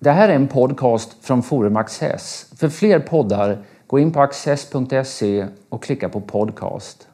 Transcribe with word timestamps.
Det 0.00 0.10
här 0.10 0.28
är 0.28 0.34
en 0.34 0.48
podcast 0.48 1.24
från 1.24 1.42
Forum 1.42 1.76
Access. 1.76 2.52
För 2.56 2.68
fler 2.68 3.00
poddar, 3.00 3.58
gå 3.86 3.98
in 3.98 4.12
på 4.12 4.20
access.se 4.20 5.46
och 5.68 5.82
klicka 5.82 6.08
på 6.08 6.20
podcast. 6.20 7.08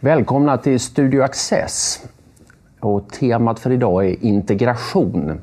Välkomna 0.00 0.58
till 0.58 0.80
Studio 0.80 1.22
Access. 1.22 2.04
Och 2.80 3.08
temat 3.08 3.60
för 3.60 3.70
idag 3.70 4.06
är 4.06 4.24
integration. 4.24 5.40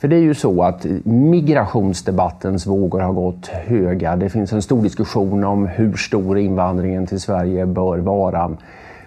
För 0.00 0.08
det 0.08 0.16
är 0.16 0.20
ju 0.20 0.34
så 0.34 0.62
att 0.62 0.86
migrationsdebattens 1.04 2.66
vågor 2.66 3.00
har 3.00 3.12
gått 3.12 3.46
höga. 3.46 4.16
Det 4.16 4.28
finns 4.28 4.52
en 4.52 4.62
stor 4.62 4.82
diskussion 4.82 5.44
om 5.44 5.66
hur 5.66 5.92
stor 5.96 6.38
invandringen 6.38 7.06
till 7.06 7.20
Sverige 7.20 7.66
bör 7.66 7.98
vara. 7.98 8.56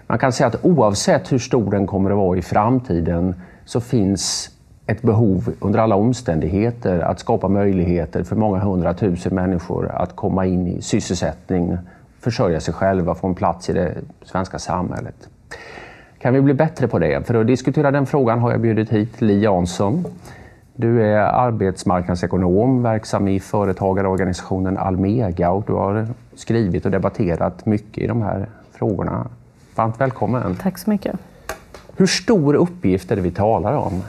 Man 0.08 0.20
kan 0.20 0.32
säga 0.32 0.48
att 0.48 0.66
oavsett 0.66 1.32
hur 1.32 1.40
stor 1.40 1.72
den 1.72 1.88
kommer 1.88 2.12
att 2.12 2.18
vara 2.18 2.38
i 2.38 2.42
framtiden 2.42 3.36
så 3.66 3.82
finns 3.82 4.50
ett 4.88 5.02
behov 5.02 5.54
under 5.60 5.80
alla 5.80 5.96
omständigheter 5.96 7.00
att 7.00 7.20
skapa 7.20 7.48
möjligheter 7.48 8.24
för 8.24 8.36
många 8.36 8.60
hundratusen 8.60 9.36
människor 9.36 9.92
att 9.92 10.16
komma 10.16 10.46
in 10.46 10.68
i 10.68 10.82
sysselsättning, 10.82 11.78
försörja 12.20 12.60
sig 12.60 12.74
själva, 12.74 13.16
få 13.16 13.28
en 13.28 13.36
plats 13.36 13.70
i 13.70 13.74
det 13.74 13.96
svenska 14.26 14.60
samhället. 14.60 15.30
Kan 16.20 16.34
vi 16.34 16.42
bli 16.42 16.54
bättre 16.54 16.88
på 16.88 17.00
det? 17.00 17.28
För 17.28 17.36
att 17.36 17.48
diskutera 17.48 17.92
den 17.92 18.06
frågan 18.06 18.40
har 18.40 18.52
jag 18.52 18.62
bjudit 18.62 18.90
hit 18.90 19.22
Li 19.22 19.44
Jansson. 19.44 20.06
Du 20.76 21.04
är 21.04 21.18
arbetsmarknadsekonom, 21.18 22.84
verksam 22.84 23.28
i 23.28 23.40
företagarorganisationen 23.40 24.78
Almega 24.78 25.52
och 25.52 25.64
du 25.68 25.74
har 25.74 26.08
skrivit 26.36 26.86
och 26.86 26.92
debatterat 26.92 27.66
mycket 27.66 28.04
i 28.04 28.08
de 28.08 28.22
här 28.22 28.50
frågorna. 28.72 29.28
Varmt 29.76 30.02
välkommen! 30.02 30.56
Tack 30.56 30.78
så 30.78 30.90
mycket! 30.90 31.16
Hur 31.98 32.08
stor 32.08 32.54
uppgift 32.54 33.12
är 33.12 33.16
det 33.16 33.22
vi 33.22 33.32
talar 33.32 33.74
om? 33.74 34.04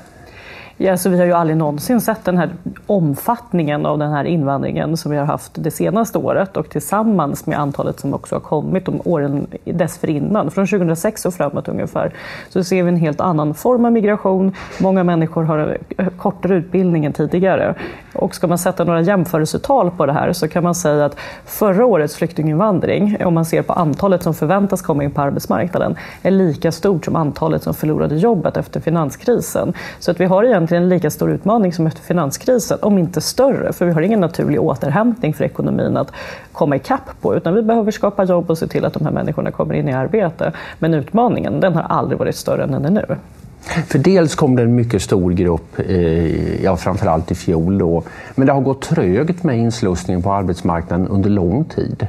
Ja, 0.77 0.97
så 0.97 1.11
vi 1.11 1.19
har 1.19 1.27
ju 1.27 1.33
aldrig 1.33 1.57
någonsin 1.57 2.01
sett 2.01 2.25
den 2.25 2.39
här 2.39 2.51
omfattningen 2.87 3.87
av 3.87 3.99
den 3.99 4.13
här 4.13 4.25
invandringen 4.25 4.97
som 4.97 5.11
vi 5.11 5.17
har 5.17 5.25
haft 5.25 5.53
det 5.55 5.71
senaste 5.71 6.19
året 6.19 6.57
och 6.57 6.71
tillsammans 6.71 7.47
med 7.47 7.59
antalet 7.59 8.01
som 8.01 8.15
också 8.15 8.35
har 8.35 8.41
kommit 8.41 8.87
de 8.87 9.01
åren 9.05 9.47
dessförinnan, 9.65 10.51
från 10.51 10.67
2006 10.67 11.27
och 11.27 11.35
framåt 11.35 11.69
ungefär, 11.69 12.13
så 12.49 12.65
ser 12.65 12.83
vi 12.83 12.89
en 12.89 12.97
helt 12.97 13.21
annan 13.21 13.55
form 13.55 13.85
av 13.85 13.93
migration. 13.93 14.53
Många 14.81 15.05
människor 15.05 15.43
har 15.43 15.79
kortare 16.19 16.55
utbildning 16.55 17.05
än 17.05 17.13
tidigare. 17.13 17.75
Och 18.15 18.35
ska 18.35 18.47
man 18.47 18.59
sätta 18.59 18.85
några 18.85 19.01
jämförelsetal 19.01 19.91
på 19.91 20.07
det 20.07 20.13
här 20.13 20.33
så 20.33 20.49
kan 20.49 20.63
man 20.63 20.75
säga 20.75 21.05
att 21.05 21.17
förra 21.45 21.87
årets 21.87 22.17
flyktinginvandring, 22.17 23.17
om 23.25 23.35
man 23.35 23.45
ser 23.45 23.63
på 23.63 23.73
antalet 23.73 24.23
som 24.23 24.35
förväntas 24.35 24.83
komma 24.83 25.05
in 25.05 25.11
på 25.11 25.21
arbetsmarknaden, 25.21 25.97
är 26.23 26.31
lika 26.31 26.73
stort 26.73 27.05
som 27.05 27.17
antalet 27.17 27.63
som 27.63 27.75
förlorade 27.75 28.17
jobbet 28.17 28.57
efter 28.57 28.81
finanskrisen. 28.81 29.73
Så 29.99 30.11
att 30.11 30.21
vi 30.21 30.25
har 30.25 30.45
egentligen 30.45 30.83
en 30.83 30.89
lika 30.89 31.11
stor 31.11 31.31
utmaning 31.31 31.73
som 31.73 31.87
efter 31.87 32.03
finanskrisen, 32.03 32.79
om 32.83 32.99
inte 32.99 33.21
större, 33.21 33.73
för 33.73 33.87
vi 33.87 33.93
har 33.93 34.01
ingen 34.01 34.21
naturlig 34.21 34.61
återhämtning 34.61 35.35
för 35.35 35.45
ekonomin 35.45 35.97
att 35.97 36.13
komma 36.53 36.77
ikapp 36.77 37.21
på, 37.21 37.35
utan 37.37 37.55
vi 37.55 37.63
behöver 37.63 37.91
skapa 37.91 38.25
jobb 38.25 38.51
och 38.51 38.59
se 38.59 38.67
till 38.67 38.85
att 38.85 38.93
de 38.93 39.05
här 39.05 39.13
människorna 39.13 39.51
kommer 39.51 39.75
in 39.75 39.89
i 39.89 39.93
arbete. 39.93 40.53
Men 40.79 40.95
utmaningen, 40.95 41.61
den 41.61 41.75
har 41.75 41.83
aldrig 41.83 42.19
varit 42.19 42.37
större 42.37 42.63
än 42.63 42.73
den 42.73 42.85
är 42.85 42.91
nu. 42.91 43.17
För 43.65 43.99
dels 43.99 44.35
kom 44.35 44.57
det 44.57 44.63
en 44.63 44.75
mycket 44.75 45.03
stor 45.03 45.33
grupp, 45.33 45.79
eh, 45.79 46.65
ja, 46.65 46.77
framförallt 46.77 47.31
i 47.31 47.35
fjol, 47.35 47.79
då. 47.79 48.03
men 48.35 48.47
det 48.47 48.53
har 48.53 48.61
gått 48.61 48.83
trögt 48.83 49.43
med 49.43 49.59
inslussningen 49.59 50.23
på 50.23 50.33
arbetsmarknaden 50.33 51.09
under 51.09 51.31
lång 51.31 51.65
tid. 51.65 52.07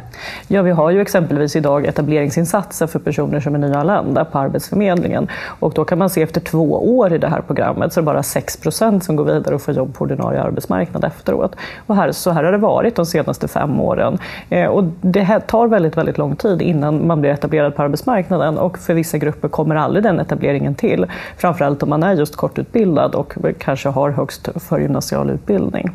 Ja, 0.47 0.62
vi 0.62 0.72
har 0.72 0.92
ju 0.92 1.02
exempelvis 1.02 1.56
idag 1.56 1.86
etableringsinsatser 1.86 2.88
för 2.88 3.00
personer 3.00 3.39
som 3.39 3.56
är 3.56 3.59
nyanlända 3.59 4.25
på 4.25 4.39
Arbetsförmedlingen. 4.39 5.28
Och 5.59 5.73
då 5.73 5.86
kan 5.86 5.97
man 5.97 6.09
se 6.09 6.22
efter 6.22 6.42
två 6.42 6.97
år 6.97 7.14
i 7.14 7.17
det 7.17 7.28
här 7.28 7.42
programmet 7.42 7.94
så 7.94 8.00
är 8.00 8.02
det 8.02 8.06
bara 8.06 8.23
6 8.23 8.58
procent 8.58 9.03
som 9.03 9.16
går 9.16 9.25
vidare 9.25 9.56
och 9.56 9.62
får 9.62 9.74
jobb 9.74 9.94
på 9.94 10.03
ordinarie 10.03 10.41
arbetsmarknad 10.41 11.03
efteråt. 11.03 11.56
Och 11.85 11.96
här, 11.96 12.12
så 12.12 12.31
här 12.31 12.44
har 12.44 12.52
det 12.52 12.58
varit 12.58 12.96
de 12.96 13.06
senaste 13.06 13.47
fem 13.47 13.79
åren. 13.79 14.18
Eh, 14.50 14.66
och 14.66 14.84
det 15.02 15.22
här 15.22 15.40
tar 15.40 15.68
väldigt, 15.68 15.97
väldigt 15.97 16.18
lång 16.18 16.35
tid 16.35 16.62
innan 16.62 17.08
man 17.08 17.22
blir 17.22 17.31
etablerad 17.31 17.75
på 17.75 17.81
arbetsmarknaden 17.81 18.58
och 18.58 18.78
för 18.78 18.94
vissa 18.94 19.18
grupper 19.18 19.47
kommer 19.47 19.75
aldrig 19.75 20.03
den 20.03 20.19
etableringen 20.19 20.75
till 20.75 21.06
framförallt 21.45 21.83
om 21.83 21.89
man 21.89 22.03
är 22.03 22.13
just 22.13 22.35
kortutbildad 22.35 23.16
och 23.16 23.33
kanske 23.59 23.89
har 23.89 24.09
högst 24.11 24.50
förgymnasial 24.56 25.29
utbildning. 25.29 25.89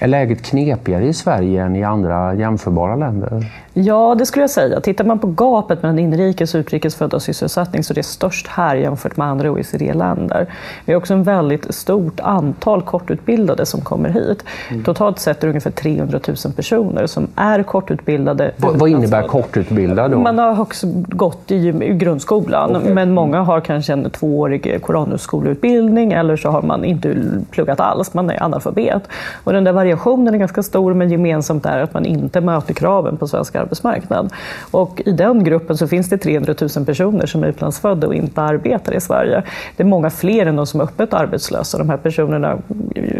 Är 0.00 0.06
läget 0.06 0.42
knepigare 0.42 1.04
i 1.04 1.12
Sverige 1.12 1.62
än 1.62 1.76
i 1.76 1.84
andra 1.84 2.34
jämförbara 2.34 2.96
länder? 2.96 3.46
Ja, 3.74 4.14
det 4.18 4.26
skulle 4.26 4.42
jag 4.42 4.50
säga. 4.50 4.80
Tittar 4.80 5.04
man 5.04 5.18
på 5.18 5.26
gapet 5.26 5.82
mellan 5.82 5.98
inrikes 5.98 6.54
och 6.54 6.58
utrikes 6.58 6.94
födda 6.94 7.20
sysselsättning 7.20 7.84
så 7.84 7.92
är 7.92 7.94
det 7.94 8.02
störst 8.02 8.46
här 8.46 8.76
jämfört 8.76 9.16
med 9.16 9.26
andra 9.26 9.50
OECD-länder. 9.50 10.46
Vi 10.84 10.92
har 10.92 11.00
också 11.00 11.14
en 11.14 11.22
väldigt 11.22 11.74
stort 11.74 12.20
antal 12.20 12.82
kortutbildade 12.82 13.66
som 13.66 13.80
kommer 13.80 14.08
hit. 14.08 14.44
Mm. 14.70 14.84
Totalt 14.84 15.18
sett 15.18 15.36
är 15.36 15.46
det 15.46 15.48
ungefär 15.48 15.70
300 15.70 16.20
000 16.28 16.36
personer 16.56 17.06
som 17.06 17.28
är 17.36 17.62
kortutbildade. 17.62 18.52
Vad, 18.56 18.76
vad 18.76 18.90
innebär 18.90 19.22
kortutbildad? 19.22 20.10
Då? 20.10 20.18
Man 20.18 20.38
har 20.38 20.54
högst 20.54 20.84
gått 21.08 21.50
i 21.50 21.70
grundskolan, 21.72 22.76
okay. 22.76 22.94
men 22.94 23.14
många 23.14 23.40
har 23.40 23.60
kanske 23.60 23.92
en 23.92 24.10
tvåårig 24.10 24.82
koranhögskoleutbildning 24.82 26.12
eller 26.12 26.36
så 26.36 26.48
har 26.48 26.62
man 26.62 26.84
inte 26.84 27.16
pluggat 27.50 27.80
alls, 27.80 28.14
man 28.14 28.30
är 28.30 28.42
analfabet. 28.42 29.02
Och 29.44 29.52
den 29.52 29.64
där 29.64 29.72
variationen 29.72 30.34
är 30.34 30.38
ganska 30.38 30.62
stor, 30.62 30.94
men 30.94 31.10
gemensamt 31.10 31.66
är 31.66 31.78
att 31.78 31.94
man 31.94 32.04
inte 32.04 32.40
möter 32.40 32.74
kraven 32.74 33.16
på 33.16 33.28
svenska 33.28 33.61
arbetsmarknad. 33.62 34.32
Och 34.70 35.02
I 35.06 35.12
den 35.12 35.44
gruppen 35.44 35.76
så 35.76 35.88
finns 35.88 36.08
det 36.08 36.18
300 36.18 36.54
000 36.76 36.86
personer 36.86 37.26
som 37.26 37.42
är 37.42 37.46
utlandsfödda 37.46 38.06
och 38.06 38.14
inte 38.14 38.42
arbetar 38.42 38.94
i 38.94 39.00
Sverige. 39.00 39.42
Det 39.76 39.82
är 39.82 39.86
många 39.86 40.10
fler 40.10 40.46
än 40.46 40.56
de 40.56 40.66
som 40.66 40.80
är 40.80 40.84
öppet 40.84 41.14
arbetslösa. 41.14 41.78
De 41.78 41.90
här 41.90 41.96
personerna 41.96 42.58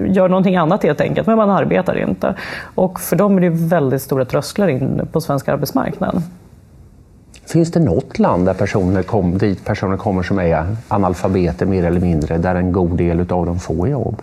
gör 0.07 0.29
någonting 0.29 0.57
annat 0.57 0.83
helt 0.83 1.01
enkelt, 1.01 1.27
men 1.27 1.37
man 1.37 1.51
arbetar 1.51 1.99
inte. 1.99 2.35
Och 2.75 3.01
för 3.01 3.17
dem 3.17 3.37
är 3.37 3.41
det 3.41 3.51
väldigt 3.51 4.03
stora 4.03 4.25
trösklar 4.25 4.69
in 4.69 5.09
på 5.13 5.21
svensk 5.21 5.49
arbetsmarknad. 5.49 6.23
Finns 7.47 7.73
det 7.73 7.81
något 7.81 8.19
land 8.19 8.47
där 8.47 8.55
personer 8.55 9.03
kom, 9.03 9.39
dit 9.39 9.65
personer 9.65 9.97
kommer 9.97 10.23
som 10.23 10.39
är 10.39 10.77
analfabeter 10.89 11.67
mer 11.67 11.85
eller 11.85 12.01
mindre, 12.01 12.39
där 12.39 12.55
en 12.55 12.73
god 12.73 12.97
del 12.97 13.21
av 13.21 13.47
dem 13.47 13.61
får 13.61 13.89
jobb? 13.89 14.23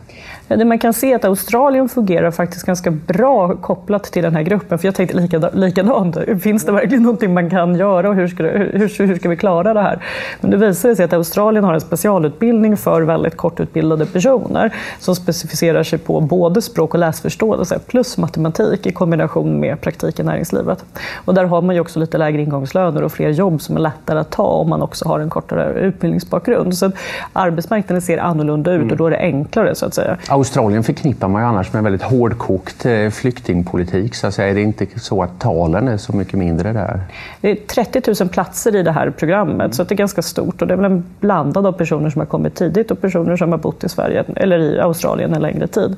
Det 0.58 0.66
man 0.66 0.80
kan 0.80 0.94
se 0.94 1.12
är 1.12 1.16
att 1.16 1.26
Australien 1.26 1.90
fungerar 1.90 2.32
faktiskt 2.32 2.66
ganska 2.66 2.92
bra 2.92 3.56
kopplat 3.56 4.04
till 4.04 4.24
den 4.24 4.36
här 4.36 4.42
gruppen. 4.42 4.80
För 4.80 4.88
jag 4.88 4.96
tänkte 4.96 5.18
likadant, 5.54 6.18
finns 6.42 6.66
det 6.66 6.72
verkligen 6.72 7.04
någonting 7.04 7.34
man 7.34 7.50
kan 7.50 7.76
göra 7.76 8.10
och 8.10 8.16
hur 8.16 8.28
ska, 8.28 8.44
det, 8.44 8.50
hur, 8.50 9.08
hur 9.08 9.16
ska 9.16 9.30
vi 9.30 9.38
klara 9.38 9.74
det 9.74 9.82
här? 9.82 10.04
Men 10.42 10.52
det 10.52 10.58
visar 10.58 10.96
sig 10.96 11.06
att 11.06 11.14
Australien 11.14 11.64
har 11.64 11.74
en 11.74 11.82
specialutbildning 11.82 12.78
för 12.78 13.02
väldigt 13.02 13.38
kortutbildade 13.38 14.06
personer 14.06 14.74
som 15.00 15.16
specificerar 15.16 15.84
sig 15.84 16.00
på 16.00 16.22
både 16.22 16.62
språk 16.62 16.94
och 16.94 17.00
läsförståelse 17.00 17.80
plus 17.88 18.18
matematik 18.18 18.88
i 18.88 18.92
kombination 18.92 19.60
med 19.60 19.82
praktik 19.82 20.20
i 20.20 20.24
näringslivet. 20.24 20.86
Och 21.26 21.34
där 21.34 21.44
har 21.44 21.62
man 21.62 21.76
ju 21.76 21.82
också 21.82 22.00
lite 22.00 22.18
lägre 22.18 22.42
ingångslöner 22.42 23.04
och 23.04 23.12
fler 23.12 23.30
jobb 23.30 23.62
som 23.62 23.76
är 23.76 23.80
lättare 23.80 24.20
att 24.20 24.32
ta 24.32 24.44
om 24.44 24.70
man 24.70 24.82
också 24.82 25.08
har 25.08 25.20
en 25.20 25.30
kortare 25.30 25.80
utbildningsbakgrund. 25.80 26.78
Så 26.78 26.92
arbetsmarknaden 27.34 28.02
ser 28.02 28.18
annorlunda 28.18 28.72
ut 28.72 28.92
och 28.92 28.98
då 28.98 29.06
är 29.06 29.12
det 29.12 29.20
enklare 29.20 29.76
så 29.76 29.86
att 29.86 29.94
säga. 29.94 30.18
Australien 30.40 30.84
förknippar 30.84 31.28
man 31.28 31.42
ju 31.42 31.48
annars 31.48 31.74
med 31.74 31.84
väldigt 31.84 32.02
hårdkokt 32.02 32.86
eh, 32.86 33.10
flyktingpolitik. 33.10 34.16
Så 34.16 34.28
att 34.28 34.34
säga. 34.34 34.50
Är 34.50 34.56
det 34.56 34.62
inte 34.62 34.86
så 35.00 35.24
att 35.24 35.40
talen 35.40 35.88
är 35.88 35.98
så 35.98 36.16
mycket 36.16 36.34
mindre 36.34 36.74
där? 36.74 37.00
Det 37.42 37.52
är 37.52 37.56
30 37.56 38.24
000 38.24 38.30
platser 38.30 38.76
i 38.76 38.84
det 38.84 38.92
här 38.92 39.10
programmet, 39.10 39.66
mm. 39.66 39.72
så 39.72 39.84
det 39.84 39.94
är 39.94 39.98
ganska 39.98 40.22
stort. 40.22 40.62
Och 40.62 40.68
det 40.68 40.74
är 40.74 40.76
väl 40.78 40.92
en 40.92 41.06
blandad 41.20 41.66
av 41.66 41.72
personer 41.72 42.10
som 42.10 42.20
har 42.20 42.26
kommit 42.26 42.56
tidigt 42.56 42.92
och 42.92 43.02
personer 43.02 43.38
som 43.38 43.52
har 43.52 43.60
bott 43.60 43.84
i 43.84 43.90
Sverige 43.90 44.24
eller 44.36 44.60
i 44.60 44.80
Australien 44.80 45.34
en 45.34 45.42
längre 45.42 45.68
tid. 45.68 45.96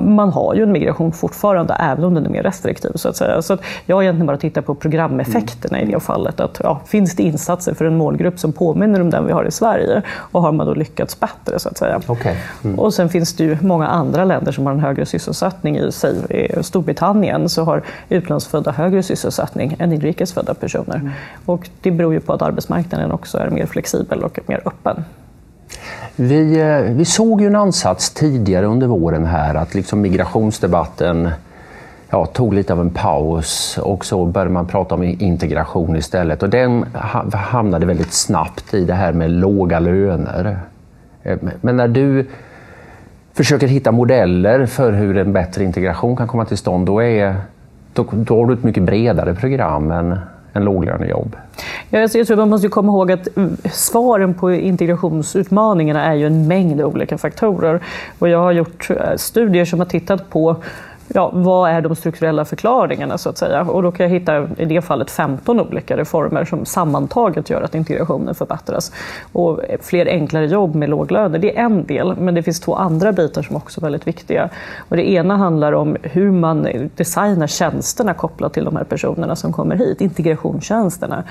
Man 0.00 0.28
har 0.32 0.54
ju 0.54 0.62
en 0.62 0.72
migration 0.72 1.12
fortfarande, 1.12 1.74
även 1.74 2.04
om 2.04 2.14
den 2.14 2.26
är 2.26 2.30
mer 2.30 2.42
restriktiv. 2.42 2.92
Så 2.94 3.08
att 3.08 3.16
säga. 3.16 3.42
Så 3.42 3.52
att 3.52 3.60
jag 3.86 3.96
har 3.96 4.02
egentligen 4.02 4.26
bara 4.26 4.36
tittat 4.36 4.66
på 4.66 4.74
programeffekterna 4.74 5.78
mm. 5.78 5.90
i 5.90 5.94
det 5.94 6.00
fallet. 6.00 6.40
Att, 6.40 6.60
ja, 6.62 6.80
finns 6.86 7.16
det 7.16 7.22
insatser 7.22 7.74
för 7.74 7.84
en 7.84 7.96
målgrupp 7.96 8.38
som 8.38 8.52
påminner 8.52 9.00
om 9.00 9.10
den 9.10 9.26
vi 9.26 9.32
har 9.32 9.44
i 9.44 9.50
Sverige? 9.50 10.02
Och 10.08 10.42
har 10.42 10.52
man 10.52 10.66
då 10.66 10.74
lyckats 10.74 11.20
bättre? 11.20 11.56
så 11.58 11.68
att 11.68 11.78
säga. 11.78 12.00
Okay. 12.06 12.34
Mm. 12.64 12.78
Och 12.78 12.94
sen 12.94 13.08
finns 13.08 13.36
det 13.36 13.44
ju 13.46 13.58
många 13.60 13.86
andra 13.86 14.24
länder 14.24 14.52
som 14.52 14.66
har 14.66 14.72
en 14.72 14.80
högre 14.80 15.06
sysselsättning. 15.06 15.76
I 15.76 15.92
sig. 15.92 16.14
I 16.30 16.62
Storbritannien 16.62 17.48
så 17.48 17.64
har 17.64 17.82
utlandsfödda 18.08 18.70
högre 18.70 19.02
sysselsättning 19.02 19.76
än 19.78 19.92
inrikesfödda 19.92 20.54
personer. 20.54 20.96
Mm. 20.96 21.10
Och 21.46 21.70
det 21.80 21.90
beror 21.90 22.12
ju 22.12 22.20
på 22.20 22.32
att 22.32 22.42
arbetsmarknaden 22.42 23.12
också 23.12 23.38
är 23.38 23.50
mer 23.50 23.66
flexibel 23.66 24.22
och 24.22 24.38
mer 24.46 24.60
öppen. 24.64 25.04
Vi, 26.16 26.60
eh, 26.60 26.94
vi 26.94 27.04
såg 27.04 27.40
ju 27.40 27.46
en 27.46 27.56
ansats 27.56 28.10
tidigare 28.10 28.66
under 28.66 28.86
våren 28.86 29.24
här 29.24 29.54
att 29.54 29.74
liksom 29.74 30.00
migrationsdebatten 30.00 31.30
ja, 32.10 32.26
tog 32.26 32.54
lite 32.54 32.72
av 32.72 32.80
en 32.80 32.90
paus 32.90 33.78
och 33.82 34.04
så 34.04 34.24
började 34.24 34.50
man 34.50 34.66
prata 34.66 34.94
om 34.94 35.02
integration 35.02 35.96
istället. 35.96 36.42
Och 36.42 36.50
den 36.50 36.84
hamnade 37.32 37.86
väldigt 37.86 38.12
snabbt 38.12 38.74
i 38.74 38.84
det 38.84 38.94
här 38.94 39.12
med 39.12 39.30
låga 39.30 39.78
löner. 39.78 40.58
Eh, 41.22 41.38
men 41.60 41.76
när 41.76 41.88
du 41.88 42.26
försöker 43.36 43.66
hitta 43.66 43.92
modeller 43.92 44.66
för 44.66 44.92
hur 44.92 45.16
en 45.16 45.32
bättre 45.32 45.64
integration 45.64 46.16
kan 46.16 46.26
komma 46.26 46.44
till 46.44 46.56
stånd, 46.56 46.86
då 46.86 47.02
är 47.02 47.36
då, 47.92 48.06
då 48.12 48.40
har 48.40 48.46
du 48.46 48.54
ett 48.54 48.64
mycket 48.64 48.82
bredare 48.82 49.34
program 49.34 49.90
än, 49.90 50.18
än 50.52 50.64
låglönejobb. 50.64 51.36
Jag 51.90 52.10
tror 52.10 52.36
man 52.36 52.48
måste 52.48 52.68
komma 52.68 52.92
ihåg 52.92 53.12
att 53.12 53.36
mm, 53.36 53.56
svaren 53.72 54.34
på 54.34 54.52
integrationsutmaningarna 54.52 56.04
är 56.04 56.14
ju 56.14 56.26
en 56.26 56.48
mängd 56.48 56.80
olika 56.80 57.18
faktorer. 57.18 57.80
Och 58.18 58.28
jag 58.28 58.38
har 58.38 58.52
gjort 58.52 58.90
eh, 58.90 59.16
studier 59.16 59.64
som 59.64 59.78
har 59.78 59.86
tittat 59.86 60.30
på 60.30 60.56
ja, 61.08 61.30
vad 61.34 61.70
är 61.70 61.80
de 61.80 61.96
strukturella 61.96 62.44
förklaringarna 62.44 63.18
så 63.18 63.28
att 63.28 63.38
säga? 63.38 63.62
Och 63.62 63.82
då 63.82 63.92
kan 63.92 64.04
jag 64.04 64.10
hitta 64.10 64.48
i 64.56 64.64
det 64.64 64.82
fallet 64.82 65.10
15 65.10 65.60
olika 65.60 65.96
reformer 65.96 66.44
som 66.44 66.64
sammantaget 66.64 67.50
gör 67.50 67.62
att 67.62 67.74
integrationen 67.74 68.34
förbättras. 68.34 68.92
Och 69.32 69.60
fler 69.80 70.06
enklare 70.06 70.46
jobb 70.46 70.74
med 70.74 70.88
låglöner, 70.88 71.38
det 71.38 71.58
är 71.58 71.62
en 71.62 71.86
del, 71.86 72.16
men 72.16 72.34
det 72.34 72.42
finns 72.42 72.60
två 72.60 72.74
andra 72.74 73.12
bitar 73.12 73.42
som 73.42 73.56
också 73.56 73.80
är 73.80 73.82
väldigt 73.82 74.06
viktiga. 74.06 74.48
Och 74.88 74.96
det 74.96 75.10
ena 75.10 75.36
handlar 75.36 75.72
om 75.72 75.96
hur 76.02 76.30
man 76.30 76.68
designar 76.96 77.46
tjänsterna 77.46 78.14
kopplat 78.14 78.52
till 78.52 78.64
de 78.64 78.76
här 78.76 78.84
personerna 78.84 79.36
som 79.36 79.52
kommer 79.52 79.76
hit, 79.76 80.00
integrationstjänsterna. 80.00 81.24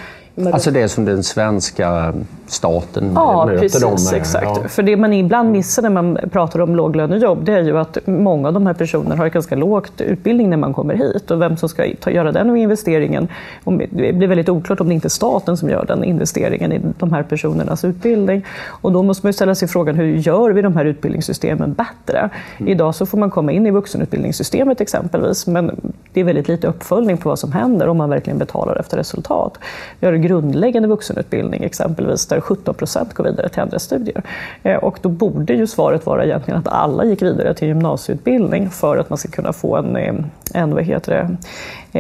Alltså 0.53 0.71
det 0.71 0.89
som 0.89 1.05
den 1.05 1.23
svenska 1.23 2.13
staten 2.47 3.11
ja, 3.15 3.45
möter 3.45 3.59
precis, 3.59 3.81
dem 3.81 3.95
med? 4.11 4.21
Exakt. 4.21 4.59
Ja. 4.63 4.67
För 4.67 4.83
det 4.83 4.97
man 4.97 5.13
ibland 5.13 5.51
missar 5.51 5.81
när 5.81 5.89
man 5.89 6.17
pratar 6.31 6.61
om 6.61 6.75
låglönejobb, 6.75 7.45
det 7.45 7.53
är 7.53 7.61
ju 7.61 7.77
att 7.77 7.97
många 8.05 8.47
av 8.47 8.53
de 8.53 8.67
här 8.67 8.73
personerna 8.73 9.15
har 9.15 9.27
ganska 9.27 9.55
lågt 9.65 10.01
utbildning 10.01 10.49
när 10.49 10.57
man 10.57 10.73
kommer 10.73 10.93
hit. 10.93 11.31
Och 11.31 11.41
vem 11.41 11.57
som 11.57 11.69
ska 11.69 11.85
ta, 11.99 12.11
göra 12.11 12.31
den 12.31 12.57
investeringen, 12.57 13.27
det 13.63 14.13
blir 14.13 14.27
väldigt 14.27 14.49
oklart 14.49 14.81
om 14.81 14.87
det 14.87 14.93
inte 14.93 15.07
är 15.07 15.09
staten 15.09 15.57
som 15.57 15.69
gör 15.69 15.85
den 15.85 16.03
investeringen 16.03 16.71
i 16.71 16.81
de 16.99 17.13
här 17.13 17.23
personernas 17.23 17.85
utbildning. 17.85 18.45
Och 18.67 18.91
då 18.91 19.03
måste 19.03 19.25
man 19.25 19.33
ställa 19.33 19.55
sig 19.55 19.67
frågan, 19.67 19.95
hur 19.95 20.15
gör 20.15 20.49
vi 20.49 20.61
de 20.61 20.75
här 20.75 20.85
utbildningssystemen 20.85 21.73
bättre? 21.73 22.29
Mm. 22.57 22.71
Idag 22.71 22.95
så 22.95 23.05
får 23.05 23.17
man 23.17 23.29
komma 23.29 23.51
in 23.51 23.67
i 23.67 23.71
vuxenutbildningssystemet 23.71 24.81
exempelvis, 24.81 25.47
men 25.47 25.93
det 26.13 26.19
är 26.19 26.23
väldigt 26.23 26.47
lite 26.47 26.67
uppföljning 26.67 27.17
på 27.17 27.29
vad 27.29 27.39
som 27.39 27.51
händer 27.51 27.87
om 27.87 27.97
man 27.97 28.09
verkligen 28.09 28.39
betalar 28.39 28.75
efter 28.79 28.97
resultat. 28.97 29.57
Vi 29.99 30.07
har 30.07 30.13
grundläggande 30.13 30.87
vuxenutbildning 30.87 31.63
exempelvis, 31.63 32.25
där 32.25 32.41
17 32.41 32.75
procent 32.75 33.13
går 33.13 33.23
vidare 33.23 33.49
till 33.49 33.61
andra 33.61 33.79
studier. 33.79 34.21
Eh, 34.63 34.75
och 34.75 34.99
då 35.01 35.09
borde 35.09 35.53
ju 35.53 35.67
svaret 35.67 36.05
vara 36.05 36.25
egentligen 36.25 36.59
att 36.59 36.67
alla 36.67 37.05
gick 37.05 37.21
vidare 37.21 37.53
till 37.53 37.67
gymnasieutbildning 37.67 38.69
för 38.69 38.97
att 38.97 39.09
man 39.09 39.17
ska 39.17 39.29
kunna 39.29 39.53
få 39.55 39.75
en, 39.77 39.95
eh, 39.95 40.13
en 40.53 40.73
vad 40.75 40.83
heter 40.83 41.11
det, 41.11 41.37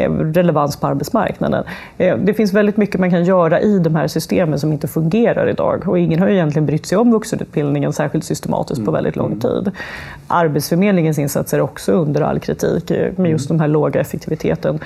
relevans 0.03 0.77
på 0.77 0.87
arbetsmarknaden. 0.87 1.63
Eh, 1.97 2.17
det 2.17 2.33
finns 2.33 2.53
väldigt 2.53 2.77
mycket 2.77 2.99
man 2.99 3.11
kan 3.11 3.25
göra 3.25 3.61
i 3.61 3.79
de 3.79 3.95
här 3.95 4.07
systemen 4.07 4.59
som 4.59 4.71
inte 4.71 4.87
fungerar 4.87 5.49
idag 5.49 5.87
och 5.87 5.99
ingen 5.99 6.19
har 6.19 6.27
egentligen 6.27 6.65
brytt 6.65 6.85
sig 6.85 6.97
om 6.97 7.11
vuxenutbildningen 7.11 7.93
särskilt 7.93 8.25
systematiskt 8.25 8.85
på 8.85 8.91
väldigt 8.91 9.15
lång 9.15 9.39
tid. 9.39 9.71
Arbetsförmedlingens 10.27 11.19
insatser 11.19 11.57
är 11.57 11.61
också 11.61 11.91
under 11.91 12.21
all 12.21 12.39
kritik 12.39 12.91
eh, 12.91 13.11
med 13.15 13.31
just 13.31 13.47
den 13.47 13.59
här 13.59 13.67
låga 13.67 14.01
effektiviteten, 14.01 14.79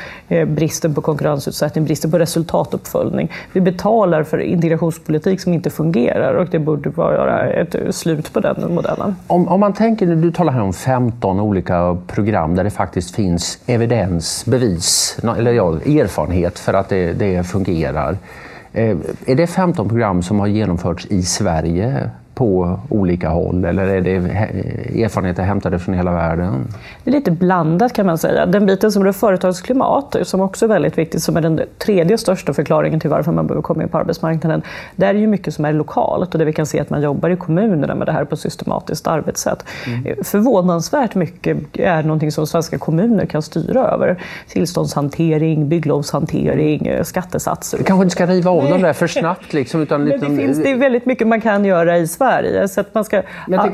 bristen 0.47 0.93
på 0.93 1.01
konkurrensutsättning, 1.01 1.85
bristen 1.85 2.11
på 2.11 2.19
resultatuppföljning. 2.19 3.31
Vi 3.53 3.61
betalar 3.61 4.23
för 4.23 4.39
integrationspolitik 4.39 5.41
som 5.41 5.53
inte 5.53 5.69
fungerar 5.69 6.33
och 6.33 6.47
det 6.51 6.59
borde 6.59 6.89
vara 6.89 7.49
ett 7.49 7.95
slut 7.95 8.33
på 8.33 8.39
den 8.39 8.73
modellen. 8.73 9.15
Om, 9.27 9.47
om 9.47 9.59
man 9.59 9.73
tänker, 9.73 10.05
du 10.05 10.31
talar 10.31 10.53
här 10.53 10.61
om 10.61 10.73
15 10.73 11.39
olika 11.39 11.97
program 12.07 12.55
där 12.55 12.63
det 12.63 12.69
faktiskt 12.69 13.15
finns 13.15 13.59
evidens, 13.65 14.45
bevis 14.45 14.98
eller 15.37 15.51
ja, 15.51 15.73
erfarenhet 15.75 16.59
för 16.59 16.73
att 16.73 16.89
det, 16.89 17.13
det 17.13 17.43
fungerar. 17.43 18.17
Eh, 18.73 18.97
är 19.25 19.35
det 19.35 19.47
15 19.47 19.89
program 19.89 20.23
som 20.23 20.39
har 20.39 20.47
genomförts 20.47 21.05
i 21.05 21.23
Sverige 21.23 22.09
på 22.39 22.79
olika 22.89 23.29
håll 23.29 23.65
eller 23.65 23.83
är 23.83 24.01
det 24.01 24.15
erfarenheter 25.03 25.43
hämtade 25.43 25.79
från 25.79 25.95
hela 25.95 26.11
världen? 26.11 26.67
Det 27.03 27.09
är 27.09 27.13
lite 27.13 27.31
blandat 27.31 27.93
kan 27.93 28.05
man 28.05 28.17
säga. 28.17 28.45
Den 28.45 28.65
biten 28.65 28.91
som 28.91 29.03
rör 29.03 29.11
företagsklimat, 29.11 30.15
som 30.23 30.41
också 30.41 30.65
är 30.65 30.69
väldigt 30.69 30.97
viktigt, 30.97 31.23
som 31.23 31.37
är 31.37 31.41
den 31.41 31.61
tredje 31.77 32.17
största 32.17 32.53
förklaringen 32.53 32.99
till 32.99 33.09
varför 33.09 33.31
man 33.31 33.47
behöver 33.47 33.61
komma 33.61 33.83
in 33.83 33.89
på 33.89 33.97
arbetsmarknaden. 33.97 34.61
Där 34.95 35.07
är 35.07 35.13
ju 35.13 35.27
mycket 35.27 35.53
som 35.53 35.65
är 35.65 35.73
lokalt 35.73 36.33
och 36.33 36.39
där 36.39 36.45
vi 36.45 36.53
kan 36.53 36.65
se 36.65 36.79
att 36.79 36.89
man 36.89 37.01
jobbar 37.01 37.29
i 37.29 37.35
kommunerna 37.35 37.95
med 37.95 38.07
det 38.07 38.11
här 38.11 38.25
på 38.25 38.35
ett 38.35 38.41
systematiskt 38.41 39.07
arbetssätt. 39.07 39.65
Mm. 39.87 40.23
Förvånansvärt 40.23 41.15
mycket 41.15 41.57
är 41.73 42.03
någonting 42.03 42.31
som 42.31 42.47
svenska 42.47 42.77
kommuner 42.77 43.25
kan 43.25 43.41
styra 43.41 43.87
över. 43.87 44.17
Tillståndshantering, 44.47 45.69
bygglovshantering, 45.69 47.03
skattesatser. 47.03 47.77
Vi 47.77 47.83
kanske 47.83 48.03
inte 48.03 48.15
ska 48.15 48.25
riva 48.25 48.51
av 48.51 48.69
dem 48.69 48.81
där 48.81 48.93
för 48.93 49.07
snabbt. 49.07 49.53
Liksom, 49.53 49.81
utan 49.81 50.03
Men 50.03 50.19
det, 50.19 50.35
finns, 50.37 50.57
det 50.63 50.71
är 50.71 50.75
väldigt 50.75 51.05
mycket 51.05 51.27
man 51.27 51.41
kan 51.41 51.65
göra 51.65 51.97
i 51.97 52.07
Sverige 52.07 52.28
Sverige. 52.29 52.67
Så 52.67 52.81
att 52.81 52.93
man 52.93 53.05
ska, 53.05 53.21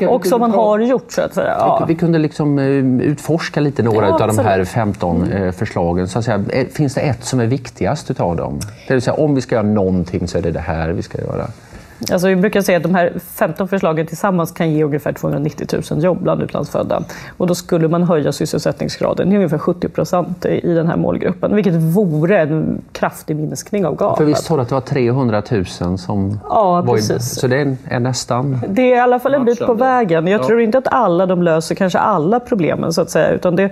och 0.10 0.26
som 0.26 0.40
man 0.40 0.52
har 0.52 0.80
gjort 0.80 1.12
så 1.12 1.22
att 1.22 1.34
säga. 1.34 1.56
Ja. 1.60 1.86
Vi 1.88 1.96
kunde 1.96 2.20
liksom 2.20 2.60
eh, 2.60 2.66
utforska 3.06 3.60
lite 3.60 3.84
några 3.84 4.08
ja, 4.08 4.14
av 4.14 4.28
de 4.28 4.40
här 4.40 4.66
15 4.66 5.24
mm. 5.24 5.44
Eh, 5.44 5.52
förslagen. 5.52 6.08
Så 6.08 6.20
att 6.20 6.26
säga, 6.26 6.44
finns 6.74 6.94
det 6.94 7.02
ett 7.02 7.24
som 7.24 7.40
är 7.40 7.46
viktigast 7.46 8.12
utav 8.12 8.36
dem? 8.36 8.60
Det 8.88 8.94
vill 8.94 9.02
säga, 9.02 9.14
om 9.14 9.36
vi 9.36 9.42
ska 9.42 9.56
göra 9.56 9.68
någonting 9.68 10.28
så 10.28 10.38
är 10.38 10.42
det 10.42 10.52
det 10.52 10.60
här 10.60 10.90
vi 10.90 11.02
ska 11.02 11.22
göra. 11.22 11.48
Alltså 12.12 12.28
vi 12.28 12.36
brukar 12.36 12.62
säga 12.62 12.78
att 12.78 12.84
de 12.84 12.96
här 12.96 13.14
15 13.34 13.68
förslagen 13.68 14.08
tillsammans 14.08 14.52
kan 14.52 14.72
ge 14.72 14.84
ungefär 14.84 15.14
290 15.14 15.68
000 15.92 16.04
jobb 16.04 16.18
bland 16.22 16.42
utlandsfödda. 16.42 17.04
Och 17.38 17.48
då 17.48 17.56
skulle 17.56 17.88
man 17.88 18.04
höja 18.04 18.32
sysselsättningsgraden 18.32 19.30
till 19.30 19.36
ungefär 19.36 19.58
70 19.58 19.90
procent 19.90 20.46
i 20.46 20.74
den 20.74 20.88
här 20.88 20.98
målgruppen, 20.98 21.56
vilket 21.56 21.74
vore 21.74 22.42
en 22.42 22.82
kraftig 22.92 23.36
minskning 23.36 23.86
av 23.86 23.96
gapet. 23.96 24.18
För 24.18 24.26
visst 24.26 24.46
sa 24.46 24.56
du 24.56 24.62
att 24.62 24.70
det 24.70 24.76
var 24.76 24.82
300 24.82 25.42
000 25.82 25.98
som 25.98 26.40
ja, 26.50 26.82
var 26.82 26.96
precis. 26.96 27.40
Så 27.40 27.48
det 27.48 27.78
är 27.90 28.00
nästan... 28.00 28.62
Det 28.70 28.82
är 28.82 28.96
i 28.96 29.00
alla 29.00 29.20
fall 29.20 29.34
en 29.34 29.46
bit 29.46 29.60
på 29.60 29.74
vägen. 29.74 30.28
Jag 30.28 30.44
tror 30.44 30.62
inte 30.62 30.78
att 30.78 30.88
alla 30.88 31.26
de 31.26 31.44
löser 31.44 31.76
kanske 31.76 32.00
alla 32.00 32.40
problemen, 32.40 32.94
så 32.94 33.02
att 33.02 33.10
säga. 33.10 33.30
Utan 33.30 33.56
det, 33.56 33.72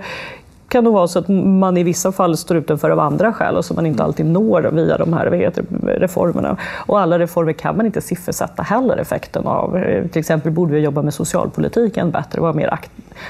kan 0.74 0.84
nog 0.84 0.94
vara 0.94 1.08
så 1.08 1.18
att 1.18 1.28
man 1.28 1.76
i 1.76 1.82
vissa 1.82 2.12
fall 2.12 2.36
står 2.36 2.56
utanför 2.56 2.90
av 2.90 3.00
andra 3.00 3.32
skäl 3.32 3.56
och 3.56 3.64
som 3.64 3.76
man 3.76 3.86
inte 3.86 4.02
mm. 4.02 4.06
alltid 4.06 4.26
når 4.26 4.62
via 4.62 4.98
de 4.98 5.12
här 5.12 5.30
heter, 5.30 5.64
reformerna. 5.86 6.56
Och 6.86 7.00
alla 7.00 7.18
reformer 7.18 7.52
kan 7.52 7.76
man 7.76 7.86
inte 7.86 8.00
siffersätta 8.00 8.62
heller 8.62 8.96
effekten 8.96 9.46
av. 9.46 9.78
Till 10.12 10.20
exempel 10.20 10.52
borde 10.52 10.72
vi 10.72 10.80
jobba 10.80 11.02
med 11.02 11.14
socialpolitiken 11.14 12.10
bättre 12.10 12.38
och 12.38 12.42
vara 12.42 12.52
mer 12.52 12.78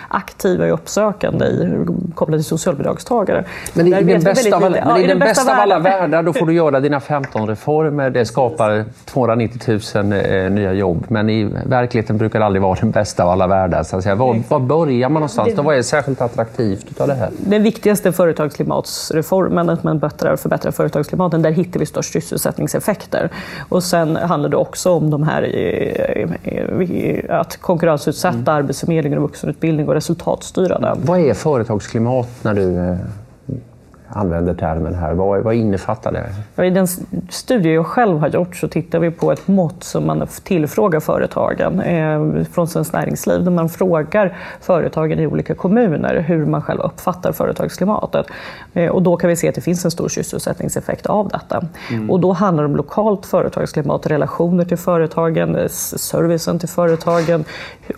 aktiva 0.09 0.65
och 0.65 0.75
uppsökande 0.75 1.45
i, 1.45 1.87
kopplat 2.15 2.39
till 2.39 2.45
socialbidragstagare. 2.45 3.45
Men 3.75 3.87
i, 3.87 3.91
den 3.91 4.23
bästa, 4.23 4.57
av, 4.57 4.63
men 4.63 4.75
ja, 4.75 4.99
i 4.99 5.07
den 5.07 5.19
bästa 5.19 5.53
av 5.53 5.61
alla 5.61 5.79
världar 5.79 6.23
då 6.23 6.33
får 6.33 6.47
du 6.47 6.53
göra 6.53 6.81
dina 6.81 7.01
15 7.01 7.49
reformer. 7.49 8.11
Det 8.11 8.25
skapar 8.25 8.85
290 9.05 9.81
000 9.95 10.13
eh, 10.13 10.51
nya 10.51 10.73
jobb. 10.73 11.05
Men 11.09 11.31
i 11.31 11.45
verkligheten 11.67 12.19
brukar 12.19 12.39
det 12.39 12.45
aldrig 12.47 12.63
vara 12.63 12.79
den 12.81 12.91
bästa 12.91 13.25
av 13.25 13.31
alla 13.31 13.47
världar. 13.47 13.83
Så 13.83 13.97
att 13.97 14.03
säga. 14.03 14.15
Var, 14.15 14.43
var 14.49 14.61
börjar 14.61 15.09
man 15.09 15.21
någonstans? 15.21 15.55
Det, 15.55 15.63
vad 15.63 15.77
är 15.77 15.83
särskilt 15.83 16.21
attraktivt 16.21 17.01
av 17.01 17.09
det 17.09 17.15
här? 17.15 17.31
den 17.55 17.63
viktigaste 17.63 18.13
företagsklimatsreformen, 18.13 19.71
att 19.71 19.83
man 19.83 20.01
förbättrar, 20.01 20.37
förbättrar 20.37 20.71
företagsklimaten, 20.71 21.43
där 21.43 21.51
hittar 21.51 21.81
vi 21.81 21.87
störst 21.87 22.13
sysselsättningseffekter. 22.13 23.31
Och 23.69 23.83
sen 23.83 24.17
handlar 24.17 24.49
det 24.49 24.57
också 24.57 24.91
om 24.91 25.11
de 25.11 25.23
här, 25.23 25.43
eh, 25.57 27.41
att 27.41 27.57
konkurrensutsätta 27.57 28.37
mm. 28.37 28.49
arbetsförmedlingen 28.49 29.19
och 29.19 29.25
utbildning 29.75 29.89
och 29.89 29.95
resultatstyra 29.95 30.79
den. 30.79 30.99
Vad 31.05 31.21
är 31.21 31.35
företagsklimat 31.35 32.29
när 32.43 32.55
du 32.55 32.77
eh, 32.77 32.97
använder 34.17 34.55
termen 34.55 34.95
här. 34.95 35.15
Vad, 35.15 35.43
vad 35.43 35.55
innefattar 35.55 36.13
det? 36.57 36.67
I 36.67 36.71
den 36.71 36.87
studie 37.29 37.75
jag 37.75 37.87
själv 37.87 38.19
har 38.19 38.29
gjort 38.29 38.57
så 38.57 38.69
tittar 38.69 38.99
vi 38.99 39.11
på 39.11 39.33
ett 39.33 39.49
mått 39.49 39.85
som 39.85 40.07
man 40.07 40.27
tillfrågar 40.45 41.01
företagen 41.01 41.81
eh, 41.81 42.45
från 42.45 42.69
Svenskt 42.69 42.93
Näringsliv. 42.93 43.45
Där 43.45 43.51
man 43.51 43.69
frågar 43.69 44.37
företagen 44.61 45.19
i 45.19 45.27
olika 45.27 45.55
kommuner 45.55 46.25
hur 46.29 46.47
man 46.47 46.63
själv 46.63 46.81
uppfattar 46.81 47.33
företagsklimatet. 47.33 48.27
Eh, 48.73 48.91
och 48.91 49.03
då 49.03 49.17
kan 49.17 49.31
vi 49.31 49.37
se 49.37 49.49
att 49.49 49.55
det 49.55 49.61
finns 49.61 49.85
en 49.85 49.91
stor 49.91 50.09
sysselsättningseffekt 50.09 51.07
av 51.07 51.29
detta. 51.29 51.67
Mm. 51.91 52.11
Och 52.11 52.21
då 52.21 52.33
handlar 52.33 52.63
det 52.63 52.69
om 52.69 52.77
lokalt 52.77 53.27
företagsklimat, 53.27 54.07
relationer 54.07 54.65
till 54.65 54.79
företagen, 54.79 55.57
eh, 55.57 55.69
servicen 55.69 56.59
till 56.59 56.69
företagen, 56.69 57.45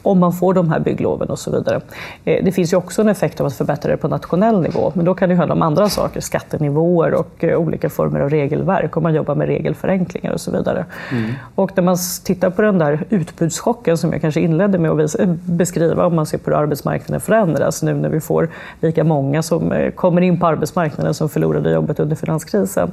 om 0.02 0.18
man 0.18 0.32
får 0.32 0.54
de 0.54 0.70
här 0.70 0.80
byggloven 0.80 1.28
och 1.28 1.38
så 1.38 1.50
vidare. 1.50 1.80
Eh, 2.25 2.44
det 2.44 2.52
finns 2.52 2.73
ju 2.73 2.76
också 2.76 3.02
en 3.02 3.08
effekt 3.08 3.40
av 3.40 3.46
att 3.46 3.54
förbättra 3.54 3.90
det 3.90 3.96
på 3.96 4.08
nationell 4.08 4.61
nivå, 4.61 4.92
men 4.94 5.04
då 5.04 5.14
kan 5.14 5.28
det 5.28 5.35
handla 5.35 5.54
om 5.54 5.62
andra 5.62 5.88
saker, 5.88 6.05
skattenivåer 6.18 7.14
och 7.14 7.44
eh, 7.44 7.58
olika 7.58 7.90
former 7.90 8.20
av 8.20 8.30
regelverk, 8.30 8.96
om 8.96 9.02
man 9.02 9.14
jobbar 9.14 9.34
med 9.34 9.46
regelförenklingar 9.46 10.32
och 10.32 10.40
så 10.40 10.50
vidare. 10.50 10.84
Mm. 11.12 11.30
Och 11.54 11.72
när 11.76 11.82
man 11.82 11.96
tittar 12.25 12.50
på 12.50 12.62
den 12.62 12.78
där 12.78 13.04
utbudschocken 13.10 13.98
som 13.98 14.12
jag 14.12 14.20
kanske 14.20 14.40
inledde 14.40 14.78
med 14.78 14.90
att 14.90 15.20
eh, 15.20 15.26
beskriva, 15.44 16.06
om 16.06 16.16
man 16.16 16.26
ser 16.26 16.38
på 16.38 16.50
hur 16.50 16.58
arbetsmarknaden 16.58 17.20
förändras 17.20 17.82
nu 17.82 17.94
när 17.94 18.08
vi 18.08 18.20
får 18.20 18.48
lika 18.80 19.04
många 19.04 19.42
som 19.42 19.90
kommer 19.94 20.20
in 20.20 20.40
på 20.40 20.46
arbetsmarknaden 20.46 21.14
som 21.14 21.28
förlorade 21.28 21.72
jobbet 21.72 22.00
under 22.00 22.16
finanskrisen, 22.16 22.92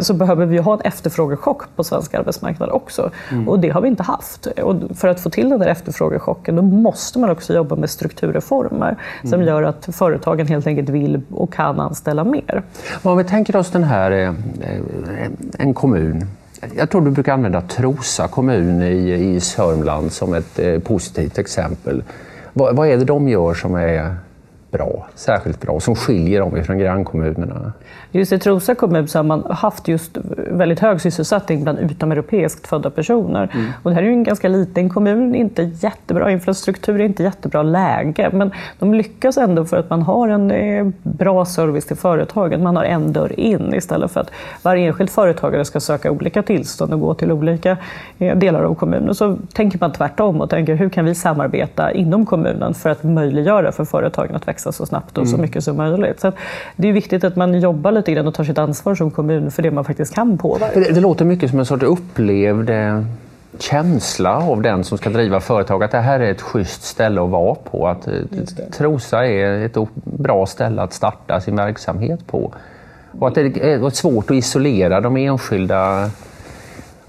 så 0.00 0.14
behöver 0.14 0.46
vi 0.46 0.58
ha 0.58 0.74
en 0.74 0.80
efterfrågechock 0.80 1.76
på 1.76 1.84
svensk 1.84 2.14
arbetsmarknad 2.14 2.70
också. 2.70 3.10
Mm. 3.30 3.48
Och 3.48 3.58
det 3.58 3.68
har 3.68 3.80
vi 3.80 3.88
inte 3.88 4.02
haft. 4.02 4.46
Och 4.46 4.76
för 4.94 5.08
att 5.08 5.20
få 5.20 5.30
till 5.30 5.50
den 5.50 5.58
där 5.58 5.66
efterfrågechocken, 5.66 6.56
då 6.56 6.62
måste 6.62 7.18
man 7.18 7.30
också 7.30 7.54
jobba 7.54 7.76
med 7.76 7.90
strukturreformer 7.90 8.96
som 9.20 9.34
mm. 9.34 9.46
gör 9.46 9.62
att 9.62 9.88
företagen 9.92 10.46
helt 10.46 10.66
enkelt 10.66 10.88
vill 10.88 11.20
och 11.30 11.52
kan 11.52 11.80
anställa 11.80 12.24
mer. 12.32 12.62
Om 13.02 13.18
vi 13.18 13.24
tänker 13.24 13.56
oss 13.56 13.70
den 13.70 13.84
här, 13.84 14.10
eh, 14.10 14.28
eh, 14.28 15.30
en 15.58 15.74
kommun. 15.74 16.26
Jag 16.76 16.90
tror 16.90 17.00
du 17.00 17.10
brukar 17.10 17.32
använda 17.32 17.60
Trosa 17.60 18.28
kommun 18.28 18.82
i, 18.82 19.12
i 19.12 19.40
Sörmland 19.40 20.12
som 20.12 20.34
ett 20.34 20.58
eh, 20.58 20.78
positivt 20.78 21.38
exempel. 21.38 22.02
Vad, 22.52 22.76
vad 22.76 22.88
är 22.88 22.96
det 22.96 23.04
de 23.04 23.28
gör 23.28 23.54
som 23.54 23.74
är 23.74 24.16
bra, 24.72 25.06
särskilt 25.14 25.60
bra, 25.60 25.80
som 25.80 25.94
skiljer 25.94 26.40
dem 26.40 26.56
ifrån 26.56 26.78
grannkommunerna? 26.78 27.72
Just 28.10 28.32
i 28.32 28.38
Trosa 28.38 28.74
kommun 28.74 29.08
så 29.08 29.18
har 29.18 29.24
man 29.24 29.44
haft 29.50 29.88
just 29.88 30.18
väldigt 30.36 30.80
hög 30.80 31.00
sysselsättning 31.00 31.62
bland 31.62 31.78
utomeuropeiskt 31.78 32.66
födda 32.66 32.90
personer. 32.90 33.50
Mm. 33.54 33.70
Och 33.82 33.90
det 33.90 33.94
här 33.94 34.02
är 34.02 34.06
ju 34.06 34.12
en 34.12 34.24
ganska 34.24 34.48
liten 34.48 34.88
kommun, 34.88 35.34
inte 35.34 35.62
jättebra 35.62 36.30
infrastruktur, 36.30 37.00
inte 37.00 37.22
jättebra 37.22 37.62
läge. 37.62 38.30
Men 38.32 38.50
de 38.78 38.94
lyckas 38.94 39.36
ändå 39.36 39.64
för 39.64 39.76
att 39.76 39.90
man 39.90 40.02
har 40.02 40.28
en 40.28 40.50
eh, 40.50 40.86
bra 41.02 41.44
service 41.44 41.86
till 41.86 41.96
företagen. 41.96 42.62
Man 42.62 42.76
har 42.76 42.84
en 42.84 43.12
dörr 43.12 43.40
in 43.40 43.74
istället 43.74 44.10
för 44.10 44.20
att 44.20 44.30
varje 44.62 44.86
enskild 44.86 45.10
företagare 45.10 45.64
ska 45.64 45.80
söka 45.80 46.10
olika 46.10 46.42
tillstånd 46.42 46.92
och 46.92 47.00
gå 47.00 47.14
till 47.14 47.32
olika 47.32 47.76
eh, 48.18 48.36
delar 48.36 48.62
av 48.62 48.74
kommunen. 48.74 49.14
Så 49.14 49.36
tänker 49.52 49.78
man 49.80 49.92
tvärtom 49.92 50.40
och 50.40 50.50
tänker 50.50 50.74
hur 50.74 50.88
kan 50.88 51.04
vi 51.04 51.14
samarbeta 51.14 51.92
inom 51.92 52.26
kommunen 52.26 52.74
för 52.74 52.90
att 52.90 53.02
möjliggöra 53.02 53.72
för 53.72 53.84
företagen 53.84 54.36
att 54.36 54.48
växa 54.48 54.61
så 54.70 54.86
snabbt 54.86 55.18
och 55.18 55.28
så 55.28 55.34
mm. 55.34 55.42
mycket 55.42 55.64
som 55.64 55.76
möjligt. 55.76 56.20
Så 56.20 56.32
det 56.76 56.88
är 56.88 56.92
viktigt 56.92 57.24
att 57.24 57.36
man 57.36 57.60
jobbar 57.60 57.92
lite 57.92 58.12
grann 58.12 58.26
och 58.26 58.34
tar 58.34 58.44
sitt 58.44 58.58
ansvar 58.58 58.94
som 58.94 59.10
kommun 59.10 59.50
för 59.50 59.62
det 59.62 59.70
man 59.70 59.84
faktiskt 59.84 60.14
kan 60.14 60.38
påverka. 60.38 60.80
Det, 60.80 60.94
det 60.94 61.00
låter 61.00 61.24
mycket 61.24 61.50
som 61.50 61.58
en 61.58 61.66
sorts 61.66 61.84
upplevd 61.84 62.70
eh, 62.70 63.02
känsla 63.58 64.36
av 64.36 64.62
den 64.62 64.84
som 64.84 64.98
ska 64.98 65.10
driva 65.10 65.40
företag 65.40 65.84
att 65.84 65.90
det 65.90 66.00
här 66.00 66.20
är 66.20 66.30
ett 66.30 66.42
schysst 66.42 66.82
ställe 66.82 67.22
att 67.22 67.30
vara 67.30 67.54
på. 67.54 67.88
Att 67.88 68.06
eh, 68.08 68.14
Trosa 68.72 69.26
är 69.26 69.66
ett 69.66 69.76
bra 70.04 70.46
ställe 70.46 70.82
att 70.82 70.92
starta 70.92 71.40
sin 71.40 71.56
verksamhet 71.56 72.26
på. 72.26 72.52
Och 73.18 73.28
att 73.28 73.34
det 73.34 73.40
är 73.40 73.90
svårt 73.90 74.30
att 74.30 74.36
isolera 74.36 75.00
de 75.00 75.16
enskilda 75.16 76.10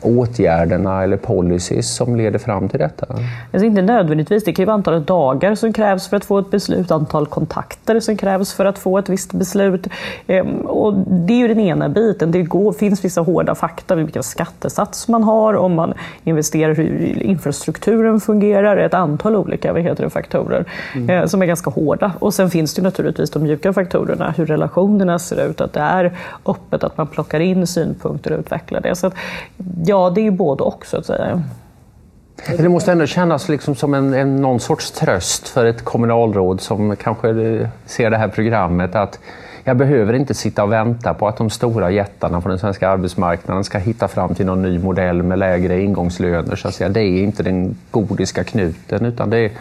åtgärderna 0.04 1.04
eller 1.04 1.18
policies 1.18 1.96
som 1.96 2.16
leder 2.16 2.40
fram 2.40 2.70
till 2.70 2.80
detta? 2.80 3.06
Alltså 3.54 3.66
inte 3.66 3.82
nödvändigtvis. 3.82 4.44
Det 4.44 4.54
kan 4.54 4.64
ju 4.64 4.66
vara 4.66 4.74
antalet 4.74 5.08
dagar 5.08 5.56
som 5.56 5.74
krävs 5.74 6.08
för 6.08 6.18
att 6.18 6.26
få 6.26 6.40
ett 6.40 6.52
beslut, 6.52 6.92
antal 6.92 7.26
kontakter 7.26 8.00
som 8.00 8.18
krävs 8.18 8.54
för 8.54 8.66
att 8.66 8.78
få 8.78 8.98
ett 8.98 9.10
visst 9.10 9.34
beslut. 9.34 9.88
Ehm, 10.28 10.56
och 10.58 10.94
det 10.94 11.34
är 11.34 11.38
ju 11.38 11.48
den 11.48 11.60
ena 11.60 11.90
biten. 11.90 12.32
Det 12.32 12.42
går, 12.42 12.74
finns 12.74 13.06
vissa 13.06 13.22
hårda 13.22 13.56
fakta, 13.56 13.96
vilken 13.96 14.24
skattesats 14.24 15.08
man 15.08 15.24
har, 15.24 15.54
om 15.54 15.74
man 15.74 15.94
investerar, 16.24 16.76
hur 16.76 17.24
infrastrukturen 17.24 18.20
fungerar, 18.20 18.78
ett 18.78 18.94
antal 18.94 19.36
olika 19.36 19.74
vad 19.74 19.82
heter 19.82 20.04
det, 20.04 20.10
faktorer 20.10 20.66
mm. 20.96 21.10
Eh, 21.10 21.26
som 21.26 21.42
är 21.42 21.46
ganska 21.46 21.70
hårda. 21.70 22.12
Och 22.20 22.34
sen 22.34 22.50
finns 22.50 22.74
det 22.74 22.82
naturligtvis 22.82 23.32
de 23.32 23.44
mjuka 23.44 23.74
faktorerna, 23.74 24.34
hur 24.38 24.46
relationerna 24.46 25.20
ser 25.20 25.50
ut, 25.50 25.62
att 25.62 25.74
det 25.74 25.80
är 25.80 26.14
öppet, 26.46 26.84
att 26.84 26.98
man 26.98 27.08
plockar 27.08 27.40
in 27.40 27.68
synpunkter 27.68 28.34
och 28.34 28.40
utvecklar 28.40 28.82
det. 28.82 28.96
Så 28.96 29.08
att, 29.08 29.14
Ja, 29.86 29.93
Ja, 29.94 30.10
det 30.10 30.22
är 30.22 30.24
ju 30.24 30.32
både 30.32 30.64
och 30.64 30.86
så 30.86 30.98
att 30.98 31.06
säga. 31.06 31.44
Det 32.58 32.70
måste 32.70 32.92
ändå 32.92 33.06
kännas 33.06 33.50
liksom 33.50 33.76
som 33.76 33.94
en, 33.94 34.14
en, 34.14 34.36
någon 34.36 34.60
sorts 34.60 34.92
tröst 34.92 35.48
för 35.48 35.66
ett 35.66 35.86
kommunalråd 35.86 36.62
som 36.62 36.96
kanske 36.96 37.30
ser 37.86 38.10
det 38.10 38.18
här 38.18 38.28
programmet 38.28 38.96
att 38.96 39.20
jag 39.64 39.78
behöver 39.78 40.14
inte 40.14 40.34
sitta 40.34 40.64
och 40.64 40.72
vänta 40.72 41.14
på 41.14 41.28
att 41.28 41.38
de 41.38 41.50
stora 41.50 41.92
jättarna 41.92 42.42
på 42.42 42.50
den 42.50 42.60
svenska 42.60 42.90
arbetsmarknaden 42.90 43.64
ska 43.64 43.78
hitta 43.78 44.08
fram 44.08 44.36
till 44.36 44.46
någon 44.46 44.62
ny 44.62 44.80
modell 44.80 45.24
med 45.24 45.40
lägre 45.40 45.82
ingångslöner. 45.82 46.56
Så 46.56 46.68
att 46.68 46.74
säga. 46.74 46.90
Det 46.90 47.02
är 47.02 47.24
inte 47.24 47.44
den 47.44 47.78
godiska 47.92 48.44
knuten 48.44 49.06
utan 49.06 49.30
det, 49.30 49.52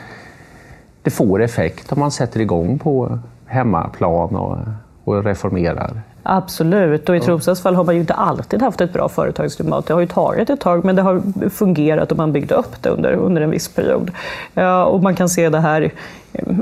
det 1.02 1.10
får 1.10 1.42
effekt 1.42 1.92
om 1.92 2.00
man 2.00 2.10
sätter 2.10 2.40
igång 2.40 2.78
på 2.78 3.18
hemmaplan 3.46 4.36
och, 4.36 4.58
och 5.04 5.24
reformerar 5.24 6.02
Absolut, 6.22 7.08
och 7.08 7.16
i 7.16 7.20
Tromsös 7.20 7.62
fall 7.62 7.74
har 7.74 7.84
man 7.84 7.94
ju 7.94 8.00
inte 8.00 8.14
alltid 8.14 8.62
haft 8.62 8.80
ett 8.80 8.92
bra 8.92 9.08
företagsklimat. 9.08 9.86
Det 9.86 9.94
har 9.94 10.00
ju 10.00 10.06
tagit 10.06 10.50
ett 10.50 10.60
tag, 10.60 10.84
men 10.84 10.96
det 10.96 11.02
har 11.02 11.22
fungerat 11.50 12.12
och 12.12 12.18
man 12.18 12.32
byggde 12.32 12.54
upp 12.54 12.82
det 12.82 12.88
under, 12.88 13.12
under 13.12 13.42
en 13.42 13.50
viss 13.50 13.68
period. 13.68 14.10
Ja, 14.54 14.84
och 14.84 15.02
man 15.02 15.14
kan 15.14 15.28
se 15.28 15.48
det 15.48 15.60
här 15.60 15.92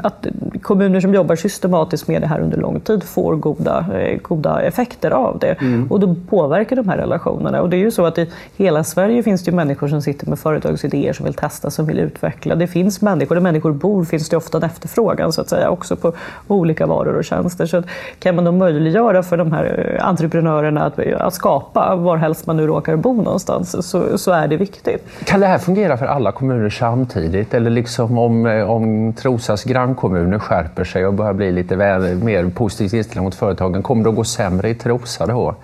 att 0.03 0.27
kommuner 0.63 1.01
som 1.01 1.15
jobbar 1.15 1.37
systematiskt 1.37 2.09
med 2.09 2.23
det 2.23 2.27
här 2.27 2.41
under 2.41 2.59
lång 2.59 2.81
tid 2.81 3.05
får 3.05 3.37
goda, 3.37 3.87
eh, 3.95 4.19
goda 4.23 4.63
effekter 4.63 5.11
av 5.11 5.39
det. 5.39 5.53
Mm. 5.61 5.87
Och 5.91 6.01
då 6.01 6.15
påverkar 6.29 6.77
de 6.77 6.89
här 6.89 6.97
relationerna. 6.97 7.63
Och 7.63 7.71
det 7.71 7.77
är 7.77 7.79
ju 7.79 7.91
så 7.91 8.07
att 8.07 8.19
i 8.19 8.27
hela 8.57 8.85
Sverige 8.85 9.23
finns 9.23 9.45
det 9.45 9.53
människor 9.53 9.89
som 9.89 10.03
sitter 10.03 10.27
med 10.27 10.39
företagsidéer 10.39 11.13
som 11.13 11.25
vill 11.25 11.35
testa, 11.35 11.71
som 11.71 11.87
vill 11.87 11.99
utveckla. 11.99 12.55
Det 12.55 12.67
finns 12.67 13.03
människor, 13.03 13.35
där 13.35 13.43
människor 13.43 13.73
bor 13.73 14.05
finns 14.05 14.29
det 14.29 14.37
ofta 14.37 14.59
en 14.59 14.65
efterfrågan 14.65 15.33
så 15.33 15.41
att 15.41 15.49
säga, 15.49 15.71
också 15.71 15.97
på 15.97 16.13
olika 16.49 16.87
varor 16.87 17.17
och 17.17 17.25
tjänster. 17.25 17.67
Så 17.67 17.83
kan 18.19 18.35
man 18.35 18.45
då 18.45 18.53
möjliggöra 18.53 19.23
för 19.23 19.37
de 19.37 19.50
här 19.53 19.97
eh, 19.99 20.09
entreprenörerna 20.09 20.85
att, 20.85 20.99
eh, 20.99 21.21
att 21.21 21.35
skapa, 21.35 21.97
varhelst 21.97 22.47
man 22.47 22.57
nu 22.57 22.67
råkar 22.67 22.97
bo 22.97 23.23
någonstans, 23.23 23.91
så, 23.91 24.19
så 24.19 24.33
är 24.33 24.49
det 24.49 24.57
viktigt. 24.57 25.07
Kan 25.25 25.41
det 25.41 25.47
här 25.47 25.59
fungera 25.59 25.97
för 25.97 26.07
alla 26.07 26.33
kommuner 26.33 26.71
samtidigt? 26.71 27.55
Eller 27.55 27.71
liksom 27.71 28.19
om, 28.19 28.47
eh, 28.47 28.71
om 28.71 29.13
Trosas 29.13 29.65
grannkommuner 29.65 30.39
skärper 30.39 30.85
sig 30.85 31.07
och 31.07 31.15
börjar 31.15 31.33
bli 31.33 31.53
lite 31.53 31.77
mer 31.77 32.51
positivt 32.51 32.93
inställda 32.93 33.23
mot 33.23 33.35
företagen, 33.35 33.83
kommer 33.83 34.05
det 34.05 34.11
att 34.11 34.17
gå 34.17 34.25
sämre 34.25 34.69
i 34.69 34.75
Trosa 34.75 35.27
då? 35.27 35.55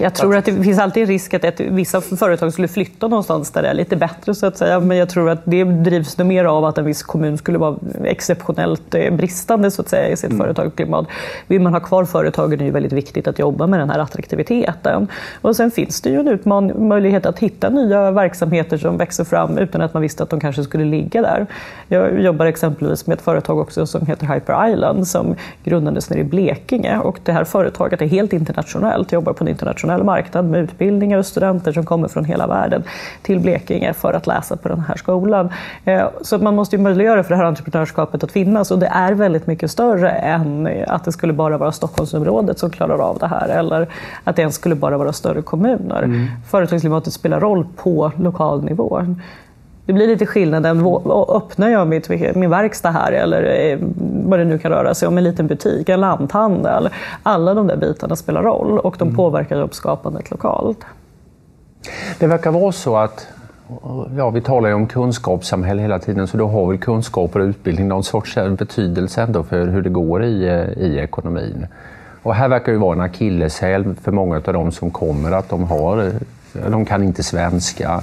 Jag 0.00 0.14
tror 0.14 0.36
att 0.36 0.44
det 0.44 0.62
finns 0.62 0.78
alltid 0.78 1.02
en 1.02 1.08
risk 1.08 1.34
att 1.34 1.44
ett, 1.44 1.60
vissa 1.60 2.00
företag 2.00 2.52
skulle 2.52 2.68
flytta 2.68 3.08
någonstans 3.08 3.50
där 3.50 3.62
det 3.62 3.68
är 3.68 3.74
lite 3.74 3.96
bättre, 3.96 4.34
så 4.34 4.46
att 4.46 4.56
säga. 4.56 4.80
men 4.80 4.96
jag 4.96 5.08
tror 5.08 5.30
att 5.30 5.40
det 5.44 5.64
drivs 5.64 6.18
nog 6.18 6.26
mer 6.26 6.44
av 6.44 6.64
att 6.64 6.78
en 6.78 6.84
viss 6.84 7.02
kommun 7.02 7.38
skulle 7.38 7.58
vara 7.58 7.76
exceptionellt 8.04 8.94
eh, 8.94 9.14
bristande 9.14 9.70
så 9.70 9.82
att 9.82 9.88
säga, 9.88 10.08
i 10.08 10.16
sitt 10.16 10.30
mm. 10.30 10.38
företagsklimat. 10.38 11.06
Vill 11.46 11.60
man 11.60 11.72
ha 11.72 11.80
kvar 11.80 12.04
företagen 12.04 12.60
är 12.60 12.64
det 12.64 12.70
väldigt 12.70 12.92
viktigt 12.92 13.28
att 13.28 13.38
jobba 13.38 13.66
med 13.66 13.80
den 13.80 13.90
här 13.90 13.98
attraktiviteten. 13.98 15.08
Och 15.40 15.56
sen 15.56 15.70
finns 15.70 16.00
det 16.00 16.10
ju 16.10 16.20
en 16.20 16.28
utmaning, 16.28 16.88
möjlighet 16.88 17.26
att 17.26 17.38
hitta 17.38 17.68
nya 17.68 18.10
verksamheter 18.10 18.78
som 18.78 18.96
växer 18.96 19.24
fram 19.24 19.58
utan 19.58 19.80
att 19.80 19.94
man 19.94 20.02
visste 20.02 20.22
att 20.22 20.30
de 20.30 20.40
kanske 20.40 20.64
skulle 20.64 20.84
ligga 20.84 21.22
där. 21.22 21.46
Jag 21.88 22.20
jobbar 22.20 22.46
exempelvis 22.46 23.06
med 23.06 23.14
ett 23.14 23.22
företag 23.24 23.58
också 23.58 23.86
som 23.86 24.06
heter 24.06 24.34
Hyper 24.34 24.68
Island 24.68 25.08
som 25.08 25.34
grundades 25.64 26.10
nere 26.10 26.20
i 26.20 26.24
Blekinge 26.24 26.98
och 26.98 27.18
det 27.24 27.32
här 27.32 27.44
företaget 27.44 28.02
är 28.02 28.06
helt 28.06 28.32
internationellt, 28.32 29.12
jobbar 29.12 29.32
på 29.32 29.44
en 29.44 29.48
internationell 29.62 30.04
marknad 30.04 30.44
med 30.44 30.60
utbildningar 30.60 31.18
och 31.18 31.26
studenter 31.26 31.72
som 31.72 31.84
kommer 31.84 32.08
från 32.08 32.24
hela 32.24 32.46
världen 32.46 32.82
till 33.22 33.40
Blekinge 33.40 33.92
för 33.92 34.12
att 34.12 34.26
läsa 34.26 34.56
på 34.56 34.68
den 34.68 34.80
här 34.80 34.96
skolan. 34.96 35.50
Eh, 35.84 36.08
så 36.22 36.38
man 36.38 36.54
måste 36.54 36.76
ju 36.76 36.82
möjliggöra 36.82 37.22
för 37.22 37.30
det 37.30 37.36
här 37.36 37.44
entreprenörskapet 37.44 38.24
att 38.24 38.32
finnas 38.32 38.70
och 38.70 38.78
det 38.78 38.86
är 38.86 39.12
väldigt 39.12 39.46
mycket 39.46 39.70
större 39.70 40.10
än 40.10 40.68
att 40.86 41.04
det 41.04 41.12
skulle 41.12 41.32
bara 41.32 41.58
vara 41.58 41.72
Stockholmsområdet 41.72 42.58
som 42.58 42.70
klarar 42.70 42.98
av 42.98 43.18
det 43.18 43.26
här 43.26 43.48
eller 43.48 43.88
att 44.24 44.36
det 44.36 44.42
ens 44.42 44.54
skulle 44.54 44.74
bara 44.74 44.98
vara 44.98 45.12
större 45.12 45.42
kommuner. 45.42 46.02
Mm. 46.02 46.26
Företagsklimatet 46.50 47.12
spelar 47.12 47.40
roll 47.40 47.66
på 47.76 48.12
lokal 48.16 48.64
nivå. 48.64 49.06
Det 49.86 49.92
blir 49.92 50.06
lite 50.06 50.26
skillnaden. 50.26 50.86
Öppnar 51.28 51.68
jag 51.68 51.88
mitt, 51.88 52.08
min 52.34 52.50
verkstad 52.50 52.90
här 52.90 53.12
eller 53.12 53.70
eh, 53.70 53.78
vad 54.24 54.38
det 54.38 54.44
nu 54.44 54.58
kan 54.58 54.70
röra 54.70 54.94
sig 54.94 55.08
om, 55.08 55.18
en 55.18 55.24
liten 55.24 55.46
butik, 55.46 55.88
en 55.88 56.00
lanthandel. 56.00 56.88
Alla 57.22 57.54
de 57.54 57.66
där 57.66 57.76
bitarna 57.76 58.16
spelar 58.16 58.42
roll 58.42 58.78
och 58.78 58.96
de 58.98 59.04
mm. 59.04 59.16
påverkar 59.16 59.58
jobbskapandet 59.58 60.30
lokalt. 60.30 60.78
Det 62.18 62.26
verkar 62.26 62.50
vara 62.50 62.72
så 62.72 62.96
att 62.96 63.26
Ja, 64.16 64.30
vi 64.30 64.40
talar 64.40 64.68
ju 64.68 64.74
om 64.74 64.86
kunskapssamhälle 64.86 65.82
hela 65.82 65.98
tiden, 65.98 66.26
så 66.26 66.36
då 66.36 66.48
har 66.48 66.66
väl 66.66 66.78
kunskaper 66.78 67.40
och 67.40 67.46
utbildning 67.46 67.88
någon 67.88 68.04
sorts 68.04 68.34
betydelse 68.58 69.22
ändå 69.22 69.42
för 69.42 69.66
hur 69.66 69.82
det 69.82 69.90
går 69.90 70.24
i, 70.24 70.48
eh, 70.48 70.84
i 70.84 70.98
ekonomin. 70.98 71.66
Och 72.22 72.34
här 72.34 72.48
verkar 72.48 72.72
det 72.72 72.78
vara 72.78 72.92
en 72.92 73.00
akilleshäl 73.00 73.94
för 73.94 74.12
många 74.12 74.36
av 74.36 74.52
de 74.52 74.72
som 74.72 74.90
kommer, 74.90 75.32
att 75.32 75.48
de, 75.48 75.64
har, 75.64 76.12
de 76.70 76.84
kan 76.84 77.02
inte 77.02 77.22
svenska. 77.22 78.02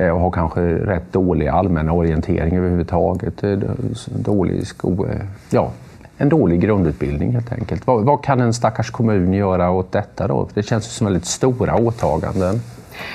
Eh, 0.00 0.10
och 0.10 0.20
har 0.20 0.30
kanske 0.30 0.60
rätt 0.60 1.12
dålig 1.12 1.48
allmän 1.48 1.90
orientering 1.90 2.56
överhuvudtaget. 2.56 3.44
Eh, 3.44 3.58
dålig 4.06 4.66
sko, 4.66 5.06
eh, 5.06 5.20
ja, 5.50 5.70
en 6.16 6.28
dålig 6.28 6.60
grundutbildning 6.60 7.32
helt 7.32 7.52
enkelt. 7.52 7.86
Vad, 7.86 8.04
vad, 8.04 8.24
kan 8.24 8.40
en 8.40 8.52
stackars 8.52 8.90
kommun 8.90 9.32
göra 9.32 9.70
åt 9.70 9.92
detta 9.92 10.28
då? 10.28 10.48
Det 10.54 10.62
känns 10.62 10.84
som 10.84 11.04
väldigt 11.04 11.24
stora 11.24 11.74
åtaganden. 11.74 12.60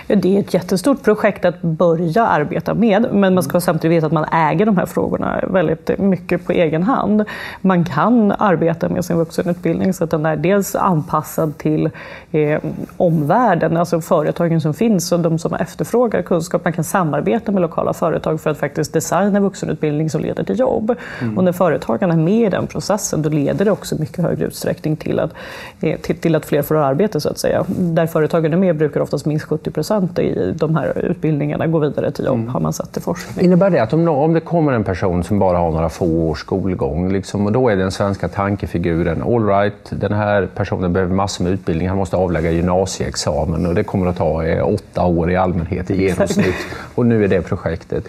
Det 0.08 0.36
är 0.36 0.40
ett 0.40 0.54
jättestort 0.54 1.04
projekt 1.04 1.46
att 1.46 1.62
börja 1.62 2.28
arbeta 2.28 2.74
med, 2.74 3.08
men 3.12 3.34
man 3.34 3.44
ska 3.44 3.62
samtidigt 3.62 3.98
veta 3.98 4.08
att 4.08 4.14
man 4.14 4.26
äger 4.32 4.66
de 4.66 4.78
här 4.78 4.86
frågorna 4.86 5.44
väldigt 5.48 6.00
mycket 6.00 6.46
på 6.46 6.52
egen 6.52 6.84
hand. 6.84 7.24
Man 7.62 7.86
kan 7.86 8.32
arbeta 8.32 8.90
med 8.90 9.06
sin 9.06 9.18
vuxenutbildning 9.18 9.94
så 9.94 10.04
att 10.04 10.12
den 10.12 10.26
är 10.26 10.36
dels 10.36 10.76
anpassad 10.76 11.58
till 11.58 11.90
eh, 12.32 12.60
omvärlden, 12.98 13.78
alltså 13.78 14.02
företagen 14.02 14.62
som 14.62 14.74
finns 14.74 15.12
och 15.12 15.20
de 15.20 15.40
som 15.40 15.54
efterfrågar 15.54 16.22
kunskap. 16.22 16.64
Man 16.64 16.74
kan 16.74 16.84
samarbeta 16.84 17.52
med 17.52 17.62
lokala 17.62 17.94
företag 17.94 18.42
för 18.42 18.50
att 18.50 18.58
faktiskt 18.58 18.94
designa 18.94 19.40
vuxenutbildning 19.40 20.10
som 20.10 20.22
leder 20.22 20.44
till 20.44 20.60
jobb. 20.60 20.96
Mm. 21.22 21.38
Och 21.38 21.44
när 21.44 21.52
företagarna 21.52 22.14
är 22.14 22.18
med 22.18 22.48
i 22.48 22.50
den 22.50 22.68
processen, 22.68 23.22
då 23.22 23.30
leder 23.30 23.66
det 23.66 23.72
också 23.72 23.96
mycket 24.00 24.24
högre 24.24 24.46
utsträckning 24.46 24.96
till 24.96 25.20
att, 25.20 25.34
eh, 25.82 26.00
till, 26.00 26.18
till 26.18 26.36
att 26.36 26.46
fler 26.46 26.62
får 26.62 26.76
arbete, 26.76 27.22
så 27.22 27.30
att 27.30 27.38
säga. 27.38 27.66
Där 27.68 28.08
företagen 28.08 28.54
är 28.54 28.58
med 28.58 28.76
brukar 28.76 29.00
oftast 29.00 29.26
minst 29.26 29.46
70 29.46 29.72
procent 29.76 30.20
i 30.20 30.54
de 30.58 30.76
här 30.76 31.06
utbildningarna 31.06 31.68
går 31.68 31.80
vidare 31.80 32.12
till 32.12 32.26
jobb, 32.26 32.36
mm. 32.36 32.50
har 32.50 32.60
man 32.60 32.74
sett 32.74 32.98
i 32.98 33.00
forskning. 33.00 33.46
Innebär 33.46 33.70
det 33.70 33.80
att 33.80 33.94
om, 33.94 34.08
om 34.08 34.34
det 34.34 34.40
kommer 34.40 34.74
en 34.74 34.84
person 34.84 35.24
som 35.24 35.40
bara 35.40 35.58
har 35.58 35.72
några 35.72 35.90
få 35.90 36.06
års 36.06 36.40
skolgång, 36.40 37.14
liksom, 37.14 37.46
och 37.46 37.52
då 37.52 37.70
är 37.70 37.76
den 37.76 37.92
svenska 37.92 38.28
tankefiguren, 38.28 39.22
all 39.22 39.48
right, 39.48 39.74
den 39.90 40.14
här 40.14 40.48
personen 40.56 40.94
behöver 40.94 41.14
massor 41.14 41.44
med 41.44 41.54
utbildning, 41.54 41.90
han 41.90 41.98
måste 41.98 42.16
avlägga 42.16 42.52
gymnasieexamen 42.52 43.66
och 43.66 43.76
det 43.76 43.84
kommer 43.84 44.08
att 44.08 44.18
ta 44.18 44.44
eh, 44.44 44.68
åtta 44.68 45.06
år 45.06 45.32
i 45.32 45.36
allmänhet 45.36 45.92
i 45.92 46.04
genomsnitt. 46.04 46.56
och 46.96 47.06
nu 47.06 47.24
är 47.24 47.28
det 47.28 47.42
projektet. 47.42 48.08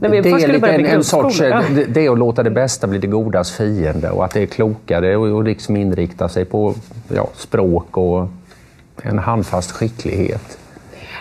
det, 0.00 0.08
det 0.08 0.30
är 0.30 0.48
lite 0.48 0.68
en, 0.68 0.86
en 0.86 1.04
sorts, 1.04 1.38
det, 1.38 1.86
det, 1.88 2.06
är 2.06 2.10
att 2.10 2.18
låta 2.18 2.42
det 2.42 2.50
bästa 2.50 2.86
bli 2.86 2.98
det 2.98 3.06
godas 3.06 3.52
fiende 3.52 4.10
och 4.10 4.24
att 4.24 4.30
det 4.30 4.42
är 4.42 4.46
klokare 4.46 5.16
och, 5.16 5.26
och 5.26 5.44
liksom 5.44 5.76
inrikta 5.76 6.28
sig 6.28 6.44
på 6.44 6.74
ja, 7.08 7.28
språk 7.34 7.96
och 7.96 8.28
en 9.02 9.18
handfast 9.18 9.70
skicklighet. 9.70 10.58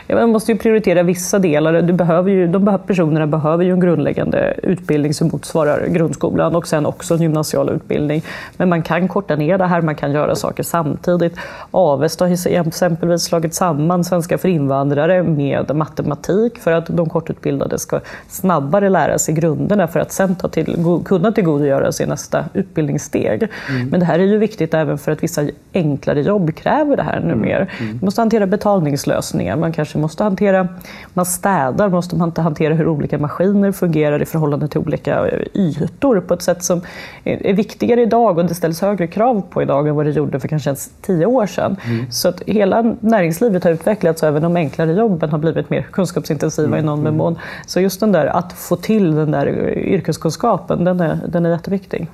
Man 0.08 0.30
måste 0.30 0.52
ju 0.52 0.58
prioritera 0.58 1.04
vissa 1.04 1.40
delar. 1.40 1.82
Du 1.82 1.94
behöver 1.94 2.32
ju, 2.32 2.48
de 2.48 2.80
personerna 2.88 3.28
behöver 3.28 3.64
ju 3.64 3.72
en 3.72 3.80
grundläggande 3.80 4.54
utbildning 4.64 5.14
som 5.14 5.30
motsvarar 5.34 5.88
grundskolan 5.88 6.56
och 6.56 6.68
sen 6.68 6.86
också 6.86 7.14
en 7.14 7.22
gymnasial 7.22 7.70
utbildning. 7.70 8.24
Men 8.58 8.70
man 8.70 8.82
kan 8.82 9.08
korta 9.08 9.36
ner 9.36 9.58
det 9.58 9.66
här, 9.66 9.82
man 9.82 9.96
kan 9.96 10.12
göra 10.12 10.36
saker 10.36 10.64
samtidigt. 10.64 11.38
Avesta 11.72 12.26
har 12.26 12.68
exempelvis 12.68 13.24
slagit 13.24 13.54
samman 13.54 14.04
svenska 14.04 14.38
för 14.38 14.50
invandrare 14.50 15.24
med 15.24 15.76
matematik 15.76 16.60
för 16.60 16.72
att 16.72 16.86
de 16.88 17.10
kortutbildade 17.10 17.80
ska 17.80 18.00
snabbare 18.28 18.90
lära 18.90 19.20
sig 19.20 19.36
grunderna 19.36 19.88
för 19.88 20.00
att 20.00 20.12
sen 20.12 20.36
ta 20.36 20.48
till, 20.48 21.02
kunna 21.06 21.32
tillgodogöra 21.32 21.92
sig 21.92 22.08
nästa 22.08 22.46
utbildningssteg. 22.54 23.48
Mm. 23.70 23.90
Men 23.90 24.00
det 24.00 24.06
här 24.06 24.20
är 24.20 24.24
ju 24.24 24.38
viktigt 24.38 24.74
även 24.74 24.98
för 24.98 25.12
att 25.12 25.24
vissa 25.24 25.42
enklare 25.74 26.22
jobb 26.22 26.56
kräver 26.56 26.98
det 26.98 27.04
här 27.04 27.20
numera. 27.20 27.58
Mm. 27.58 27.70
Mm. 27.80 27.92
Man 27.92 28.00
måste 28.06 28.22
hantera 28.22 28.48
betalningslösningar, 28.48 29.56
man 29.56 29.72
kanske 29.72 29.95
måste 30.02 30.24
hantera, 30.24 30.68
man 31.14 31.26
städar, 31.26 31.90
måste 31.90 32.16
man 32.16 32.32
hantera 32.38 32.74
hur 32.74 32.88
olika 32.88 33.18
maskiner 33.18 33.72
fungerar 33.72 34.22
i 34.22 34.26
förhållande 34.26 34.68
till 34.68 34.80
olika 34.80 35.30
ytor 35.54 36.20
på 36.20 36.34
ett 36.34 36.42
sätt 36.42 36.64
som 36.64 36.82
är 37.24 37.54
viktigare 37.54 38.02
idag 38.02 38.38
och 38.38 38.46
det 38.46 38.56
ställs 38.56 38.82
högre 38.82 39.08
krav 39.08 39.42
på 39.50 39.62
idag 39.62 39.88
än 39.88 39.96
vad 39.96 40.06
det 40.06 40.12
gjorde 40.12 40.40
för 40.40 40.48
kanske 40.48 40.70
ens 40.70 40.92
tio 41.02 41.26
år 41.26 41.46
sedan. 41.46 41.78
Mm. 41.86 42.12
Så 42.12 42.28
att 42.28 42.42
hela 42.48 42.96
näringslivet 43.00 43.64
har 43.64 43.72
utvecklats 43.72 44.24
och 44.24 44.30
även 44.30 44.42
de 44.44 44.56
enklare 44.56 44.94
jobben 44.94 45.30
har 45.30 45.38
blivit 45.38 45.70
mer 45.70 45.82
kunskapsintensiva 45.82 46.68
mm. 46.68 46.80
i 46.80 46.84
någon 46.84 47.00
mm. 47.00 47.18
mån. 47.18 47.40
Så 47.66 47.80
just 47.80 48.00
den 48.00 48.12
där, 48.12 48.26
att 48.26 48.54
få 48.54 48.76
till 48.76 49.16
den 49.16 49.32
där 49.32 49.48
yrkeskunskapen, 49.78 50.84
den 50.84 51.00
är, 51.00 51.20
den 51.28 51.46
är 51.46 51.50
jätteviktig. 51.50 52.08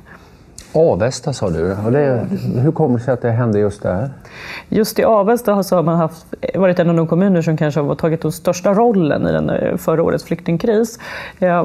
Avesta 0.74 1.34
sa 1.34 1.50
du. 1.50 1.76
Det, 1.92 2.28
hur 2.56 2.72
kommer 2.72 2.98
det 2.98 3.04
sig 3.04 3.14
att 3.14 3.22
det 3.22 3.32
hände 3.32 3.60
just 3.60 3.84
där? 3.84 4.10
Just 4.70 5.00
i 5.00 5.04
Avesta 5.04 5.64
så 5.64 5.76
har 5.76 5.84
man 5.84 5.98
haft, 5.98 6.26
varit 6.56 6.80
en 6.80 6.90
av 6.90 6.96
de 6.96 7.08
kommuner 7.08 7.42
som 7.42 7.58
kanske 7.58 7.82
har 7.82 7.96
tagit 7.96 8.22
den 8.22 8.32
största 8.32 8.74
rollen 8.74 9.28
i 9.28 9.32
den 9.32 9.50
eh, 9.50 9.78
förra 9.78 10.04
årets 10.04 10.24
flyktingkris. 10.24 11.00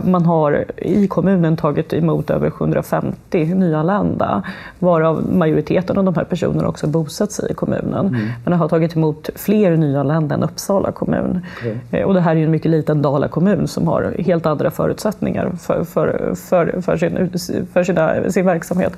Man 0.03 0.25
har 0.25 0.65
i 0.77 1.07
kommunen 1.07 1.57
tagit 1.57 1.93
emot 1.93 2.31
över 2.31 2.51
750 2.51 3.45
nyanlända, 3.55 4.43
varav 4.79 5.25
majoriteten 5.33 5.99
av 5.99 6.05
de 6.05 6.15
här 6.15 6.25
personerna 6.25 6.69
också 6.69 6.87
bosatt 6.87 7.33
sig 7.33 7.51
i 7.51 7.55
kommunen. 7.55 8.07
Mm. 8.07 8.29
Man 8.45 8.53
har 8.53 8.69
tagit 8.69 8.97
emot 8.97 9.31
fler 9.35 9.77
nyanlända 9.77 10.35
än 10.35 10.43
Uppsala 10.43 10.93
kommun. 10.93 11.41
Okay. 11.89 12.05
Och 12.05 12.15
det 12.15 12.21
här 12.21 12.37
är 12.37 12.45
en 12.45 12.51
mycket 12.51 12.71
liten 12.71 13.03
Dala 13.03 13.29
kommun 13.29 13.69
som 13.69 13.89
har 13.89 14.15
helt 14.19 14.47
andra 14.47 14.71
förutsättningar 14.71 15.51
för, 15.61 15.85
för, 15.85 16.35
för, 16.35 16.81
för, 16.81 16.97
sin, 16.97 17.31
för 17.73 17.85
sina, 17.85 18.31
sin 18.31 18.47
verksamhet. 18.47 18.96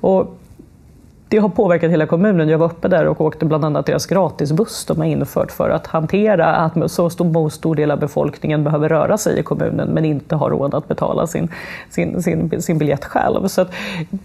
Och 0.00 0.39
det 1.30 1.38
har 1.38 1.48
påverkat 1.48 1.90
hela 1.90 2.06
kommunen. 2.06 2.48
Jag 2.48 2.58
var 2.58 2.66
uppe 2.66 2.88
där 2.88 3.06
och 3.06 3.20
åkte 3.20 3.44
bland 3.44 3.64
annat 3.64 3.86
deras 3.86 4.06
gratisbuss 4.06 4.84
de 4.84 4.98
har 4.98 5.04
infört 5.04 5.52
för 5.52 5.70
att 5.70 5.86
hantera 5.86 6.46
att 6.46 6.90
så 6.90 7.10
stor, 7.10 7.48
stor 7.48 7.74
del 7.74 7.90
av 7.90 7.98
befolkningen 7.98 8.64
behöver 8.64 8.88
röra 8.88 9.18
sig 9.18 9.38
i 9.38 9.42
kommunen 9.42 9.88
men 9.88 10.04
inte 10.04 10.36
har 10.36 10.50
råd 10.50 10.74
att 10.74 10.88
betala 10.88 11.26
sin, 11.26 11.48
sin, 11.90 12.22
sin, 12.22 12.62
sin 12.62 12.78
biljett 12.78 13.04
själv. 13.04 13.48
Så 13.48 13.66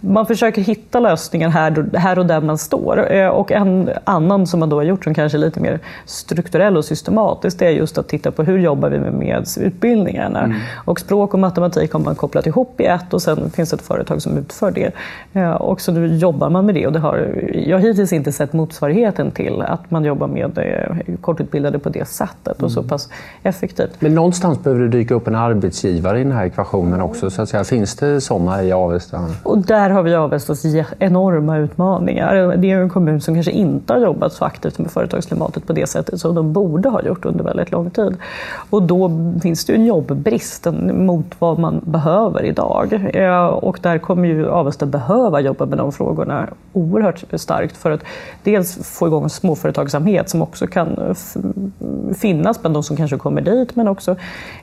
man 0.00 0.26
försöker 0.26 0.62
hitta 0.62 1.00
lösningar 1.00 1.48
här, 1.48 1.96
här 1.98 2.18
och 2.18 2.26
där 2.26 2.40
man 2.40 2.58
står. 2.58 3.12
Eh, 3.12 3.28
och 3.28 3.52
en 3.52 3.90
annan 4.04 4.46
som 4.46 4.60
man 4.60 4.68
då 4.68 4.76
har 4.76 4.82
gjort 4.82 5.04
som 5.04 5.14
kanske 5.14 5.38
är 5.38 5.40
lite 5.40 5.60
mer 5.60 5.78
strukturell 6.04 6.76
och 6.76 6.84
systematisk 6.84 7.58
det 7.58 7.66
är 7.66 7.70
just 7.70 7.98
att 7.98 8.08
titta 8.08 8.30
på 8.30 8.42
hur 8.42 8.58
jobbar 8.58 8.88
vi 8.88 8.98
med, 8.98 9.12
med 9.12 9.46
utbildningarna. 9.60 10.42
Mm. 10.42 10.58
Och 10.84 11.00
språk 11.00 11.34
och 11.34 11.40
matematik 11.40 11.92
har 11.92 12.00
man 12.00 12.14
kopplat 12.14 12.46
ihop 12.46 12.80
i 12.80 12.84
ett 12.84 13.14
och 13.14 13.22
sen 13.22 13.50
finns 13.50 13.70
det 13.70 13.76
ett 13.76 13.82
företag 13.82 14.22
som 14.22 14.38
utför 14.38 14.70
det. 14.70 14.92
Eh, 15.32 15.50
och 15.50 15.80
så 15.80 15.92
nu 15.92 16.16
jobbar 16.16 16.50
man 16.50 16.66
med 16.66 16.74
det 16.74 16.95
det 16.96 17.00
har, 17.00 17.42
jag 17.52 17.80
hittills 17.80 18.12
inte 18.12 18.32
sett 18.32 18.52
motsvarigheten 18.52 19.30
till 19.30 19.62
att 19.62 19.90
man 19.90 20.04
jobbar 20.04 20.26
med 20.26 20.58
eh, 20.58 21.16
kortutbildade 21.20 21.78
på 21.78 21.88
det 21.88 22.08
sättet 22.08 22.62
och 22.62 22.70
så 22.70 22.80
mm. 22.80 22.88
pass 22.88 23.08
effektivt. 23.42 23.96
Men 23.98 24.14
någonstans 24.14 24.62
behöver 24.62 24.82
det 24.82 24.88
dyka 24.88 25.14
upp 25.14 25.28
en 25.28 25.34
arbetsgivare 25.34 26.20
i 26.20 26.22
den 26.22 26.32
här 26.32 26.46
ekvationen 26.46 27.00
också. 27.00 27.30
Så 27.30 27.42
att 27.42 27.48
säga. 27.48 27.64
Finns 27.64 27.96
det 27.96 28.20
sådana 28.20 28.62
i 28.62 28.72
Avesta? 28.72 29.20
Och 29.42 29.58
där 29.58 29.90
har 29.90 30.02
vi 30.02 30.14
Avestas 30.14 30.64
enorma 30.98 31.58
utmaningar. 31.58 32.56
Det 32.56 32.70
är 32.70 32.80
en 32.80 32.88
kommun 32.88 33.20
som 33.20 33.34
kanske 33.34 33.52
inte 33.52 33.92
har 33.92 34.00
jobbat 34.00 34.32
så 34.32 34.44
aktivt 34.44 34.78
med 34.78 34.90
företagsklimatet 34.90 35.66
på 35.66 35.72
det 35.72 35.86
sättet 35.86 36.20
som 36.20 36.34
de 36.34 36.52
borde 36.52 36.88
ha 36.88 37.02
gjort 37.02 37.24
under 37.24 37.44
väldigt 37.44 37.72
lång 37.72 37.90
tid. 37.90 38.16
Och 38.70 38.82
då 38.82 39.10
finns 39.42 39.64
det 39.64 39.74
en 39.74 39.84
jobbbrist 39.84 40.66
mot 40.92 41.26
vad 41.38 41.58
man 41.58 41.80
behöver 41.84 42.44
idag. 42.44 43.10
Och 43.62 43.78
där 43.82 43.98
kommer 43.98 44.28
ju 44.28 44.48
Avesta 44.48 44.86
behöva 44.86 45.40
jobba 45.40 45.66
med 45.66 45.78
de 45.78 45.92
frågorna 45.92 46.46
oerhört 46.92 47.24
starkt 47.32 47.76
för 47.76 47.90
att 47.90 48.04
dels 48.42 48.88
få 48.98 49.06
igång 49.06 49.28
småföretagsamhet 49.28 50.28
som 50.28 50.42
också 50.42 50.66
kan 50.66 51.14
finnas 52.18 52.60
bland 52.60 52.74
de 52.74 52.82
som 52.82 52.96
kanske 52.96 53.16
kommer 53.16 53.40
dit 53.40 53.76
men 53.76 53.88
också 53.88 54.16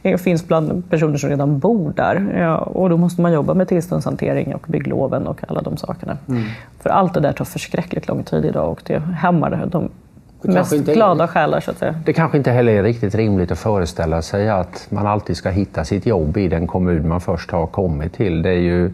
eh, 0.03 0.17
finns 0.17 0.47
bland 0.47 0.89
personer 0.89 1.17
som 1.17 1.29
redan 1.29 1.59
bor 1.59 1.93
där. 1.95 2.35
Ja, 2.39 2.57
och 2.57 2.89
då 2.89 2.97
måste 2.97 3.21
man 3.21 3.33
jobba 3.33 3.53
med 3.53 3.67
tillståndshantering 3.67 4.55
och 4.55 4.65
byggloven 4.67 5.27
och 5.27 5.41
alla 5.47 5.61
de 5.61 5.77
sakerna. 5.77 6.17
Mm. 6.27 6.43
För 6.79 6.89
allt 6.89 7.13
det 7.13 7.19
där 7.19 7.33
tar 7.33 7.45
förskräckligt 7.45 8.07
lång 8.07 8.23
tid 8.23 8.45
idag 8.45 8.69
och 8.71 8.81
det 8.85 8.99
hämmar 8.99 9.69
de 9.71 9.89
mest 10.43 10.73
inte, 10.73 10.93
glada 10.93 11.27
själar 11.27 11.59
så 11.59 11.71
att 11.71 11.77
säga. 11.77 11.95
Det 12.05 12.13
kanske 12.13 12.37
inte 12.37 12.51
heller 12.51 12.73
är 12.73 12.83
riktigt 12.83 13.15
rimligt 13.15 13.51
att 13.51 13.59
föreställa 13.59 14.21
sig 14.21 14.49
att 14.49 14.87
man 14.89 15.07
alltid 15.07 15.37
ska 15.37 15.49
hitta 15.49 15.85
sitt 15.85 16.05
jobb 16.05 16.37
i 16.37 16.47
den 16.47 16.67
kommun 16.67 17.07
man 17.07 17.21
först 17.21 17.51
har 17.51 17.67
kommit 17.67 18.13
till. 18.13 18.41
Det 18.41 18.49
är 18.49 18.59
ju 18.59 18.91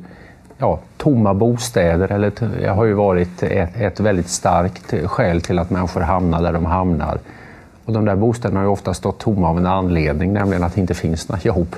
ja, 0.60 0.80
tomma 0.98 1.34
bostäder 1.34 2.12
eller 2.12 2.32
det 2.60 2.70
har 2.70 2.86
ju 2.86 2.94
varit 2.94 3.44
ett, 3.44 3.76
ett, 3.76 4.00
väldigt 4.00 4.30
starkt 4.30 4.94
skäl 5.08 5.42
till 5.42 5.60
att 5.60 5.70
människor 5.70 6.02
hamnar 6.02 6.42
där 6.42 6.54
de 6.54 6.66
hamnar. 6.66 7.20
Och 7.86 7.94
de 7.94 8.06
där 8.06 8.16
bostäderna 8.16 8.60
har 8.60 8.66
ju 8.66 8.72
ofta 8.72 8.94
stått 8.94 9.20
tomma 9.20 9.50
av 9.50 9.58
en 9.58 9.66
anledning, 9.66 10.34
nämligen 10.34 10.64
att 10.64 10.76
det 10.76 10.82
inte 10.82 10.94
finns 10.94 11.30
några 11.30 11.42
jobb. 11.42 11.76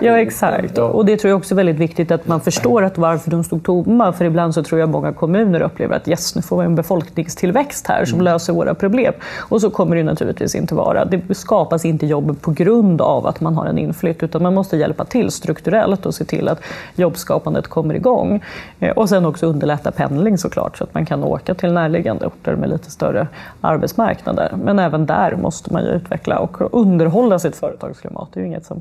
Ja, 0.00 0.18
exakt. 0.18 0.78
Och 0.78 1.04
det 1.04 1.16
tror 1.16 1.28
jag 1.28 1.38
också 1.38 1.54
är 1.54 1.56
väldigt 1.56 1.76
viktigt 1.76 2.10
att 2.10 2.26
man 2.26 2.40
förstår 2.40 2.82
att 2.82 2.98
varför 2.98 3.30
de 3.30 3.44
stod 3.44 3.64
tomma. 3.64 4.12
För 4.12 4.24
ibland 4.24 4.54
så 4.54 4.62
tror 4.62 4.80
jag 4.80 4.88
många 4.88 5.12
kommuner 5.12 5.60
upplever 5.60 5.96
att 5.96 6.08
yes, 6.08 6.34
nu 6.34 6.42
får 6.42 6.58
vi 6.58 6.64
en 6.64 6.74
befolkningstillväxt 6.74 7.86
här 7.86 8.04
som 8.04 8.14
mm. 8.14 8.24
löser 8.24 8.52
våra 8.52 8.74
problem. 8.74 9.14
Och 9.38 9.60
så 9.60 9.70
kommer 9.70 9.96
det 9.96 10.02
naturligtvis 10.02 10.54
inte 10.54 10.74
vara. 10.74 11.04
Det 11.04 11.34
skapas 11.34 11.84
inte 11.84 12.06
jobb 12.06 12.40
på 12.40 12.50
grund 12.50 13.00
av 13.00 13.26
att 13.26 13.40
man 13.40 13.54
har 13.54 13.66
en 13.66 13.78
inflytt, 13.78 14.22
utan 14.22 14.42
man 14.42 14.54
måste 14.54 14.76
hjälpa 14.76 15.04
till 15.04 15.30
strukturellt 15.30 16.06
och 16.06 16.14
se 16.14 16.24
till 16.24 16.48
att 16.48 16.62
jobbskapandet 16.94 17.68
kommer 17.68 17.94
igång. 17.94 18.44
Eh, 18.80 18.90
och 18.90 19.08
sen 19.08 19.26
också 19.26 19.46
underlätta 19.46 19.90
pendling 19.90 20.38
såklart, 20.38 20.76
så 20.76 20.84
att 20.84 20.94
man 20.94 21.06
kan 21.06 21.24
åka 21.24 21.54
till 21.54 21.72
närliggande 21.72 22.26
orter 22.26 22.56
med 22.56 22.70
lite 22.70 22.90
större 22.90 23.28
arbetsmarknader. 23.60 24.52
Men 24.64 24.78
även 24.78 25.06
där 25.06 25.36
måste 25.36 25.72
man 25.72 25.82
ju 25.82 25.88
utveckla 25.88 26.38
och 26.38 26.80
underhålla 26.80 27.38
sitt 27.38 27.56
företagsklimat. 27.56 28.28
Det 28.32 28.40
är 28.40 28.42
ju 28.42 28.48
inget 28.48 28.66
som 28.66 28.80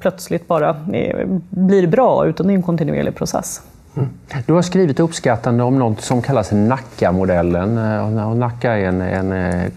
plötsligt 0.00 0.48
bara 0.48 0.68
eh, 0.92 1.26
blir 1.50 1.86
bra, 1.86 2.26
utan 2.26 2.46
det 2.46 2.52
är 2.52 2.54
en 2.54 2.62
kontinuerlig 2.62 3.14
process. 3.14 3.62
Mm. 3.96 4.08
Du 4.46 4.52
har 4.52 4.62
skrivit 4.62 5.00
uppskattande 5.00 5.62
om 5.64 5.78
något 5.78 6.00
som 6.00 6.22
kallas 6.22 6.52
Nacka-modellen. 6.52 7.78
Eh, 7.78 8.34
Nacka 8.34 8.72
är 8.76 8.84
en, 8.84 9.00
en 9.00 9.32
eh, 9.32 9.70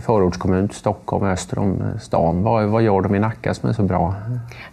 förortskommun 0.00 0.68
till 0.68 0.78
Stockholm 0.78 1.24
öster 1.24 1.58
om 1.58 1.80
eh, 1.80 2.00
stan. 2.00 2.42
Vad, 2.42 2.64
vad 2.64 2.82
gör 2.82 3.00
de 3.00 3.14
i 3.14 3.18
Nacka 3.18 3.54
som 3.54 3.68
är 3.68 3.72
så 3.72 3.82
bra? 3.82 4.14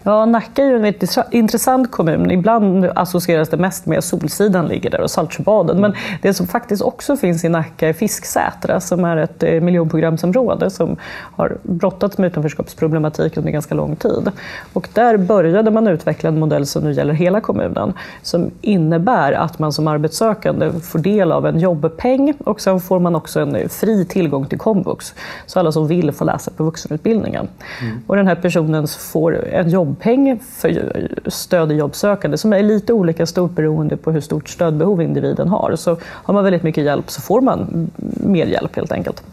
Ja, 0.03 0.25
Nacka 0.25 0.63
är 0.63 0.67
ju 0.67 0.87
en 0.87 0.93
intressant 1.31 1.91
kommun. 1.91 2.31
Ibland 2.31 2.85
associeras 2.95 3.49
det 3.49 3.57
mest 3.57 3.85
med 3.85 4.03
Solsidan 4.03 4.67
ligger 4.67 4.89
där 4.89 5.01
och 5.01 5.11
Saltsjöbaden. 5.11 5.81
Men 5.81 5.93
det 6.21 6.33
som 6.33 6.47
faktiskt 6.47 6.81
också 6.81 7.17
finns 7.17 7.43
i 7.43 7.49
Nacka 7.49 7.89
är 7.89 7.93
Fisksätra 7.93 8.79
som 8.79 9.05
är 9.05 9.17
ett 9.17 9.63
miljonprogramsområde 9.63 10.69
som 10.69 10.97
har 11.35 11.57
brottats 11.63 12.17
med 12.17 12.27
utanförskapsproblematik 12.27 13.37
under 13.37 13.51
ganska 13.51 13.75
lång 13.75 13.95
tid. 13.95 14.31
Och 14.73 14.89
där 14.93 15.17
började 15.17 15.71
man 15.71 15.87
utveckla 15.87 16.29
en 16.29 16.39
modell 16.39 16.65
som 16.65 16.83
nu 16.83 16.91
gäller 16.91 17.13
hela 17.13 17.41
kommunen 17.41 17.93
som 18.21 18.51
innebär 18.63 19.31
att 19.31 19.59
man 19.59 19.73
som 19.73 19.87
arbetssökande 19.87 20.71
får 20.71 20.99
del 20.99 21.31
av 21.31 21.45
en 21.47 21.59
jobbpeng 21.59 22.33
och 22.45 22.61
sen 22.61 22.79
får 22.79 22.99
man 22.99 23.15
också 23.15 23.39
en 23.39 23.69
fri 23.69 24.05
tillgång 24.05 24.45
till 24.45 24.59
komvux. 24.59 25.13
Så 25.45 25.59
alla 25.59 25.71
som 25.71 25.87
vill 25.87 26.11
får 26.11 26.25
läsa 26.25 26.51
på 26.51 26.63
vuxenutbildningen. 26.63 27.47
Mm. 27.81 27.99
Och 28.07 28.15
den 28.15 28.27
här 28.27 28.35
personen 28.35 28.87
får 28.87 29.45
en 29.45 29.69
jobbpeng 29.69 30.39
för 30.39 31.07
stöd 31.29 31.71
i 31.71 31.75
jobbsökande 31.75 32.37
som 32.37 32.53
är 32.53 32.63
lite 32.63 32.93
olika 32.93 33.25
stort 33.25 33.51
beroende 33.51 33.97
på 33.97 34.11
hur 34.11 34.21
stort 34.21 34.49
stödbehov 34.49 35.01
individen 35.01 35.47
har. 35.47 35.75
Så 35.75 35.97
har 36.03 36.33
man 36.33 36.43
väldigt 36.43 36.63
mycket 36.63 36.83
hjälp 36.83 37.11
så 37.11 37.21
får 37.21 37.41
man 37.41 37.89
mer 38.23 38.45
hjälp 38.45 38.75
helt 38.75 38.91
enkelt. 38.91 39.23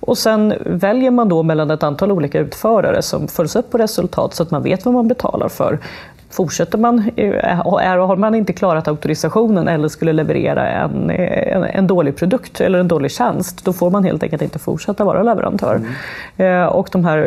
Och 0.00 0.18
sen 0.18 0.54
väljer 0.64 1.10
man 1.10 1.28
då 1.28 1.42
mellan 1.42 1.70
ett 1.70 1.82
antal 1.82 2.12
olika 2.12 2.38
utförare 2.38 3.02
som 3.02 3.28
följs 3.28 3.56
upp 3.56 3.70
på 3.70 3.78
resultat 3.78 4.34
så 4.34 4.42
att 4.42 4.50
man 4.50 4.62
vet 4.62 4.84
vad 4.84 4.94
man 4.94 5.08
betalar 5.08 5.48
för 5.48 5.78
fortsätter 6.36 6.78
man, 6.78 7.10
är, 7.16 7.98
har 7.98 8.16
man 8.16 8.34
inte 8.34 8.52
klarat 8.52 8.88
auktorisationen 8.88 9.68
eller 9.68 9.88
skulle 9.88 10.12
leverera 10.12 10.68
en, 10.68 11.10
en, 11.10 11.64
en, 11.64 11.86
dålig 11.86 12.16
produkt 12.16 12.60
eller 12.60 12.78
en 12.78 12.88
dålig 12.88 13.10
tjänst, 13.10 13.64
då 13.64 13.72
får 13.72 13.90
man 13.90 14.04
helt 14.04 14.22
enkelt 14.22 14.42
inte 14.42 14.58
fortsätta 14.58 15.04
vara 15.04 15.22
leverantör. 15.22 15.80
Mm. 16.36 16.68
Och 16.68 16.88
de 16.92 17.04
här 17.04 17.18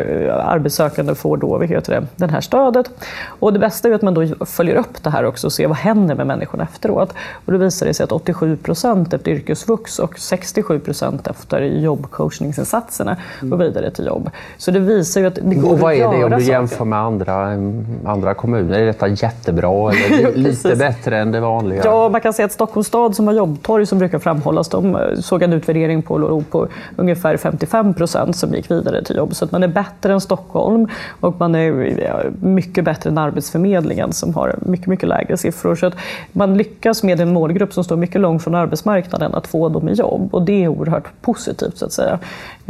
arbetssökande 0.44 1.14
får 1.14 1.36
då 1.36 1.46
vad 1.46 1.68
heter 1.68 1.92
det, 1.92 2.06
det 2.16 2.32
här 2.32 2.40
stödet. 2.40 2.90
Och 3.26 3.52
det 3.52 3.58
bästa 3.58 3.88
är 3.88 3.92
att 3.92 4.02
man 4.02 4.14
då 4.14 4.46
följer 4.46 4.74
upp 4.74 5.02
det 5.02 5.10
här 5.10 5.24
också 5.24 5.46
och 5.46 5.52
ser 5.52 5.68
vad 5.68 5.76
händer 5.76 6.14
med 6.14 6.26
människorna 6.26 6.64
efteråt. 6.64 7.14
Och 7.44 7.52
då 7.52 7.58
visar 7.58 7.86
det 7.86 7.94
sig 7.94 8.04
att 8.04 8.12
87 8.12 8.56
procent 8.56 9.12
efter 9.12 9.30
yrkesvux 9.30 9.98
och 9.98 10.18
67 10.18 10.78
procent 10.78 11.26
efter 11.26 11.60
jobbcoachningsinsatserna 11.60 13.16
går 13.40 13.56
vidare 13.56 13.90
till 13.90 14.06
jobb. 14.06 14.30
Så 14.56 14.70
det 14.70 14.80
visar 14.80 15.20
ju 15.20 15.26
att 15.26 15.34
det 15.34 15.54
går 15.54 15.72
Och 15.72 15.78
vad 15.78 15.94
är 15.94 16.08
det 16.08 16.24
om 16.24 16.30
du 16.30 16.44
jämför 16.44 16.84
med 16.84 16.98
andra, 16.98 17.56
andra 18.04 18.34
kommuner? 18.34 18.99
Detta 19.00 19.26
jättebra 19.26 19.92
eller 19.92 20.32
lite 20.36 20.76
bättre 20.76 21.18
än 21.18 21.32
det 21.32 21.40
vanliga? 21.40 21.82
Ja, 21.84 22.08
man 22.08 22.20
kan 22.20 22.32
säga 22.32 22.46
att 22.46 22.52
Stockholms 22.52 22.86
stad 22.86 23.16
som 23.16 23.26
har 23.26 23.34
jobbtorg 23.34 23.86
som 23.86 23.98
brukar 23.98 24.18
framhållas, 24.18 24.68
de 24.68 24.98
såg 25.20 25.42
en 25.42 25.52
utvärdering 25.52 26.02
på, 26.02 26.42
på 26.50 26.68
ungefär 26.96 27.36
55 27.36 27.94
procent 27.94 28.36
som 28.36 28.54
gick 28.54 28.70
vidare 28.70 29.04
till 29.04 29.16
jobb. 29.16 29.34
Så 29.34 29.44
att 29.44 29.52
man 29.52 29.62
är 29.62 29.68
bättre 29.68 30.12
än 30.12 30.20
Stockholm 30.20 30.88
och 31.20 31.34
man 31.38 31.54
är 31.54 32.30
mycket 32.40 32.84
bättre 32.84 33.10
än 33.10 33.18
Arbetsförmedlingen 33.18 34.12
som 34.12 34.34
har 34.34 34.54
mycket, 34.62 34.86
mycket 34.86 35.08
lägre 35.08 35.36
siffror. 35.36 35.74
Så 35.74 35.86
att 35.86 35.94
man 36.32 36.56
lyckas 36.56 37.02
med 37.02 37.20
en 37.20 37.32
målgrupp 37.32 37.72
som 37.72 37.84
står 37.84 37.96
mycket 37.96 38.20
långt 38.20 38.44
från 38.44 38.54
arbetsmarknaden 38.54 39.34
att 39.34 39.46
få 39.46 39.68
dem 39.68 39.88
i 39.88 39.92
jobb 39.92 40.28
och 40.34 40.42
det 40.42 40.64
är 40.64 40.68
oerhört 40.68 41.08
positivt 41.20 41.78
så 41.78 41.84
att 41.84 41.92
säga. 41.92 42.18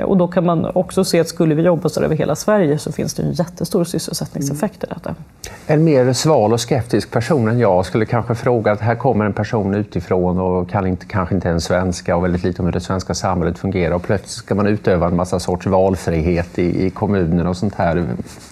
Och 0.04 0.16
då 0.16 0.28
kan 0.28 0.46
man 0.46 0.64
också 0.74 1.04
se 1.04 1.20
att 1.20 1.28
skulle 1.28 1.54
vi 1.54 1.62
jobba 1.62 1.88
så 1.88 2.00
över 2.00 2.16
hela 2.16 2.36
Sverige 2.36 2.78
så 2.78 2.92
finns 2.92 3.14
det 3.14 3.22
en 3.22 3.32
jättestor 3.32 3.84
sysselsättningseffekt 3.84 4.84
i 4.84 4.86
detta. 4.86 5.14
En 5.66 5.84
mer 5.84 6.12
sval 6.12 6.52
och 6.52 6.60
skeptisk 6.60 7.10
person 7.10 7.48
än 7.48 7.58
jag 7.58 7.86
skulle 7.86 8.06
kanske 8.06 8.34
fråga 8.34 8.72
att 8.72 8.80
här 8.80 8.94
kommer 8.94 9.24
en 9.24 9.32
person 9.32 9.74
utifrån 9.74 10.38
och 10.38 10.70
kan 10.70 10.86
inte, 10.86 11.06
kanske 11.06 11.34
inte 11.34 11.48
ens 11.48 11.64
svenska 11.64 12.16
och 12.16 12.24
väldigt 12.24 12.44
lite 12.44 12.62
om 12.62 12.66
hur 12.66 12.72
det 12.72 12.80
svenska 12.80 13.14
samhället 13.14 13.58
fungerar 13.58 13.94
och 13.94 14.02
plötsligt 14.02 14.30
ska 14.30 14.54
man 14.54 14.66
utöva 14.66 15.06
en 15.06 15.16
massa 15.16 15.40
sorts 15.40 15.66
valfrihet 15.66 16.58
i, 16.58 16.86
i 16.86 16.90
kommunen 16.90 17.46
och 17.46 17.56
sånt 17.56 17.74
här. 17.74 18.06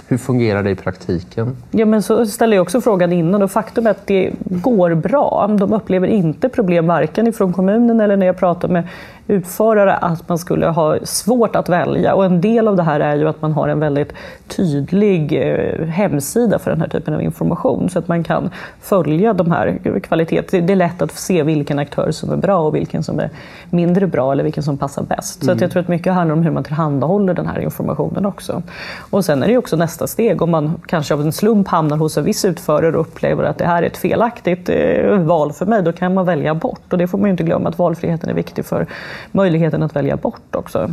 Hur 0.08 0.18
fungerar 0.18 0.62
det 0.62 0.70
i 0.70 0.74
praktiken? 0.74 1.56
Ja, 1.70 1.86
men 1.86 2.02
så 2.02 2.26
ställer 2.26 2.56
jag 2.56 2.62
också 2.62 2.80
frågan 2.80 3.12
innan 3.12 3.42
och 3.42 3.50
faktum 3.50 3.86
är 3.86 3.90
att 3.90 4.06
det 4.06 4.32
går 4.38 4.94
bra. 4.94 5.56
De 5.58 5.72
upplever 5.72 6.08
inte 6.08 6.48
problem 6.48 6.86
varken 6.86 7.26
ifrån 7.26 7.52
kommunen 7.52 8.00
eller 8.00 8.16
när 8.16 8.26
jag 8.26 8.36
pratar 8.36 8.68
med 8.68 8.88
utförare 9.28 9.96
att 9.96 10.28
man 10.28 10.38
skulle 10.38 10.66
ha 10.66 10.98
svårt 11.02 11.56
att 11.56 11.68
välja. 11.68 12.14
Och 12.14 12.24
en 12.24 12.40
del 12.40 12.68
av 12.68 12.76
det 12.76 12.82
här 12.82 13.00
är 13.00 13.16
ju 13.16 13.28
att 13.28 13.42
man 13.42 13.52
har 13.52 13.68
en 13.68 13.80
väldigt 13.80 14.12
tydlig 14.46 15.32
eh, 15.32 15.86
hemsida 15.86 16.58
för 16.58 16.70
den 16.70 16.80
här 16.80 16.88
typen 16.88 17.14
av 17.14 17.22
information 17.22 17.90
så 17.90 17.98
att 17.98 18.08
man 18.08 18.24
kan 18.24 18.50
följa 18.80 19.32
de 19.32 19.50
här 19.50 20.00
kvaliteten. 20.02 20.66
Det 20.66 20.72
är 20.72 20.76
lätt 20.76 21.02
att 21.02 21.12
se 21.12 21.42
vilken 21.42 21.78
aktör 21.78 22.10
som 22.10 22.30
är 22.30 22.36
bra 22.36 22.58
och 22.58 22.74
vilken 22.74 23.02
som 23.02 23.20
är 23.20 23.30
mindre 23.70 24.06
bra 24.06 24.32
eller 24.32 24.44
vilken 24.44 24.62
som 24.62 24.78
passar 24.78 25.02
bäst. 25.02 25.44
Så 25.44 25.52
att 25.52 25.60
jag 25.60 25.70
tror 25.70 25.82
att 25.82 25.88
mycket 25.88 26.12
handlar 26.12 26.36
om 26.36 26.42
hur 26.42 26.50
man 26.50 26.64
tillhandahåller 26.64 27.34
den 27.34 27.46
här 27.46 27.60
informationen 27.60 28.26
också. 28.26 28.62
Och 29.10 29.24
sen 29.24 29.42
är 29.42 29.48
det 29.48 29.58
också 29.58 29.76
nästa 29.76 30.06
steg 30.06 30.42
om 30.42 30.50
man 30.50 30.80
kanske 30.86 31.14
av 31.14 31.20
en 31.20 31.32
slump 31.32 31.68
hamnar 31.68 31.96
hos 31.96 32.18
en 32.18 32.24
viss 32.24 32.44
utförare 32.44 32.96
och 32.96 33.00
upplever 33.00 33.44
att 33.44 33.58
det 33.58 33.66
här 33.66 33.82
är 33.82 33.86
ett 33.86 33.96
felaktigt 33.96 34.68
eh, 34.68 35.18
val 35.18 35.52
för 35.52 35.66
mig, 35.66 35.82
då 35.82 35.92
kan 35.92 36.14
man 36.14 36.26
välja 36.26 36.54
bort. 36.54 36.92
Och 36.92 36.98
det 36.98 37.06
får 37.06 37.18
man 37.18 37.26
ju 37.26 37.30
inte 37.30 37.42
glömma 37.42 37.68
att 37.68 37.78
valfriheten 37.78 38.30
är 38.30 38.34
viktig 38.34 38.64
för 38.64 38.86
möjligheten 39.32 39.82
att 39.82 39.96
välja 39.96 40.16
bort 40.16 40.56
också. 40.56 40.90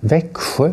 Växjö, 0.00 0.72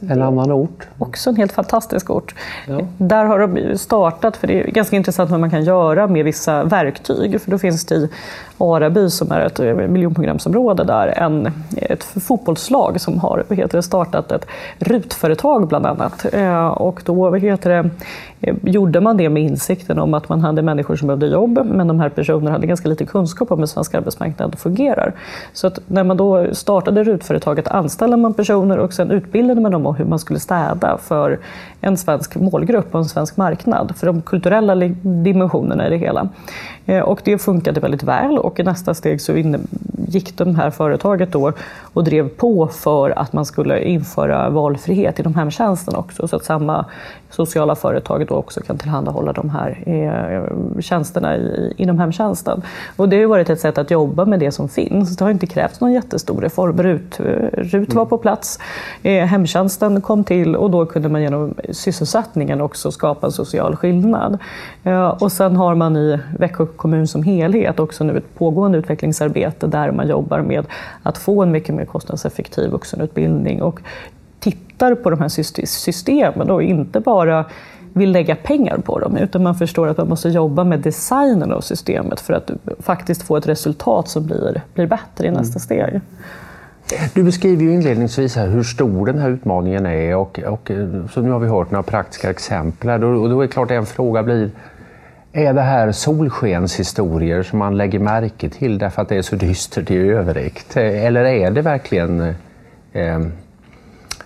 en 0.00 0.22
annan 0.22 0.52
ort. 0.52 0.88
Också 0.98 1.30
en 1.30 1.36
helt 1.36 1.52
fantastisk 1.52 2.10
ort. 2.10 2.34
Ja. 2.68 2.80
Där 2.98 3.24
har 3.24 3.38
de 3.38 3.78
startat, 3.78 4.36
för 4.36 4.46
det 4.46 4.60
är 4.60 4.70
ganska 4.70 4.96
intressant 4.96 5.30
vad 5.30 5.40
man 5.40 5.50
kan 5.50 5.64
göra 5.64 6.06
med 6.06 6.24
vissa 6.24 6.64
verktyg. 6.64 7.40
För 7.40 7.50
då 7.50 7.58
finns 7.58 7.84
det 7.84 7.94
i 7.94 8.08
Araby, 8.58 9.10
som 9.10 9.32
är 9.32 9.40
ett 9.40 9.90
miljonprogramsområde 9.90 10.84
där, 10.84 11.08
en, 11.08 11.52
ett 11.76 12.04
fotbollslag 12.04 13.00
som 13.00 13.18
har 13.18 13.44
vad 13.48 13.58
heter 13.58 13.78
det, 13.78 13.82
startat 13.82 14.32
ett 14.32 14.46
RUT-företag 14.78 15.68
bland 15.68 15.86
annat. 15.86 16.34
Eh, 16.34 16.66
och 16.66 17.02
då 17.04 17.30
vad 17.30 17.40
heter 17.40 17.70
det, 17.70 17.90
gjorde 18.62 19.00
man 19.00 19.16
det 19.16 19.28
med 19.28 19.42
insikten 19.42 19.98
om 19.98 20.14
att 20.14 20.28
man 20.28 20.40
hade 20.40 20.62
människor 20.62 20.96
som 20.96 21.06
behövde 21.06 21.26
jobb, 21.26 21.60
men 21.64 21.88
de 21.88 22.00
här 22.00 22.08
personerna 22.08 22.50
hade 22.50 22.66
ganska 22.66 22.88
lite 22.88 23.06
kunskap 23.06 23.52
om 23.52 23.58
hur 23.58 23.66
svensk 23.66 23.94
arbetsmarknad 23.94 24.58
fungerar. 24.58 25.12
Så 25.52 25.66
att 25.66 25.78
när 25.86 26.04
man 26.04 26.16
då 26.16 26.54
startade 26.54 27.04
RUT-företaget 27.04 27.68
anställde 27.68 28.16
man 28.16 28.34
personer 28.34 28.78
och 28.78 28.92
sen 28.92 29.10
utbildade 29.10 29.60
man 29.60 29.72
dem 29.72 29.86
om 29.86 29.94
hur 29.94 30.04
man 30.04 30.18
skulle 30.18 30.40
städa 30.40 30.98
för 30.98 31.38
en 31.80 31.96
svensk 31.96 32.36
målgrupp 32.36 32.94
och 32.94 33.00
en 33.00 33.04
svensk 33.04 33.36
marknad, 33.36 33.92
för 33.96 34.06
de 34.06 34.22
kulturella 34.22 34.74
dimensionerna 35.02 35.86
i 35.86 35.90
det 35.90 35.96
hela. 35.96 36.28
Eh, 36.86 37.00
och 37.00 37.20
det 37.24 37.38
funkade 37.38 37.80
väldigt 37.80 38.02
väl 38.02 38.38
och 38.38 38.60
i 38.60 38.62
nästa 38.62 38.94
steg 38.94 39.20
så 39.20 39.32
gick 40.08 40.38
det 40.38 40.52
här 40.52 40.70
företaget 40.70 41.32
då 41.32 41.52
och 41.94 42.04
drev 42.04 42.28
på 42.28 42.66
för 42.66 43.18
att 43.18 43.32
man 43.32 43.44
skulle 43.44 43.84
införa 43.84 44.50
valfrihet 44.50 45.18
inom 45.18 45.34
hemtjänsten 45.34 45.96
också, 45.96 46.28
så 46.28 46.36
att 46.36 46.44
samma 46.44 46.86
sociala 47.30 47.74
företag 47.74 48.26
då 48.26 48.34
också 48.34 48.60
kan 48.60 48.78
tillhandahålla 48.78 49.32
de 49.32 49.50
här 49.50 49.82
eh, 49.86 50.80
tjänsterna 50.80 51.36
inom 51.76 51.98
hemtjänsten. 51.98 52.62
Och 52.96 53.08
det 53.08 53.20
har 53.20 53.26
varit 53.26 53.50
ett 53.50 53.60
sätt 53.60 53.78
att 53.78 53.90
jobba 53.90 54.24
med 54.24 54.40
det 54.40 54.52
som 54.52 54.68
finns. 54.68 55.16
Det 55.16 55.24
har 55.24 55.30
inte 55.30 55.46
krävts 55.46 55.80
någon 55.80 55.92
jättestor 55.92 56.40
reform. 56.40 56.82
RUT, 56.82 57.20
RUT 57.52 57.94
var 57.94 58.04
på 58.04 58.18
plats, 58.18 58.58
eh, 59.02 59.24
hemtjänsten 59.24 60.00
kom 60.00 60.24
till 60.24 60.56
och 60.56 60.70
då 60.70 60.86
kunde 60.86 61.08
man 61.08 61.22
genom 61.22 61.54
sysselsättningen 61.70 62.60
också 62.60 62.90
skapa 62.90 63.26
en 63.26 63.32
social 63.32 63.76
skillnad. 63.76 64.38
Eh, 64.84 65.08
och 65.08 65.32
sen 65.32 65.56
har 65.56 65.74
man 65.74 65.96
i 65.96 66.18
Växjö 66.38 66.66
kommun 66.66 67.06
som 67.06 67.22
helhet 67.22 67.80
också 67.80 68.04
nu 68.04 68.18
ett 68.18 68.38
pågående 68.38 68.78
utvecklingsarbete 68.78 69.66
där 69.66 69.92
man 69.92 70.08
jobbar 70.08 70.40
med 70.40 70.66
att 71.02 71.18
få 71.18 71.42
en 71.42 71.50
mycket 71.50 71.74
mer 71.74 71.83
kostnadseffektiv 71.86 72.70
vuxenutbildning 72.70 73.62
och 73.62 73.80
tittar 74.40 74.94
på 74.94 75.10
de 75.10 75.20
här 75.20 75.28
systemen 75.66 76.50
och 76.50 76.62
inte 76.62 77.00
bara 77.00 77.44
vill 77.92 78.12
lägga 78.12 78.36
pengar 78.36 78.78
på 78.78 78.98
dem, 78.98 79.16
utan 79.16 79.42
man 79.42 79.54
förstår 79.54 79.88
att 79.88 79.98
man 79.98 80.08
måste 80.08 80.28
jobba 80.28 80.64
med 80.64 80.80
designen 80.80 81.52
av 81.52 81.60
systemet 81.60 82.20
för 82.20 82.32
att 82.32 82.50
faktiskt 82.80 83.22
få 83.22 83.36
ett 83.36 83.48
resultat 83.48 84.08
som 84.08 84.26
blir, 84.26 84.62
blir 84.74 84.86
bättre 84.86 85.26
i 85.26 85.30
nästa 85.30 85.74
mm. 85.74 85.90
steg. 85.90 86.00
Du 87.14 87.22
beskriver 87.22 87.62
ju 87.62 87.74
inledningsvis 87.74 88.36
hur 88.36 88.62
stor 88.62 89.06
den 89.06 89.18
här 89.18 89.30
utmaningen 89.30 89.86
är 89.86 90.16
och, 90.16 90.40
och 90.46 90.70
så 91.12 91.20
nu 91.20 91.30
har 91.30 91.38
vi 91.38 91.48
hört 91.48 91.70
några 91.70 91.82
praktiska 91.82 92.30
exempel. 92.30 93.04
Och 93.04 93.28
då 93.28 93.40
är 93.40 93.46
det 93.46 93.52
klart 93.52 93.70
en 93.70 93.86
fråga 93.86 94.22
blir 94.22 94.50
är 95.36 95.52
det 95.54 95.60
här 95.60 95.92
solskenshistorier 95.92 97.42
som 97.42 97.58
man 97.58 97.76
lägger 97.76 97.98
märke 97.98 98.48
till 98.48 98.78
därför 98.78 99.02
att 99.02 99.08
det 99.08 99.16
är 99.16 99.22
så 99.22 99.36
dystert 99.36 99.90
i 99.90 99.96
övrigt? 99.96 100.76
Eller 100.76 101.24
är 101.24 101.50
det 101.50 101.62
verkligen 101.62 102.20
eh, 102.92 103.20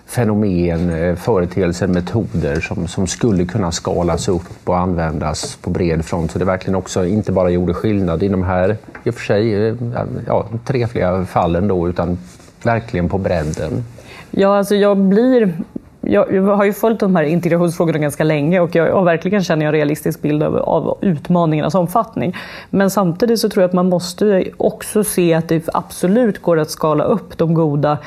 fenomen, 0.05 0.89
eh, 0.89 1.15
företeelser, 1.15 1.87
metoder 1.87 2.59
som, 2.59 2.87
som 2.87 3.07
skulle 3.07 3.45
kunna 3.45 3.71
skalas 3.71 4.27
upp 4.27 4.69
och 4.69 4.77
användas 4.77 5.55
på 5.55 5.69
bred 5.69 6.05
front 6.05 6.31
så 6.31 6.39
det 6.39 6.45
verkligen 6.45 6.75
också 6.75 7.05
inte 7.05 7.31
bara 7.31 7.49
gjorde 7.49 7.73
skillnad 7.73 8.23
i 8.23 8.27
de 8.27 8.43
här, 8.43 8.77
i 9.03 9.09
och 9.09 9.15
för 9.15 9.25
sig, 9.25 9.67
eh, 9.67 9.75
ja, 10.27 10.45
trevliga 10.65 11.25
fallen 11.25 11.67
då, 11.67 11.89
utan 11.89 12.17
verkligen 12.63 13.09
på 13.09 13.17
bredden? 13.17 13.83
Ja, 14.31 14.57
alltså 14.57 14.75
jag 14.75 14.97
blir 14.97 15.53
jag 16.09 16.41
har 16.41 16.65
ju 16.65 16.73
följt 16.73 16.99
de 16.99 17.15
här 17.15 17.23
integrationsfrågorna 17.23 17.99
ganska 17.99 18.23
länge 18.23 18.59
och 18.59 18.75
jag, 18.75 18.95
och 18.95 19.07
verkligen 19.07 19.43
känner 19.43 19.65
en 19.65 19.71
realistisk 19.71 20.21
bild 20.21 20.43
av, 20.43 20.57
av, 20.57 20.97
utmaningarnas 21.01 21.75
omfattning. 21.75 22.35
Men 22.69 22.89
samtidigt 22.89 23.39
så 23.39 23.49
tror 23.49 23.61
jag 23.61 23.67
att 23.67 23.73
man 23.73 23.89
måste 23.89 24.43
också 24.57 25.03
se 25.03 25.33
att 25.33 25.49
det 25.49 25.69
absolut 25.73 26.41
går 26.41 26.59
att 26.59 26.69
skala 26.69 27.03
upp 27.03 27.37
de 27.37 27.53
goda 27.53 27.97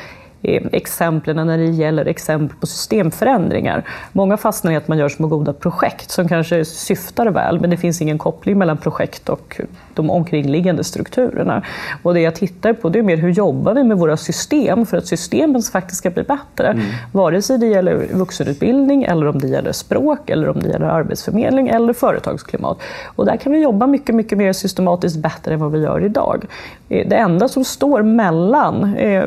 exemplen 0.43 1.47
när 1.47 1.59
det 1.59 1.65
gäller 1.65 2.07
exempel 2.07 2.57
på 2.59 2.67
systemförändringar. 2.67 3.83
Många 4.13 4.37
fastnar 4.37 4.73
i 4.73 4.77
att 4.77 4.89
man 4.89 4.99
gör 4.99 5.09
små 5.09 5.27
goda 5.27 5.53
projekt 5.53 6.11
som 6.11 6.29
kanske 6.29 6.65
syftar 6.65 7.27
väl, 7.27 7.61
men 7.61 7.71
det 7.71 7.77
finns 7.77 8.03
ingen 8.03 8.19
koppling 8.19 8.59
mellan 8.59 8.77
projekt 8.77 9.29
och 9.29 9.61
de 9.95 10.11
omkringliggande 10.11 10.85
strukturerna. 10.85 11.63
Och 12.03 12.15
det 12.15 12.21
jag 12.21 12.35
tittar 12.35 12.73
på 12.73 12.89
det 12.89 12.99
är 12.99 13.03
mer 13.03 13.17
hur 13.17 13.31
jobbar 13.31 13.75
vi 13.75 13.85
med 13.85 13.99
våra 13.99 14.17
system 14.17 14.87
för 14.87 14.97
att 14.97 15.07
systemen 15.07 15.63
faktiskt 15.63 15.99
ska 15.99 16.11
bli 16.11 16.23
bättre. 16.23 16.69
Mm. 16.69 16.85
Vare 17.13 17.43
sig 17.43 17.59
det 17.59 17.67
gäller 17.67 18.07
vuxenutbildning, 18.13 19.03
eller 19.03 19.29
om 19.29 19.39
det 19.39 19.49
gäller 19.49 19.73
språk, 19.73 20.31
eller 20.31 20.49
om 20.49 20.61
det 20.61 20.69
gäller 20.69 20.87
arbetsförmedling 20.87 21.69
eller 21.69 21.93
företagsklimat. 21.93 22.79
Och 23.05 23.27
där 23.27 23.37
kan 23.37 23.53
vi 23.53 23.59
jobba 23.63 23.87
mycket, 23.87 24.15
mycket 24.15 24.39
mer 24.39 24.53
systematiskt 24.53 25.17
bättre 25.17 25.55
än 25.55 25.61
vad 25.61 25.73
vi 25.73 25.79
gör 25.79 26.05
idag. 26.05 26.45
Eh, 26.89 27.09
det 27.09 27.17
enda 27.17 27.49
som 27.49 27.65
står 27.65 28.03
mellan 28.03 28.95
eh, 28.95 29.25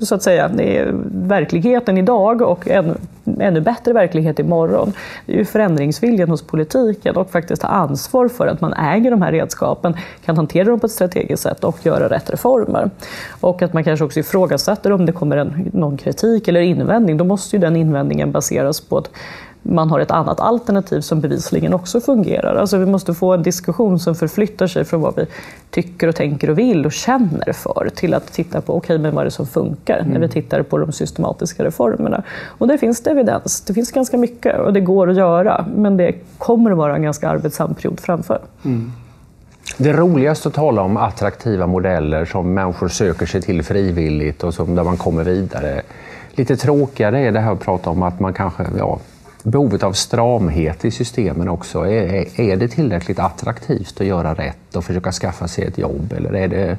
så 0.00 0.14
att 0.14 0.22
säga, 0.26 0.50
verkligheten 1.12 1.98
idag 1.98 2.42
och 2.42 2.68
en 2.68 2.98
ännu 3.40 3.60
bättre 3.60 3.92
verklighet 3.92 4.38
imorgon, 4.38 4.92
det 5.26 5.32
är 5.32 5.36
ju 5.36 5.44
förändringsviljan 5.44 6.28
hos 6.28 6.42
politiken 6.42 7.16
och 7.16 7.30
faktiskt 7.30 7.62
ta 7.62 7.68
ansvar 7.68 8.28
för 8.28 8.46
att 8.46 8.60
man 8.60 8.72
äger 8.72 9.10
de 9.10 9.22
här 9.22 9.32
redskapen, 9.32 9.96
kan 10.24 10.36
hantera 10.36 10.64
dem 10.64 10.80
på 10.80 10.86
ett 10.86 10.92
strategiskt 10.92 11.42
sätt 11.42 11.64
och 11.64 11.86
göra 11.86 12.08
rätt 12.08 12.30
reformer. 12.30 12.90
Och 13.40 13.62
att 13.62 13.72
man 13.72 13.84
kanske 13.84 14.04
också 14.04 14.20
ifrågasätter 14.20 14.92
om 14.92 15.06
det 15.06 15.12
kommer 15.12 15.36
en, 15.36 15.70
någon 15.72 15.96
kritik 15.96 16.48
eller 16.48 16.60
invändning, 16.60 17.16
då 17.16 17.24
måste 17.24 17.56
ju 17.56 17.60
den 17.60 17.76
invändningen 17.76 18.32
baseras 18.32 18.80
på 18.80 18.98
ett 18.98 19.10
man 19.68 19.90
har 19.90 20.00
ett 20.00 20.10
annat 20.10 20.40
alternativ 20.40 21.00
som 21.00 21.20
bevisligen 21.20 21.74
också 21.74 22.00
fungerar. 22.00 22.54
Alltså 22.54 22.78
vi 22.78 22.86
måste 22.86 23.14
få 23.14 23.32
en 23.32 23.42
diskussion 23.42 23.98
som 23.98 24.14
förflyttar 24.14 24.66
sig 24.66 24.84
från 24.84 25.00
vad 25.00 25.16
vi 25.16 25.26
tycker 25.70 26.08
och 26.08 26.14
tänker 26.14 26.50
och 26.50 26.58
vill 26.58 26.86
och 26.86 26.92
känner 26.92 27.52
för 27.52 27.90
till 27.94 28.14
att 28.14 28.32
titta 28.32 28.60
på 28.60 28.76
okay, 28.76 28.98
men 28.98 29.14
vad 29.14 29.20
är 29.20 29.24
det 29.24 29.30
som 29.30 29.46
funkar 29.46 29.98
mm. 29.98 30.12
när 30.12 30.20
vi 30.20 30.28
tittar 30.28 30.62
på 30.62 30.78
de 30.78 30.92
systematiska 30.92 31.64
reformerna. 31.64 32.22
Och 32.46 32.68
där 32.68 32.78
finns 32.78 33.00
det 33.00 33.10
evidens. 33.10 33.60
Det 33.60 33.74
finns 33.74 33.92
ganska 33.92 34.16
mycket 34.16 34.60
och 34.60 34.72
det 34.72 34.80
går 34.80 35.10
att 35.10 35.16
göra 35.16 35.66
men 35.74 35.96
det 35.96 36.14
kommer 36.38 36.70
att 36.70 36.76
vara 36.76 36.96
en 36.96 37.02
ganska 37.02 37.28
arbetsam 37.28 37.74
period 37.74 38.00
framför. 38.00 38.40
Mm. 38.64 38.92
Det 39.78 39.92
roligaste 39.92 40.48
att 40.48 40.54
tala 40.54 40.82
om 40.82 40.96
attraktiva 40.96 41.66
modeller 41.66 42.24
som 42.24 42.54
människor 42.54 42.88
söker 42.88 43.26
sig 43.26 43.42
till 43.42 43.62
frivilligt 43.62 44.44
och 44.44 44.54
som, 44.54 44.74
där 44.74 44.84
man 44.84 44.96
kommer 44.96 45.24
vidare. 45.24 45.82
Lite 46.30 46.56
tråkigare 46.56 47.20
är 47.20 47.32
det 47.32 47.40
här 47.40 47.52
att 47.52 47.60
prata 47.60 47.90
om 47.90 48.02
att 48.02 48.20
man 48.20 48.34
kanske, 48.34 48.66
ja, 48.78 48.98
behovet 49.46 49.82
av 49.82 49.92
stramhet 49.92 50.84
i 50.84 50.90
systemen 50.90 51.48
också. 51.48 51.86
Är, 51.86 52.40
är 52.40 52.56
det 52.56 52.68
tillräckligt 52.68 53.18
attraktivt 53.18 54.00
att 54.00 54.06
göra 54.06 54.34
rätt 54.34 54.76
och 54.76 54.84
försöka 54.84 55.12
skaffa 55.12 55.48
sig 55.48 55.64
ett 55.64 55.78
jobb 55.78 56.12
eller 56.16 56.34
är 56.34 56.48
det, 56.48 56.78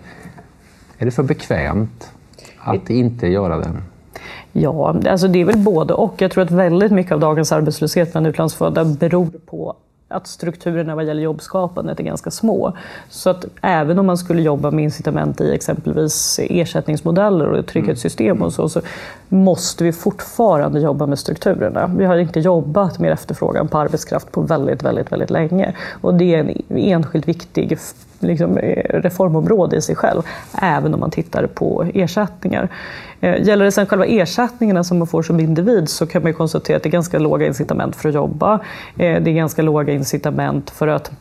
är 0.97 1.06
det 1.06 1.12
för 1.12 1.23
bekvämt 1.23 2.12
att 2.60 2.89
inte 2.89 3.27
göra 3.27 3.58
det? 3.58 3.71
Ja, 4.51 4.95
alltså 5.10 5.27
det 5.27 5.41
är 5.41 5.45
väl 5.45 5.58
både 5.58 5.93
och. 5.93 6.13
Jag 6.17 6.32
tror 6.32 6.43
att 6.43 6.51
väldigt 6.51 6.91
mycket 6.91 7.12
av 7.12 7.19
dagens 7.19 7.51
arbetslöshet 7.51 8.12
bland 8.12 8.27
utlandsfödda 8.27 8.86
beror 8.86 9.30
på 9.45 9.75
att 10.10 10.28
strukturerna 10.28 10.96
vad 10.96 11.06
gäller 11.06 11.22
jobbskapandet 11.22 12.00
är 12.00 12.04
ganska 12.04 12.32
små. 12.32 12.74
Så 13.10 13.30
att 13.30 13.46
även 13.62 14.00
om 14.00 14.06
man 14.06 14.17
skulle 14.17 14.41
jobba 14.41 14.72
med 14.72 14.84
incitament 14.84 15.41
i 15.41 15.54
exempelvis 15.54 16.39
ersättningsmodeller 16.43 17.48
och 17.48 17.65
trygghetssystem 17.65 18.41
och 18.41 18.54
så, 18.54 18.70
så 18.70 18.82
måste 19.30 19.84
vi 19.84 19.91
fortfarande 19.91 20.80
jobba 20.80 21.06
med 21.06 21.20
strukturerna. 21.20 21.88
Vi 21.98 22.06
har 22.06 22.17
inte 22.17 22.39
jobbat 22.39 23.00
med 23.00 23.12
efterfrågan 23.12 23.67
på 23.67 23.78
arbetskraft 23.78 24.32
på 24.32 24.41
väldigt, 24.41 24.84
väldigt, 24.84 25.12
väldigt 25.12 25.30
länge. 25.30 25.74
Och 26.02 26.13
det 26.13 26.36
är 26.36 26.39
en 26.39 26.62
enskilt 26.70 27.28
viktig 27.28 27.78
liksom, 28.19 28.58
eh, 28.58 28.99
reformområde 28.99 29.77
i 29.77 29.82
sig 29.82 29.95
själv, 29.95 30.21
även 30.62 30.93
om 30.93 30.99
man 30.99 31.12
tittar 31.12 31.47
på 31.47 31.86
ersättningar. 31.93 32.69
Eh, 33.21 33.43
gäller 33.43 33.65
det 33.65 33.71
sen 33.71 33.86
själva 33.86 34.06
ersättningarna 34.06 34.84
som 34.84 34.97
man 34.97 35.08
får 35.08 35.23
som 35.23 35.39
individ 35.39 35.89
så 35.89 36.08
kan 36.08 36.23
man 36.23 36.34
konstatera 36.34 36.77
att 36.77 36.84
det 36.84 36.89
är 36.89 36.91
ganska 36.91 37.19
låga 37.19 37.47
incitament 37.47 37.95
för 37.95 38.10
att 38.10 38.15
jobba. 38.15 38.53
Eh, 38.97 39.21
det 39.21 39.32
är 39.32 39.34
ganska 39.34 39.62
låga 39.62 39.93
incitament 39.93 40.69
för 40.69 40.88
att 40.88 41.12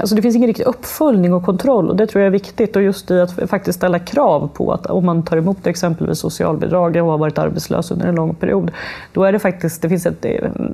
Alltså 0.00 0.14
det 0.14 0.22
finns 0.22 0.36
ingen 0.36 0.46
riktig 0.46 0.66
uppföljning 0.66 1.32
och 1.32 1.44
kontroll 1.44 1.90
och 1.90 1.96
det 1.96 2.06
tror 2.06 2.20
jag 2.20 2.26
är 2.26 2.30
viktigt. 2.30 2.76
Och 2.76 2.82
just 2.82 3.10
i 3.10 3.20
att 3.20 3.50
faktiskt 3.50 3.78
ställa 3.78 3.98
krav 3.98 4.50
på 4.54 4.72
att 4.72 4.86
om 4.86 5.06
man 5.06 5.22
tar 5.22 5.36
emot 5.36 5.66
exempelvis 5.66 6.18
socialbidrag 6.18 6.96
och 6.96 7.10
har 7.10 7.18
varit 7.18 7.38
arbetslös 7.38 7.90
under 7.90 8.06
en 8.06 8.14
lång 8.14 8.34
period, 8.34 8.70
då 9.12 9.24
är 9.24 9.32
det 9.32 9.38
faktiskt, 9.38 9.82
det 9.82 9.88
finns, 9.88 10.06
ett, 10.06 10.26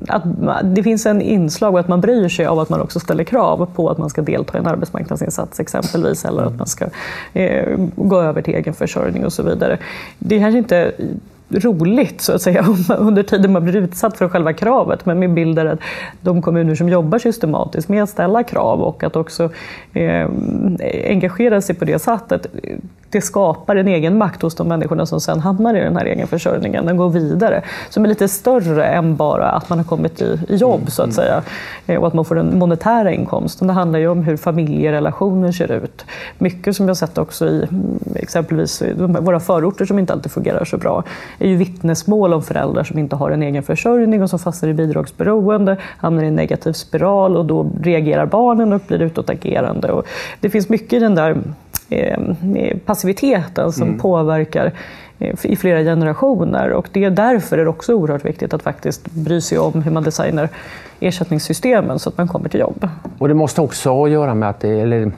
att, 0.08 0.22
det 0.62 0.82
finns 0.82 1.06
en 1.06 1.20
inslag 1.20 1.74
och 1.74 1.80
att 1.80 1.88
man 1.88 2.00
bryr 2.00 2.28
sig 2.28 2.46
av 2.46 2.58
att 2.58 2.68
man 2.68 2.80
också 2.80 3.00
ställer 3.00 3.24
krav 3.24 3.68
på 3.74 3.90
att 3.90 3.98
man 3.98 4.10
ska 4.10 4.22
delta 4.22 4.58
i 4.58 4.60
en 4.60 4.66
arbetsmarknadsinsats 4.66 5.60
exempelvis, 5.60 6.24
eller 6.24 6.42
att 6.42 6.58
man 6.58 6.66
ska 6.66 6.86
eh, 7.32 7.78
gå 7.96 8.20
över 8.20 8.42
till 8.42 8.54
egen 8.54 8.74
försörjning 8.74 9.24
och 9.24 9.32
så 9.32 9.42
vidare. 9.42 9.78
Det 10.18 10.38
kanske 10.38 10.58
inte 10.58 10.92
roligt 11.50 12.20
så 12.20 12.32
att 12.32 12.42
säga 12.42 12.66
under 12.98 13.22
tiden 13.22 13.52
man 13.52 13.64
blir 13.64 13.76
utsatt 13.76 14.18
för 14.18 14.28
själva 14.28 14.52
kravet. 14.52 15.06
Men 15.06 15.18
min 15.18 15.34
bild 15.34 15.58
är 15.58 15.66
att 15.66 15.80
de 16.20 16.42
kommuner 16.42 16.74
som 16.74 16.88
jobbar 16.88 17.18
systematiskt 17.18 17.88
med 17.88 18.02
att 18.02 18.10
ställa 18.10 18.42
krav 18.42 18.80
och 18.80 19.04
att 19.04 19.16
också 19.16 19.50
eh, 19.92 20.28
engagera 21.04 21.60
sig 21.60 21.74
på 21.74 21.84
det 21.84 21.98
sättet 21.98 22.46
det 23.10 23.20
skapar 23.20 23.76
en 23.76 23.88
egen 23.88 24.18
makt 24.18 24.42
hos 24.42 24.54
de 24.54 24.68
människorna 24.68 25.06
som 25.06 25.20
sen 25.20 25.40
hamnar 25.40 25.74
i 25.74 25.80
den 25.80 25.96
här 25.96 26.04
egenförsörjningen. 26.04 26.86
Den 26.86 26.96
går 26.96 27.10
vidare. 27.10 27.62
Som 27.88 28.04
är 28.04 28.08
lite 28.08 28.28
större 28.28 28.86
än 28.86 29.16
bara 29.16 29.50
att 29.50 29.68
man 29.68 29.78
har 29.78 29.84
kommit 29.84 30.22
i, 30.22 30.40
i 30.48 30.56
jobb 30.56 30.90
så 30.90 31.02
att 31.02 31.06
mm. 31.06 31.14
säga. 31.14 31.42
Eh, 31.86 32.00
och 32.00 32.06
att 32.06 32.14
man 32.14 32.24
får 32.24 32.34
den 32.34 32.58
monetära 32.58 33.12
inkomsten. 33.12 33.68
Det 33.68 33.74
handlar 33.74 33.98
ju 33.98 34.08
om 34.08 34.22
hur 34.22 34.36
familjerelationer 34.36 35.52
ser 35.52 35.72
ut. 35.72 36.04
Mycket 36.38 36.76
som 36.76 36.88
jag 36.88 36.96
sett 36.96 37.18
också 37.18 37.46
i 37.46 37.66
mm, 37.70 37.98
exempelvis 38.14 38.82
våra 38.98 39.40
förorter 39.40 39.84
som 39.84 39.98
inte 39.98 40.12
alltid 40.12 40.32
fungerar 40.32 40.64
så 40.64 40.76
bra 40.76 41.04
är 41.38 41.48
ju 41.48 41.56
vittnesmål 41.56 42.34
om 42.34 42.42
föräldrar 42.42 42.84
som 42.84 42.98
inte 42.98 43.16
har 43.16 43.30
en 43.30 43.42
egen 43.42 43.62
försörjning 43.62 44.22
och 44.22 44.30
som 44.30 44.38
fastnar 44.38 44.68
i 44.68 44.74
bidragsberoende, 44.74 45.76
hamnar 45.98 46.22
i 46.22 46.26
en 46.26 46.34
negativ 46.34 46.72
spiral 46.72 47.36
och 47.36 47.44
då 47.44 47.66
reagerar 47.82 48.26
barnen 48.26 48.72
och 48.72 48.80
blir 48.88 49.02
utåtagerande. 49.02 49.92
Och 49.92 50.06
det 50.40 50.50
finns 50.50 50.68
mycket 50.68 50.92
i 50.92 50.98
den 50.98 51.14
där 51.14 51.36
passiviteten 52.84 53.72
som 53.72 53.88
mm. 53.88 53.98
påverkar 53.98 54.72
eh, 55.18 55.34
i 55.42 55.56
flera 55.56 55.82
generationer. 55.82 56.70
Och 56.70 56.88
det 56.92 57.04
är 57.04 57.10
därför 57.10 57.58
är 57.58 57.64
det 57.64 57.70
också 57.70 57.94
oerhört 57.94 58.24
viktigt 58.24 58.54
att 58.54 58.62
faktiskt 58.62 59.10
bry 59.10 59.40
sig 59.40 59.58
om 59.58 59.82
hur 59.82 59.90
man 59.90 60.02
designar 60.02 60.48
ersättningssystemen 61.00 61.98
så 61.98 62.08
att 62.08 62.18
man 62.18 62.28
kommer 62.28 62.48
till 62.48 62.60
jobb. 62.60 62.88
Och 63.18 63.28
det 63.28 63.34
måste 63.34 63.60
också 63.60 63.90
ha 63.90 64.04
att 64.04 64.10
göra 64.10 64.34
med 64.34 64.50
att 64.50 64.60
det, 64.60 64.80
eller, 64.80 65.12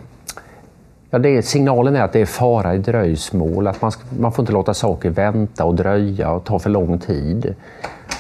ja, 1.11 1.19
det 1.19 1.37
är, 1.37 1.43
signalen 1.43 1.97
är 1.97 2.03
att 2.03 2.13
det 2.13 2.21
är 2.21 2.27
fara 2.27 2.75
i 2.75 2.79
dröjsmål. 2.79 3.67
Att 3.67 3.83
man, 3.83 3.93
man 4.19 4.33
får 4.33 4.43
inte 4.43 4.53
låta 4.53 4.75
saker 4.75 5.11
vänta 5.11 5.65
och 5.65 5.75
dröja 5.75 6.31
och 6.31 6.45
ta 6.45 6.59
för 6.59 6.71
lång 6.71 6.99
tid. 6.99 7.55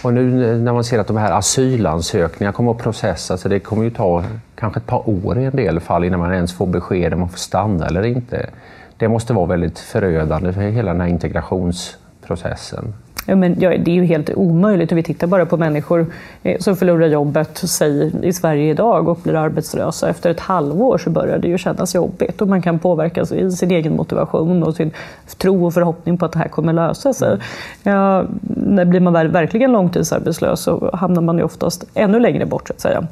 Och 0.02 0.14
nu 0.14 0.56
när 0.58 0.72
man 0.72 0.84
ser 0.84 0.98
att 0.98 1.06
de 1.06 1.16
här 1.16 1.32
asylansökningarna 1.32 2.52
kommer 2.52 2.70
att 2.70 2.78
processas, 2.78 3.40
så 3.40 3.48
det 3.48 3.60
kommer 3.60 3.84
ju 3.84 3.90
ta 3.90 4.24
kanske 4.54 4.80
ett 4.80 4.86
par 4.86 5.08
år 5.08 5.38
i 5.38 5.44
en 5.44 5.56
del 5.56 5.80
fall 5.80 6.04
innan 6.04 6.20
man 6.20 6.34
ens 6.34 6.52
får 6.52 6.66
besked 6.66 7.12
om 7.12 7.20
man 7.20 7.28
får 7.28 7.38
stanna 7.38 7.86
eller 7.86 8.06
inte. 8.06 8.50
Det 8.96 9.08
måste 9.08 9.32
vara 9.32 9.46
väldigt 9.46 9.78
förödande 9.78 10.52
för 10.52 10.60
hela 10.60 10.92
den 10.92 11.00
här 11.00 11.08
integrationsprocessen. 11.08 12.94
Ja, 13.26 13.36
men, 13.36 13.60
ja, 13.60 13.70
det 13.70 13.90
är 13.90 13.94
ju 13.94 14.04
helt 14.04 14.30
omöjligt. 14.34 14.92
Vi 14.92 15.02
tittar 15.02 15.26
bara 15.26 15.46
på 15.46 15.56
människor 15.56 16.06
eh, 16.42 16.58
som 16.58 16.76
förlorar 16.76 17.06
jobbet 17.06 17.58
säg, 17.58 18.12
i 18.22 18.32
Sverige 18.32 18.70
idag 18.70 19.08
och 19.08 19.18
blir 19.22 19.34
arbetslösa. 19.34 20.08
Efter 20.08 20.30
ett 20.30 20.40
halvår 20.40 20.98
så 20.98 21.10
börjar 21.10 21.38
det 21.38 21.48
ju 21.48 21.58
kännas 21.58 21.94
jobbigt 21.94 22.40
och 22.40 22.48
man 22.48 22.62
kan 22.62 22.78
påverkas 22.78 23.32
i 23.32 23.50
sin 23.50 23.70
egen 23.70 23.96
motivation 23.96 24.62
och 24.62 24.76
sin 24.76 24.90
tro 25.38 25.66
och 25.66 25.74
förhoppning 25.74 26.18
på 26.18 26.24
att 26.24 26.32
det 26.32 26.38
här 26.38 26.48
kommer 26.48 26.72
lösa 26.72 27.12
sig. 27.12 27.28
Mm. 27.28 27.40
Ja, 27.82 28.24
när 28.56 28.84
blir 28.84 29.00
man 29.00 29.12
verkligen 29.12 29.72
långtidsarbetslös 29.72 30.60
så 30.60 30.90
hamnar 30.92 31.22
man 31.22 31.38
ju 31.38 31.44
oftast 31.44 31.84
ännu 31.94 32.20
längre 32.20 32.46
bort. 32.46 32.68
Så 32.68 32.72
att 32.72 32.80
säga. 32.80 33.06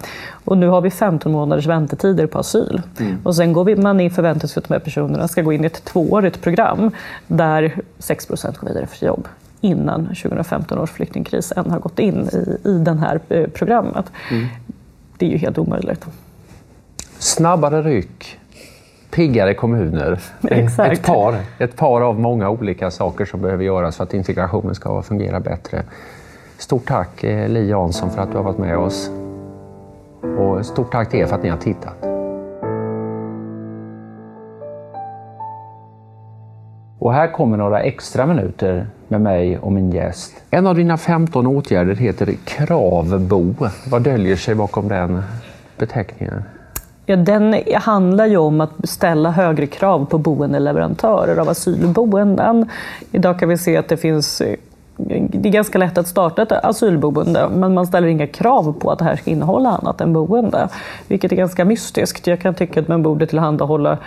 Och 0.44 0.58
nu 0.58 0.68
har 0.68 0.80
vi 0.80 0.90
15 0.90 1.32
månaders 1.32 1.66
väntetider 1.66 2.26
på 2.26 2.38
asyl. 2.38 2.82
Mm. 3.00 3.16
Och 3.22 3.36
sen 3.36 3.52
går 3.52 3.64
vi, 3.64 3.76
man 3.76 4.00
i 4.00 4.10
förväntas 4.10 4.56
att 4.56 4.68
de 4.68 4.74
här 4.74 4.80
personerna 4.80 5.28
ska 5.28 5.42
gå 5.42 5.52
in 5.52 5.64
i 5.64 5.66
ett 5.66 5.84
tvåårigt 5.84 6.42
program 6.42 6.90
där 7.26 7.74
6 7.98 8.26
procent 8.26 8.58
går 8.58 8.68
vidare 8.68 8.86
för 8.86 9.06
jobb 9.06 9.28
innan 9.60 10.06
2015 10.06 10.78
års 10.78 10.90
flyktingkris 10.90 11.52
än 11.56 11.70
har 11.70 11.78
gått 11.78 11.98
in 11.98 12.28
i, 12.32 12.68
i 12.68 12.78
det 12.78 12.94
här 12.94 13.20
eh, 13.28 13.46
programmet. 13.46 14.12
Mm. 14.30 14.46
Det 15.18 15.26
är 15.26 15.30
ju 15.30 15.36
helt 15.36 15.58
omöjligt. 15.58 16.06
Snabbare 17.18 17.82
ryck, 17.82 18.38
piggare 19.10 19.54
kommuner. 19.54 20.20
Exakt. 20.42 20.92
Ett, 20.92 21.06
par, 21.06 21.36
ett 21.58 21.76
par 21.76 22.00
av 22.00 22.20
många 22.20 22.50
olika 22.50 22.90
saker 22.90 23.24
som 23.24 23.40
behöver 23.40 23.64
göras 23.64 23.96
för 23.96 24.04
att 24.04 24.14
integrationen 24.14 24.74
ska 24.74 25.02
fungera 25.02 25.40
bättre. 25.40 25.82
Stort 26.58 26.86
tack 26.86 27.24
eh, 27.24 27.48
Li 27.48 27.68
Jansson 27.68 28.10
för 28.10 28.22
att 28.22 28.30
du 28.30 28.36
har 28.36 28.44
varit 28.44 28.58
med 28.58 28.78
oss. 28.78 29.10
Och 30.38 30.66
stort 30.66 30.92
tack 30.92 31.10
till 31.10 31.20
er 31.20 31.26
för 31.26 31.36
att 31.36 31.42
ni 31.42 31.48
har 31.48 31.58
tittat. 31.58 32.07
Och 36.98 37.12
här 37.12 37.32
kommer 37.32 37.56
några 37.56 37.80
extra 37.80 38.26
minuter 38.26 38.86
med 39.08 39.20
mig 39.20 39.58
och 39.58 39.72
min 39.72 39.90
gäst. 39.90 40.32
En 40.50 40.66
av 40.66 40.74
dina 40.74 40.96
15 40.96 41.46
åtgärder 41.46 41.94
heter 41.94 42.34
Kravbo. 42.44 43.54
Vad 43.90 44.02
döljer 44.02 44.36
sig 44.36 44.54
bakom 44.54 44.88
den 44.88 45.22
beteckningen? 45.78 46.42
Ja, 47.06 47.16
den 47.16 47.62
handlar 47.74 48.26
ju 48.26 48.36
om 48.36 48.60
att 48.60 48.70
ställa 48.84 49.30
högre 49.30 49.66
krav 49.66 50.06
på 50.06 50.18
boendeleverantörer 50.18 51.36
av 51.36 51.48
asylboenden. 51.48 52.70
Idag 53.12 53.38
kan 53.38 53.48
vi 53.48 53.58
se 53.58 53.76
att 53.76 53.88
det 53.88 53.96
finns 53.96 54.42
det 54.98 55.48
är 55.48 55.52
ganska 55.52 55.78
lätt 55.78 55.98
att 55.98 56.08
starta 56.08 56.42
ett 56.42 56.52
asylboende 56.52 57.48
men 57.48 57.74
man 57.74 57.86
ställer 57.86 58.08
inga 58.08 58.26
krav 58.26 58.72
på 58.72 58.90
att 58.90 58.98
det 58.98 59.04
här 59.04 59.16
ska 59.16 59.30
innehålla 59.30 59.70
annat 59.70 60.00
än 60.00 60.12
boende. 60.12 60.68
Vilket 61.08 61.32
är 61.32 61.36
ganska 61.36 61.64
mystiskt. 61.64 62.26
Jag 62.26 62.40
kan 62.40 62.54
tycka 62.54 62.80
att 62.80 62.88
man 62.88 63.02
borde 63.02 63.26
tillhandahålla 63.26 63.98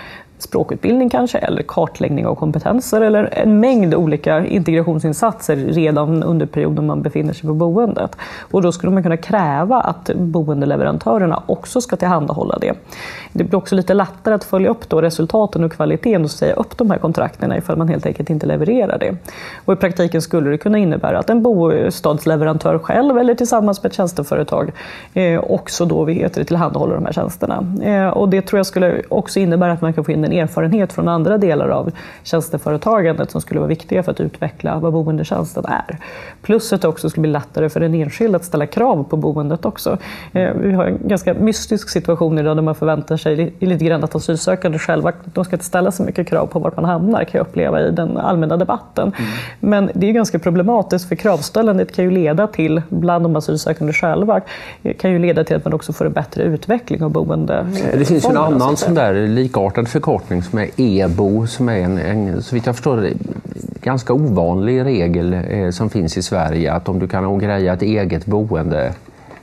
språkutbildning 0.42 1.10
kanske, 1.10 1.38
eller 1.38 1.64
kartläggning 1.64 2.26
av 2.26 2.36
kompetenser 2.36 3.02
eller 3.02 3.34
en 3.34 3.60
mängd 3.60 3.96
olika 3.96 4.46
integrationsinsatser 4.46 5.56
redan 5.56 6.24
under 6.24 6.46
perioden 6.46 6.88
man 6.88 7.02
befinner 7.02 7.34
sig 7.34 7.48
på 7.48 7.54
boendet. 7.54 8.16
Och 8.52 8.62
då 8.62 8.72
skulle 8.72 8.92
man 8.92 9.04
kunna 9.04 9.18
kräva 9.18 9.82
att 9.82 10.10
boendeleverantörerna 10.16 11.44
också 11.46 11.82
ska 11.82 11.96
tillhandahålla 11.96 12.58
det. 12.62 12.74
Det 13.34 13.44
blir 13.44 13.56
också 13.56 13.76
lite 13.76 13.94
lättare 13.94 14.36
att 14.36 14.44
följa 14.44 14.70
upp 14.70 14.90
då 14.90 15.02
resultaten 15.02 15.64
och 15.64 15.72
kvaliteten 15.72 16.24
och 16.24 16.32
säga 16.32 16.54
upp 16.54 16.78
de 16.78 16.92
här 16.92 16.98
kontrakten 16.98 17.54
ifall 17.54 17.78
man 17.78 17.88
helt 17.88 18.06
enkelt 18.06 18.30
inte 18.30 18.46
levererar 18.46 18.98
det. 18.98 19.16
Och 19.66 19.74
I 19.74 19.76
praktiken 19.76 20.22
skulle 20.22 20.50
det 20.50 20.58
kunna 20.58 20.78
innebära 20.78 21.20
att 21.20 21.30
en 21.30 21.44
bostadsleverantör 21.44 22.80
själv 22.80 23.18
eller 23.18 23.36
tillsammans 23.36 23.84
med 23.84 23.90
ett 23.90 23.96
tjänsteföretag 23.96 24.72
eh, 25.14 25.40
också 25.40 25.86
då 25.86 26.06
heter 26.06 26.42
det, 26.42 26.46
tillhandahåller 26.46 26.96
de 26.96 27.06
här 27.06 27.14
tjänsterna. 27.14 27.76
Eh, 27.84 28.08
och 28.08 28.30
det 28.30 28.42
tror 28.42 28.60
jag 28.60 28.66
skulle 28.66 29.02
också 29.10 29.40
innebära 29.40 29.72
att 29.72 29.82
man 29.82 29.94
kan 29.94 30.04
få 30.04 30.12
in 30.12 30.26
en 30.26 30.31
även 30.32 30.44
erfarenhet 30.44 30.94
från 30.94 31.08
andra 31.08 31.38
delar 31.38 31.70
av 31.70 31.92
tjänsteföretagandet 32.24 33.32
som 33.32 33.42
skulle 33.42 33.60
vara 33.60 33.68
viktiga 33.68 34.04
för 34.04 34.12
att 34.12 34.20
utveckla 34.20 34.80
vad 34.80 34.94
boendetjänsten 34.94 35.66
är. 35.66 35.98
Plus 36.42 36.74
att 36.74 36.82
det 36.82 36.88
också 36.88 37.10
skulle 37.10 37.22
bli 37.22 37.32
lättare 37.32 37.70
för 37.70 37.80
den 37.80 37.94
enskilde 37.94 38.36
att 38.36 38.46
ställa 38.46 38.66
krav 38.66 39.04
på 39.04 39.18
boendet 39.18 39.66
också. 39.66 39.98
Eh, 40.34 40.54
vi 40.54 40.74
har 40.74 40.86
en 40.86 41.00
ganska 41.08 41.34
mystisk 41.34 41.90
situation 41.90 42.40
idag 42.40 42.58
där 42.58 42.62
man 42.62 42.76
förväntar 42.76 43.18
sig 43.18 43.54
lite 43.60 43.86
grann 43.86 44.04
att 44.04 44.16
asylsökande 44.16 44.80
själva 44.80 45.12
de 45.26 45.46
ska 45.46 45.56
inte 45.56 45.66
ställa 45.66 45.92
så 45.92 46.04
mycket 46.04 46.28
krav 46.28 46.46
på 46.46 46.60
vart 46.60 46.76
man 46.76 46.86
hamnar 46.86 47.24
kan 47.24 47.38
jag 47.38 47.48
uppleva 47.48 47.82
i 47.82 47.92
den 47.92 48.18
allmänna 48.18 48.58
debatten. 48.58 49.12
Mm. 49.18 49.32
Men 49.60 49.92
det 49.94 50.10
är 50.10 50.12
ganska 50.12 50.40
problematiskt 50.40 51.10
för 51.10 51.16
kravställandet 51.16 51.96
kan 51.96 52.06
ju 52.06 52.12
leda 52.12 52.48
till, 52.48 52.82
bland 52.90 53.26
de 53.26 53.36
asylsökande 53.36 53.94
själva, 53.94 54.42
kan 55.00 55.12
ju 55.12 55.20
leda 55.20 55.44
till 55.44 55.56
att 55.56 55.66
man 55.66 55.74
också 55.74 55.94
får 55.94 56.06
en 56.06 56.14
bättre 56.14 56.44
utveckling 56.44 57.04
av 57.04 57.12
boende. 57.12 57.66
Det 57.94 58.06
finns 58.06 58.26
ju 58.26 58.30
en 58.30 58.38
annan 58.38 58.78
sån 58.78 58.96
där 58.96 59.28
likartad 59.28 59.88
förkortning 59.88 60.21
som 60.28 60.60
är 60.60 60.70
EBO 60.78 61.48
som 61.48 61.70
är 61.70 61.78
en, 61.78 61.98
en 61.98 62.42
så 62.42 62.56
vitt 62.56 62.66
jag 62.66 62.76
förstår 62.76 63.10
ganska 63.82 64.14
ovanlig 64.14 64.86
regel 64.86 65.34
eh, 65.34 65.70
som 65.70 65.90
finns 65.90 66.18
i 66.18 66.22
Sverige 66.22 66.74
att 66.74 66.90
om 66.90 67.00
du 67.00 67.08
kan 67.08 67.40
greja 67.40 67.74
ett 67.74 67.82
eget 67.82 68.26
boende 68.26 68.94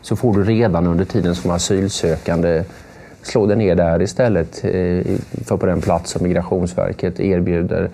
så 0.02 0.16
får 0.16 0.34
du 0.34 0.44
redan 0.44 0.86
under 0.86 1.04
tiden 1.04 1.34
som 1.34 1.50
asylsökande 1.50 2.64
slå 3.22 3.46
dig 3.46 3.56
ner 3.56 3.74
där 3.74 4.02
istället 4.02 4.64
eh, 4.64 5.16
för 5.44 5.56
på 5.56 5.66
den 5.66 5.80
plats 5.80 6.10
som 6.10 6.22
Migrationsverket 6.22 7.20
erbjuder. 7.20 7.90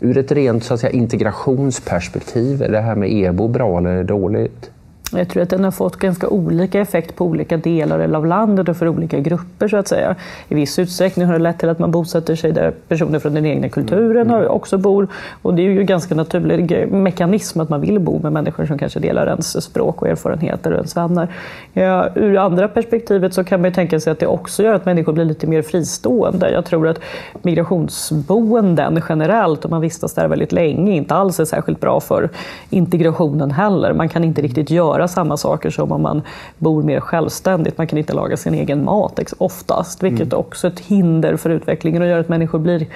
Ur 0.00 0.18
ett 0.18 0.32
rent 0.32 0.64
så 0.64 0.74
att 0.74 0.80
säga, 0.80 0.90
integrationsperspektiv, 0.90 2.62
är 2.62 2.68
det 2.68 2.80
här 2.80 2.94
med 2.94 3.12
EBO 3.12 3.48
bra 3.48 3.78
eller 3.78 4.04
dåligt? 4.04 4.70
Jag 5.12 5.28
tror 5.28 5.42
att 5.42 5.50
den 5.50 5.64
har 5.64 5.70
fått 5.70 5.96
ganska 5.96 6.28
olika 6.28 6.80
effekt 6.80 7.16
på 7.16 7.24
olika 7.24 7.56
delar 7.56 8.14
av 8.14 8.26
landet 8.26 8.68
och 8.68 8.76
för 8.76 8.88
olika 8.88 9.20
grupper. 9.20 9.68
så 9.68 9.76
att 9.76 9.88
säga. 9.88 10.14
I 10.48 10.54
viss 10.54 10.78
utsträckning 10.78 11.26
har 11.26 11.32
det 11.32 11.38
lett 11.38 11.58
till 11.58 11.68
att 11.68 11.78
man 11.78 11.90
bosätter 11.90 12.34
sig 12.36 12.52
där 12.52 12.72
personer 12.88 13.18
från 13.18 13.34
den 13.34 13.46
egna 13.46 13.68
kulturen 13.68 14.30
mm. 14.30 14.48
också 14.48 14.78
bor. 14.78 15.08
Och 15.42 15.54
det 15.54 15.62
är 15.62 15.70
ju 15.70 15.80
en 15.80 15.86
ganska 15.86 16.14
naturlig 16.14 16.92
mekanism 16.92 17.60
att 17.60 17.68
man 17.68 17.80
vill 17.80 18.00
bo 18.00 18.18
med 18.18 18.32
människor 18.32 18.66
som 18.66 18.78
kanske 18.78 19.00
delar 19.00 19.26
ens 19.26 19.64
språk 19.64 20.02
och 20.02 20.08
erfarenheter 20.08 20.70
och 20.70 20.76
ens 20.76 20.96
vänner. 20.96 21.28
Ja, 21.72 22.08
ur 22.14 22.36
andra 22.36 22.68
perspektivet 22.68 23.34
så 23.34 23.44
kan 23.44 23.62
man 23.62 23.72
tänka 23.72 24.00
sig 24.00 24.10
att 24.10 24.18
det 24.18 24.26
också 24.26 24.62
gör 24.62 24.74
att 24.74 24.84
människor 24.84 25.12
blir 25.12 25.24
lite 25.24 25.46
mer 25.46 25.62
fristående. 25.62 26.50
Jag 26.50 26.64
tror 26.64 26.88
att 26.88 27.00
migrationsboenden 27.42 29.02
generellt, 29.08 29.64
om 29.64 29.70
man 29.70 29.80
vistas 29.80 30.14
där 30.14 30.28
väldigt 30.28 30.52
länge, 30.52 30.92
inte 30.92 31.14
alls 31.14 31.40
är 31.40 31.44
särskilt 31.44 31.80
bra 31.80 32.00
för 32.00 32.30
integrationen 32.70 33.50
heller. 33.50 33.92
Man 33.92 34.08
kan 34.08 34.24
inte 34.24 34.42
riktigt 34.42 34.70
göra 34.70 35.03
göra 35.04 35.08
samma 35.08 35.36
saker 35.36 35.70
som 35.70 35.92
om 35.92 36.02
man 36.02 36.22
bor 36.58 36.82
mer 36.82 37.00
självständigt. 37.00 37.78
Man 37.78 37.86
kan 37.86 37.98
inte 37.98 38.12
laga 38.12 38.36
sin 38.36 38.54
egen 38.54 38.84
mat 38.84 39.20
oftast, 39.38 40.02
vilket 40.02 40.32
mm. 40.32 40.38
också 40.38 40.66
är 40.66 40.70
ett 40.70 40.80
hinder 40.80 41.36
för 41.36 41.50
utvecklingen 41.50 42.02
och 42.02 42.08
gör 42.08 42.20
att 42.20 42.28
människor 42.28 42.58
blir 42.58 42.86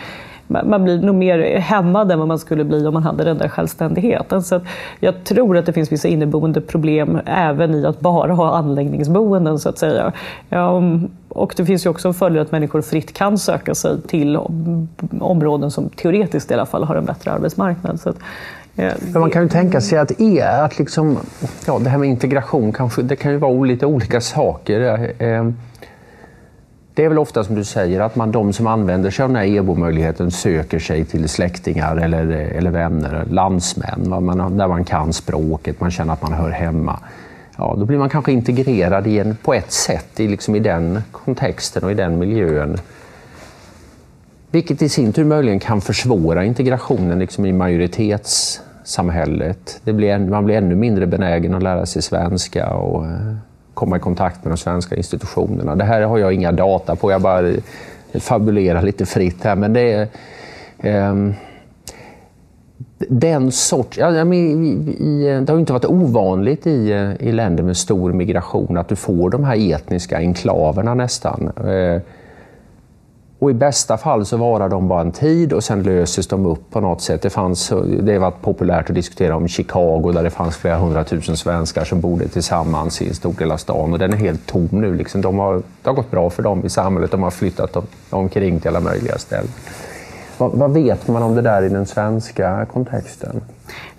man 0.51 0.85
blir 0.85 1.03
nog 1.03 1.15
mer 1.15 1.59
hämmad 1.59 2.13
än 2.13 2.19
vad 2.19 2.29
man 2.29 2.39
skulle 2.39 2.65
bli 2.65 2.87
om 2.87 2.95
man 2.95 3.03
hade 3.03 3.25
den 3.25 3.39
där 3.39 3.49
självständigheten. 3.49 4.43
Så 4.43 4.61
jag 5.01 5.25
tror 5.25 5.57
att 5.57 5.67
det 5.67 5.73
finns 5.73 5.93
vissa 5.93 6.09
inneboende 6.09 6.61
problem 6.61 7.21
även 7.27 7.75
i 7.75 7.87
att 7.87 8.01
bara 8.01 8.33
ha 8.33 8.57
anläggningsboenden 8.57 9.59
så 9.59 9.69
att 9.69 9.79
säga. 9.79 10.13
Och 11.29 11.55
det 11.57 11.67
finns 11.67 11.87
ju 11.87 11.91
också 11.91 12.09
en 12.09 12.15
fördel 12.15 12.43
att 12.43 12.53
människor 12.53 12.83
fritt 12.83 13.13
kan 13.13 13.39
söka 13.39 13.75
sig 13.75 14.03
till 14.03 14.39
områden 15.21 15.71
som 15.71 15.89
teoretiskt 15.89 16.51
i 16.51 16.55
alla 16.55 16.67
fall 16.67 16.85
har 16.85 16.97
en 16.97 17.05
bättre 17.05 17.33
arbetsmarknad. 17.33 18.01
Så 18.01 18.13
men 18.79 19.21
man 19.21 19.31
kan 19.31 19.43
ju 19.43 19.49
tänka 19.49 19.81
sig 19.81 19.99
att, 19.99 20.21
e, 20.21 20.43
att 20.43 20.79
liksom, 20.79 21.19
ja, 21.67 21.79
det 21.79 21.91
här 21.91 21.99
med 21.99 22.09
integration 22.09 22.73
kanske, 22.73 23.03
det 23.03 23.17
kan 23.17 23.33
ju 23.33 23.39
vara 23.39 23.65
lite 23.65 23.87
olika 23.87 24.21
saker. 24.21 24.81
Eh, 25.19 25.51
det 26.95 27.05
är 27.05 27.09
väl 27.09 27.19
ofta 27.19 27.45
som 27.45 27.55
du 27.55 27.65
säger 27.65 28.01
att 28.01 28.17
man, 28.17 28.33
de 28.33 28.53
som 28.53 28.67
använder 28.67 29.11
sig 29.11 29.23
av 29.23 29.29
den 29.29 29.37
här 29.37 29.45
EBO-möjligheten 29.45 30.31
söker 30.31 30.79
sig 30.79 31.05
till 31.05 31.29
släktingar 31.29 31.97
eller, 31.97 32.27
eller 32.31 32.71
vänner, 32.71 33.25
landsmän, 33.31 34.07
man, 34.09 34.57
där 34.57 34.69
man 34.69 34.85
kan 34.85 35.13
språket, 35.13 35.81
man 35.81 35.91
känner 35.91 36.13
att 36.13 36.23
man 36.23 36.33
hör 36.33 36.51
hemma. 36.51 37.01
Ja, 37.57 37.75
då 37.79 37.85
blir 37.85 37.99
man 37.99 38.09
kanske 38.09 38.33
integrerad 38.33 39.07
i 39.07 39.19
en, 39.19 39.37
på 39.37 39.55
ett 39.55 39.73
sätt 39.73 40.21
i, 40.21 40.29
liksom 40.29 40.55
i 40.55 40.59
den 40.59 41.03
kontexten 41.13 41.85
och 41.85 41.91
i 41.91 41.95
den 41.95 42.19
miljön. 42.19 42.79
Vilket 44.51 44.83
i 44.83 44.89
sin 44.89 45.13
tur 45.13 45.25
möjligen 45.25 45.61
kan 45.61 45.81
försvåra 45.81 46.45
integrationen 46.45 47.19
liksom 47.19 47.47
i 47.47 47.53
majoritets 47.53 48.61
samhället. 48.89 49.81
Det 49.85 49.93
blir, 49.93 50.19
man 50.19 50.45
blir 50.45 50.57
ännu 50.57 50.75
mindre 50.75 51.07
benägen 51.07 51.55
att 51.55 51.63
lära 51.63 51.87
sig 51.87 52.03
svenska 52.03 52.71
och 52.71 53.07
eh, 53.07 53.35
komma 53.75 53.97
i 53.97 54.01
kontakt 54.01 54.45
med 54.45 54.53
de 54.53 54.57
svenska 54.57 54.97
institutionerna. 54.97 55.77
Det 55.77 55.85
här 55.85 56.03
har 56.03 56.19
jag 56.19 56.33
inga 56.33 56.53
data 56.53 56.97
på, 56.97 57.11
jag 57.11 57.23
bara 57.23 57.49
eh, 57.49 57.57
fabulerar 58.15 58.83
lite 58.83 59.07
fritt 59.07 59.45
här. 59.45 59.57
Men 59.57 59.73
det 59.73 59.93
är, 59.93 60.09
eh, 60.81 61.33
den 63.09 63.53
sorts... 63.53 63.99
Ja, 63.99 64.11
det 64.11 65.53
har 65.53 65.59
inte 65.59 65.73
varit 65.73 65.85
ovanligt 65.85 66.67
i, 66.67 66.93
eh, 66.93 67.29
i 67.29 67.33
länder 67.33 67.63
med 67.63 67.77
stor 67.77 68.13
migration 68.13 68.77
att 68.77 68.89
du 68.89 68.97
får 68.97 69.31
de 69.31 69.45
här 69.45 69.73
etniska 69.75 70.17
enklaverna 70.17 70.95
nästan. 70.95 71.53
Eh, 71.57 72.03
och 73.39 73.51
i 73.51 73.55
bästa 73.55 73.97
fall 73.97 74.27
så 74.27 74.37
varar 74.37 74.69
de 74.69 74.89
bara 74.89 75.01
en 75.01 75.13
tid 75.13 75.53
och 75.53 75.65
sen 75.65 75.83
löses 75.83 76.27
de 76.27 76.47
upp 76.47 76.71
på 76.71 76.81
något 76.81 77.01
sätt. 77.01 77.23
Det, 77.23 77.31
fanns, 77.31 77.69
det 78.03 78.13
har 78.13 78.19
varit 78.19 78.43
populärt 78.43 78.89
att 78.89 78.95
diskutera 78.95 79.37
om 79.37 79.49
Chicago 79.49 80.13
där 80.13 80.23
det 80.23 80.31
fanns 80.31 80.57
flera 80.57 80.77
hundratusen 80.77 81.37
svenskar 81.37 81.85
som 81.85 82.01
bodde 82.01 82.29
tillsammans 82.29 83.03
i 83.03 83.09
en 83.09 83.15
stor 83.15 83.33
del 83.33 83.51
av 83.51 83.57
stan 83.57 83.93
och 83.93 83.99
den 83.99 84.13
är 84.13 84.17
helt 84.17 84.47
tom 84.47 84.69
nu. 84.71 84.95
Liksom. 84.95 85.21
De 85.21 85.39
har, 85.39 85.55
det 85.55 85.91
har 85.91 85.95
gått 85.95 86.11
bra 86.11 86.31
för 86.31 86.43
dem 86.43 86.65
i 86.65 86.69
samhället. 86.69 87.11
De 87.11 87.23
har 87.23 87.31
flyttat 87.31 87.77
om, 87.77 87.87
omkring 88.11 88.61
till 88.61 88.69
alla 88.69 88.81
möjliga 88.81 89.19
ställen. 89.19 89.51
Vad, 90.39 90.51
vad 90.53 90.73
vet 90.73 91.09
man 91.09 91.23
om 91.23 91.35
det 91.35 91.43
där 91.43 91.63
i 91.63 91.69
den 91.69 91.87
svenska 91.87 92.67
kontexten? 92.73 93.41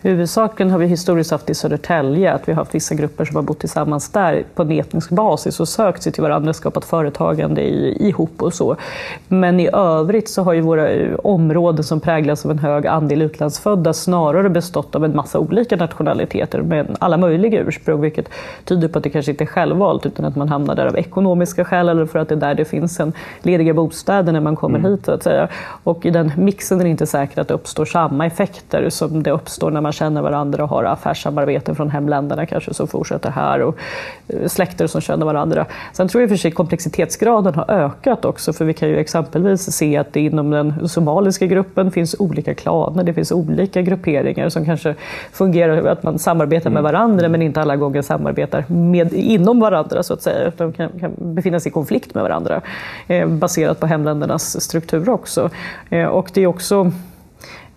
Huvudsaken 0.02 0.72
har 0.72 0.80
vi 0.80 0.88
historiskt 0.88 1.32
haft 1.32 1.50
i 1.50 1.56
Södertälje, 1.56 2.34
att 2.34 2.48
vi 2.48 2.52
har 2.52 2.58
haft 2.58 2.76
vissa 2.76 2.96
grupper 2.96 3.26
som 3.26 3.36
har 3.36 3.44
bott 3.44 3.60
tillsammans 3.60 4.10
där 4.10 4.44
på 4.56 4.62
en 4.62 4.72
etnisk 4.72 5.10
basis 5.10 5.60
och 5.60 5.68
sökt 5.68 6.04
sig 6.04 6.12
till 6.12 6.24
varandra, 6.24 6.54
skapat 6.54 6.86
företagande 6.86 7.62
i, 7.62 8.08
ihop 8.10 8.42
och 8.42 8.54
så. 8.54 8.76
Men 9.28 9.60
i 9.60 9.70
övrigt 9.74 10.30
så 10.30 10.44
har 10.44 10.54
ju 10.54 10.62
våra 10.62 10.90
eh, 10.90 11.16
områden 11.24 11.84
som 11.84 12.00
präglas 12.00 12.46
av 12.46 12.52
en 12.52 12.60
hög 12.60 12.88
andel 12.88 13.22
utlandsfödda 13.22 13.94
snarare 13.94 14.50
bestått 14.50 14.96
av 14.96 15.06
en 15.06 15.16
massa 15.16 15.40
olika 15.40 15.76
nationaliteter 15.76 16.62
med 16.62 16.96
alla 17.00 17.18
möjliga 17.18 17.60
ursprung, 17.60 18.02
vilket 18.02 18.30
tyder 18.66 18.88
på 18.88 18.98
att 18.98 19.04
det 19.04 19.10
kanske 19.10 19.32
inte 19.32 19.44
är 19.44 19.46
självvalt 19.46 20.06
utan 20.06 20.26
att 20.26 20.36
man 20.36 20.50
hamnar 20.50 20.76
där 20.76 20.86
av 20.86 20.98
ekonomiska 20.98 21.66
skäl 21.66 21.90
eller 21.90 22.06
för 22.06 22.20
att 22.20 22.30
det 22.30 22.36
är 22.36 22.40
där 22.40 22.56
det 22.56 22.66
finns 22.66 23.00
en 23.00 23.14
lediga 23.42 23.74
bostäder 23.74 24.34
när 24.34 24.40
man 24.40 24.56
kommer 24.56 24.80
mm. 24.80 24.92
hit. 24.92 25.06
Så 25.06 25.12
att 25.12 25.24
säga. 25.24 25.48
Och 25.84 26.06
i 26.06 26.10
den 26.10 26.32
mixen 26.38 26.80
är 26.80 26.84
det 26.84 26.90
inte 26.90 27.06
säkert 27.06 27.38
att 27.38 27.48
det 27.48 27.54
uppstår 27.54 27.86
samma 27.86 28.26
effekter 28.26 28.90
som 28.90 29.24
det 29.24 29.32
uppstår 29.32 29.59
när 29.63 29.82
man 29.82 29.91
känner 29.91 30.22
varandra 30.22 30.63
och 30.63 30.69
har 30.69 30.84
affärssamarbeten 30.84 31.76
från 31.76 31.89
hemländerna 31.89 32.45
kanske 32.45 32.74
som 32.74 32.88
fortsätter 32.88 33.30
här 33.30 33.62
och 33.62 33.76
eh, 34.28 34.48
släkter 34.48 34.88
som 34.88 35.02
känner 35.02 35.26
varandra. 35.26 35.65
Sen 35.93 36.08
tror 36.08 36.22
jag 36.22 36.30
för 36.30 36.38
sig 36.38 36.52
komplexitetsgraden 36.52 37.56
har 37.56 37.72
ökat 37.72 38.26
också 38.26 38.54
för 38.54 38.65
vi 38.65 38.74
kan 38.74 38.89
ju 38.89 38.98
exempelvis 38.98 39.72
se 39.72 39.98
att 39.98 40.13
det 40.13 40.19
inom 40.19 40.50
den 40.50 40.89
somaliska 40.89 41.45
gruppen 41.45 41.91
finns 41.91 42.15
olika 42.19 42.54
klaner, 42.54 43.04
det 43.04 43.13
finns 43.13 43.32
olika 43.32 43.82
grupperingar 43.82 44.50
som 44.50 44.65
kanske 44.65 44.95
fungerar 45.32 45.86
att 45.86 46.04
man 46.04 46.19
samarbetar 46.19 46.69
med 46.69 46.80
mm. 46.80 46.93
varandra 46.93 47.30
men 47.30 47.41
inte 47.41 47.62
alla 47.62 47.76
gånger 47.76 48.02
samarbetar 48.02 48.65
med, 48.67 49.13
inom 49.13 49.60
varandra 49.60 50.04
så 50.04 50.13
att 50.13 50.22
säga. 50.22 50.52
De 50.58 50.74
kan, 50.74 50.89
kan 51.00 51.12
befinna 51.17 51.60
sig 51.60 51.69
i 51.69 51.74
konflikt 51.74 52.15
med 52.15 52.24
varandra 52.24 52.62
eh, 53.08 53.28
baserat 53.28 53.80
på 53.80 53.88
hemländernas 53.88 54.62
struktur 54.62 55.10
också. 55.10 55.50
Eh, 55.89 56.06
och 56.06 56.32
det 56.34 56.41
är 56.41 56.48
också 56.48 56.91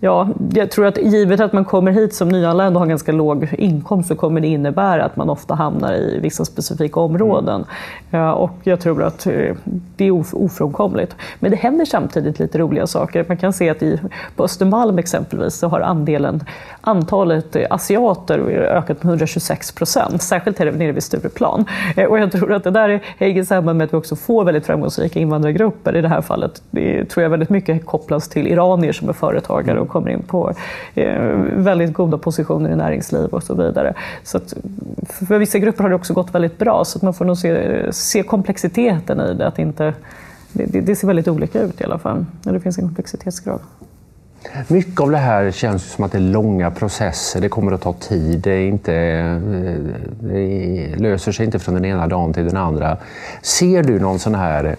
Ja, 0.05 0.29
jag 0.55 0.71
tror 0.71 0.87
att 0.87 0.99
givet 0.99 1.41
att 1.41 1.53
man 1.53 1.65
kommer 1.65 1.93
hit 1.93 2.15
som 2.15 2.29
nyanländ 2.29 2.77
och 2.77 2.81
har 2.81 2.87
ganska 2.87 3.12
låg 3.12 3.49
inkomst 3.59 4.09
så 4.09 4.15
kommer 4.15 4.41
det 4.41 4.47
innebära 4.47 5.05
att 5.05 5.17
man 5.17 5.31
ofta 5.31 5.55
hamnar 5.55 5.95
i 5.95 6.19
vissa 6.23 6.45
specifika 6.45 7.01
områden. 7.01 7.65
Mm. 8.11 8.35
Och 8.35 8.51
jag 8.62 8.81
tror 8.81 9.03
att 9.03 9.27
eh, 9.27 9.57
det 9.97 10.05
är 10.05 10.35
ofrånkomligt. 10.35 11.17
Men 11.38 11.51
det 11.51 11.57
händer 11.57 11.85
samtidigt 11.85 12.38
lite 12.38 12.59
roliga 12.59 12.87
saker. 12.87 13.25
Man 13.29 13.37
kan 13.37 13.53
se 13.53 13.71
att 13.71 13.83
i, 13.83 14.01
på 14.37 14.45
Östermalm 14.45 14.99
exempelvis 14.99 15.55
så 15.55 15.69
har 15.69 15.81
andelen, 15.81 16.45
antalet 16.81 17.57
asiater 17.71 18.38
ökat 18.38 19.03
med 19.03 19.11
126 19.11 19.73
procent, 19.73 20.23
särskilt 20.23 20.59
här 20.59 20.73
nere 20.73 20.93
vid 20.93 21.03
Stureplan. 21.03 21.65
Eh, 21.97 22.05
och 22.05 22.19
jag 22.19 22.33
tror 22.33 22.53
att 22.53 22.65
det 22.65 22.71
där 22.71 23.03
hänger 23.19 23.45
samman 23.45 23.77
med 23.77 23.85
att 23.85 23.93
vi 23.93 23.97
också 23.97 24.17
får 24.17 24.45
väldigt 24.45 24.67
framgångsrika 24.67 25.21
invandrargrupper. 25.21 25.97
I 25.97 26.01
det 26.01 26.09
här 26.09 26.21
fallet 26.21 26.62
det 26.71 27.05
tror 27.05 27.23
jag 27.23 27.31
väldigt 27.31 27.51
mycket 27.51 27.87
kopplas 27.87 28.29
till 28.29 28.47
iranier 28.47 28.93
som 28.93 29.09
är 29.09 29.12
företagare 29.12 29.81
och 29.81 29.92
kommer 29.93 30.11
in 30.11 30.23
på 30.23 30.53
eh, 30.95 31.23
väldigt 31.57 31.93
goda 31.93 32.19
positioner 32.19 32.71
i 32.71 32.77
näringsliv 32.77 33.27
och 33.27 33.43
så 33.43 33.55
vidare. 33.55 33.95
Så 34.23 34.37
att 34.37 34.55
för 35.09 35.39
vissa 35.39 35.59
grupper 35.59 35.83
har 35.83 35.91
det 35.91 35.97
också 35.97 36.15
gått 36.15 36.35
väldigt 36.35 36.59
bra, 36.59 36.85
så 36.85 36.99
att 36.99 37.03
man 37.03 37.15
får 37.15 37.25
nog 37.25 37.39
se, 37.39 37.93
se 37.93 38.23
komplexiteten 38.23 39.21
i 39.21 39.35
det. 39.35 39.47
Att 39.47 39.59
inte, 39.59 39.95
det, 40.53 40.81
det 40.81 40.97
ser 40.97 41.07
väldigt 41.07 41.29
olika 41.29 41.61
ut 41.61 41.81
i 41.81 41.85
alla 41.85 41.99
fall, 41.99 42.25
när 42.43 42.53
det 42.53 42.61
finns 42.61 42.79
en 42.79 42.85
komplexitetsgrad. 42.85 43.61
Mycket 44.69 45.01
av 45.01 45.11
det 45.11 45.17
här 45.17 45.51
känns 45.51 45.93
som 45.93 46.05
att 46.05 46.13
det 46.13 46.19
är 46.19 46.23
långa 46.23 46.71
processer, 46.71 47.40
det 47.40 47.49
kommer 47.49 47.73
att 47.73 47.81
ta 47.81 47.93
tid, 47.93 48.40
det, 48.40 48.51
är 48.51 48.69
inte, 48.69 48.95
eh, 48.95 49.37
det 50.21 50.97
löser 50.97 51.33
sig 51.33 51.47
inte 51.47 51.59
från 51.59 51.75
den 51.75 51.85
ena 51.85 52.07
dagen 52.07 52.33
till 52.33 52.45
den 52.45 52.57
andra. 52.57 52.97
Ser 53.43 53.83
du 53.83 54.01
någon 54.01 54.19
sån 54.19 54.35
här 54.35 54.77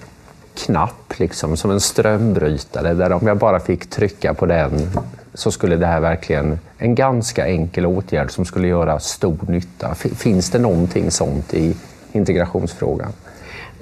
knapp, 0.56 1.20
liksom, 1.20 1.58
som 1.58 1.72
en 1.72 1.80
strömbrytare, 1.80 2.94
där 2.94 3.12
om 3.12 3.28
jag 3.28 3.38
bara 3.38 3.60
fick 3.60 3.90
trycka 3.90 4.34
på 4.34 4.46
den 4.46 4.90
så 5.34 5.52
skulle 5.52 5.76
det 5.76 5.86
här 5.86 6.00
verkligen, 6.00 6.60
en 6.78 6.96
ganska 6.96 7.48
enkel 7.48 7.86
åtgärd 7.86 8.32
som 8.32 8.46
skulle 8.46 8.68
göra 8.68 9.00
stor 9.00 9.38
nytta. 9.48 9.96
Finns 9.96 10.50
det 10.50 10.60
någonting 10.60 11.12
sånt 11.12 11.54
i 11.54 11.76
integrationsfrågan? 12.12 13.14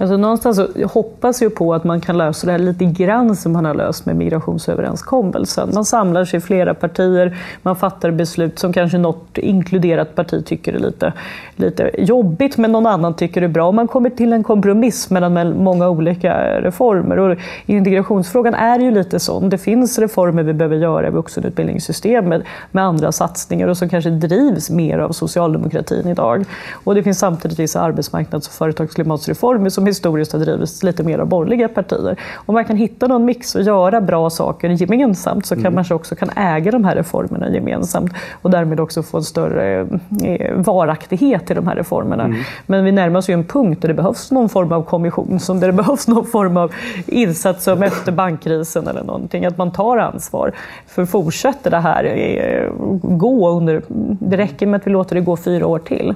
Alltså 0.02 0.18
någonstans 0.18 0.58
så 0.58 0.68
hoppas 0.88 1.42
jag 1.42 1.56
på 1.56 1.74
att 1.74 1.84
man 1.84 2.02
kan 2.02 2.18
lösa 2.18 2.46
det 2.46 2.52
här 2.52 2.60
lite 2.60 2.86
grann 2.86 3.36
som 3.36 3.52
man 3.52 3.66
har 3.66 3.74
löst 3.74 4.06
med 4.06 4.16
migrationsöverenskommelsen. 4.16 5.70
Man 5.74 5.86
samlar 5.86 6.26
sig 6.26 6.38
i 6.38 6.42
flera 6.42 6.74
partier, 6.74 7.38
man 7.62 7.76
fattar 7.76 8.12
beslut 8.12 8.60
som 8.60 8.74
kanske 8.74 8.98
något 8.98 9.38
inkluderat 9.38 10.16
parti 10.16 10.46
tycker 10.46 10.74
är 10.74 10.80
lite, 10.80 11.14
lite 11.56 11.92
jobbigt 11.98 12.58
men 12.58 12.72
någon 12.72 12.86
annan 12.86 13.14
tycker 13.14 13.42
är 13.42 13.48
bra. 13.48 13.72
Man 13.72 13.88
kommer 13.88 14.10
till 14.10 14.34
en 14.34 14.44
kompromiss 14.44 15.10
mellan 15.10 15.64
många 15.64 15.90
olika 15.90 16.62
reformer. 16.62 17.20
Och 17.20 17.38
integrationsfrågan 17.66 18.54
är 18.54 18.80
ju 18.80 18.92
lite 18.92 19.20
sån. 19.20 19.50
Det 19.50 19.58
finns 19.58 20.00
reformer 20.00 20.44
vi 20.44 20.54
behöver 20.54 20.76
göra 20.76 21.08
i 21.08 21.12
vuxenutbildningssystemet 21.12 22.44
med 22.72 22.84
andra 22.84 23.12
satsningar 23.12 23.68
och 23.68 23.78
som 23.78 23.90
kanske 23.90 24.10
drivs 24.10 24.70
mer 24.70 25.00
av 25.00 25.12
socialdemokratin 25.12 26.08
idag. 26.08 26.46
Och 26.84 26.96
det 26.96 27.04
finns 27.04 27.20
samtidigt 27.20 27.60
vissa 27.60 27.82
arbetsmarknads 27.82 28.48
och 28.48 28.54
företagsklimatsreformer 28.54 29.70
som 29.70 29.91
historiskt 29.92 30.32
har 30.32 30.40
drivits 30.40 30.84
lite 30.84 31.04
mer 31.04 31.20
av 31.20 31.28
borgerliga 31.28 31.68
partier. 31.68 32.20
Om 32.46 32.54
man 32.54 32.66
kan 32.66 32.78
hitta 32.78 33.08
någon 33.08 33.26
mix 33.26 33.56
och 33.56 33.62
göra 33.62 34.02
bra 34.02 34.30
saker 34.30 34.70
gemensamt 34.70 35.46
så 35.46 35.56
kan 35.56 35.66
mm. 35.66 35.76
man 35.76 35.86
också 35.92 36.16
kan 36.16 36.30
äga 36.36 36.72
de 36.72 36.86
här 36.86 36.96
reformerna 36.96 37.50
gemensamt 37.50 38.14
och 38.42 38.52
därmed 38.52 38.80
också 38.80 39.04
få 39.04 39.18
en 39.18 39.24
större 39.24 39.88
eh, 40.24 40.56
varaktighet 40.56 41.52
i 41.52 41.54
de 41.54 41.68
här 41.68 41.76
reformerna. 41.76 42.24
Mm. 42.24 42.38
Men 42.66 42.84
vi 42.84 42.92
närmar 42.92 43.20
oss 43.20 43.30
ju 43.30 43.34
en 43.34 43.44
punkt 43.44 43.82
där 43.82 43.88
det 43.88 43.94
behövs 43.94 44.32
någon 44.32 44.50
form 44.50 44.72
av 44.72 44.84
kommission, 44.84 45.40
som 45.40 45.60
där 45.60 45.68
det 45.68 45.74
behövs 45.74 46.08
någon 46.08 46.26
form 46.26 46.58
av 46.58 46.72
insats 47.06 47.64
som 47.64 47.84
efter 47.84 48.12
bankkrisen 48.12 48.88
eller 48.88 49.04
någonting, 49.04 49.46
att 49.46 49.58
man 49.58 49.72
tar 49.72 49.98
ansvar. 49.98 50.52
För 50.88 51.06
fortsätter 51.06 51.72
det 51.72 51.80
här 51.80 52.04
eh, 52.04 52.72
gå 53.02 53.50
under, 53.50 53.82
det 54.20 54.38
räcker 54.38 54.68
med 54.68 54.78
att 54.78 54.88
vi 54.88 54.92
låter 54.92 55.16
det 55.16 55.22
gå 55.22 55.38
fyra 55.38 55.68
år 55.68 55.80
till. 55.80 56.16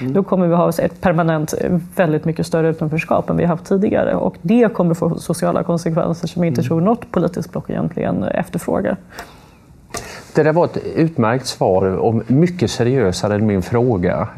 Mm. 0.00 0.12
Då 0.12 0.22
kommer 0.22 0.46
vi 0.46 0.54
ha 0.54 0.70
ett 0.78 1.00
permanent 1.00 1.54
väldigt 1.96 2.24
mycket 2.24 2.46
större 2.46 2.70
utanförskap 2.70 3.30
än 3.30 3.36
vi 3.36 3.44
haft 3.44 3.64
tidigare 3.64 4.14
och 4.14 4.36
det 4.42 4.74
kommer 4.74 4.94
få 4.94 5.18
sociala 5.18 5.62
konsekvenser 5.62 6.28
som 6.28 6.42
jag 6.42 6.48
inte 6.48 6.60
mm. 6.60 6.68
tror 6.68 6.80
något 6.80 7.10
politiskt 7.10 7.52
block 7.52 7.70
egentligen 7.70 8.24
efterfrågar. 8.24 8.96
Det 10.34 10.42
där 10.42 10.52
var 10.52 10.64
ett 10.64 10.78
utmärkt 10.96 11.46
svar 11.46 11.82
och 11.84 12.30
mycket 12.30 12.70
seriösare 12.70 13.34
än 13.34 13.46
min 13.46 13.62
fråga. 13.62 14.28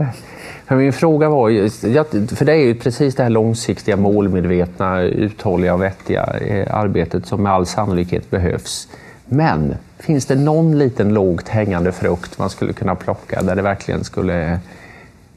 För 0.66 0.76
min 0.76 0.92
fråga 0.92 1.28
var 1.28 1.48
ju, 1.48 1.70
för 1.70 2.44
det 2.44 2.52
är 2.52 2.56
ju 2.56 2.74
precis 2.74 3.14
det 3.14 3.22
här 3.22 3.30
långsiktiga, 3.30 3.96
målmedvetna, 3.96 5.02
uthålliga 5.02 5.74
och 5.74 5.82
vettiga 5.82 6.24
eh, 6.24 6.74
arbetet 6.74 7.26
som 7.26 7.42
med 7.42 7.52
all 7.52 7.66
sannolikhet 7.66 8.30
behövs. 8.30 8.88
Men 9.24 9.74
finns 9.98 10.26
det 10.26 10.34
någon 10.34 10.78
liten 10.78 11.14
lågt 11.14 11.48
hängande 11.48 11.92
frukt 11.92 12.38
man 12.38 12.50
skulle 12.50 12.72
kunna 12.72 12.94
plocka 12.94 13.42
där 13.42 13.56
det 13.56 13.62
verkligen 13.62 14.04
skulle 14.04 14.60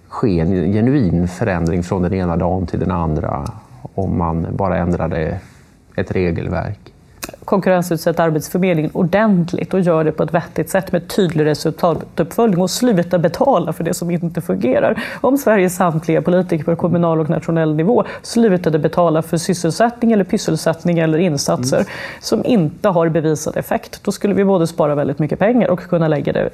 ske 0.10 0.40
en 0.40 0.74
genuin 0.74 1.28
förändring 1.28 1.84
från 1.84 2.02
den 2.02 2.14
ena 2.14 2.38
dagen 2.38 2.68
till 2.68 2.80
den 2.80 2.92
andra 2.92 3.46
om 3.96 4.18
man 4.18 4.48
bara 4.52 4.78
ändrade 4.78 5.40
ett 5.96 6.12
regelverk. 6.12 6.80
Konkurrensutsätta 7.46 8.24
Arbetsförmedlingen 8.24 8.92
ordentligt 8.94 9.74
och 9.74 9.80
gör 9.80 10.04
det 10.04 10.12
på 10.12 10.24
ett 10.24 10.34
vettigt 10.34 10.70
sätt 10.70 10.92
med 10.92 11.08
tydlig 11.08 11.46
resultatuppföljning 11.46 12.62
och 12.62 12.70
sluta 12.70 13.20
betala 13.20 13.74
för 13.74 13.84
det 13.84 13.94
som 13.94 14.12
inte 14.12 14.42
fungerar. 14.42 15.04
Om 15.22 15.38
Sveriges 15.38 15.76
samtliga 15.76 16.22
politiker 16.22 16.64
på 16.64 16.76
kommunal 16.76 17.20
och 17.20 17.30
nationell 17.30 17.76
nivå 17.76 18.04
slutade 18.22 18.80
betala 18.80 19.22
för 19.22 19.38
sysselsättning 19.38 20.12
eller 20.12 20.24
pysselsättning 20.24 21.00
eller 21.00 21.18
insatser 21.18 21.78
mm. 21.78 21.88
som 22.20 22.46
inte 22.46 22.90
har 22.90 23.10
bevisad 23.10 23.58
effekt, 23.58 24.04
då 24.04 24.12
skulle 24.12 24.34
vi 24.34 24.46
både 24.46 24.68
spara 24.68 24.96
väldigt 24.96 25.20
mycket 25.20 25.40
pengar 25.40 25.70
och 25.70 25.80
kunna 25.80 26.08
lägga 26.08 26.34
det 26.34 26.50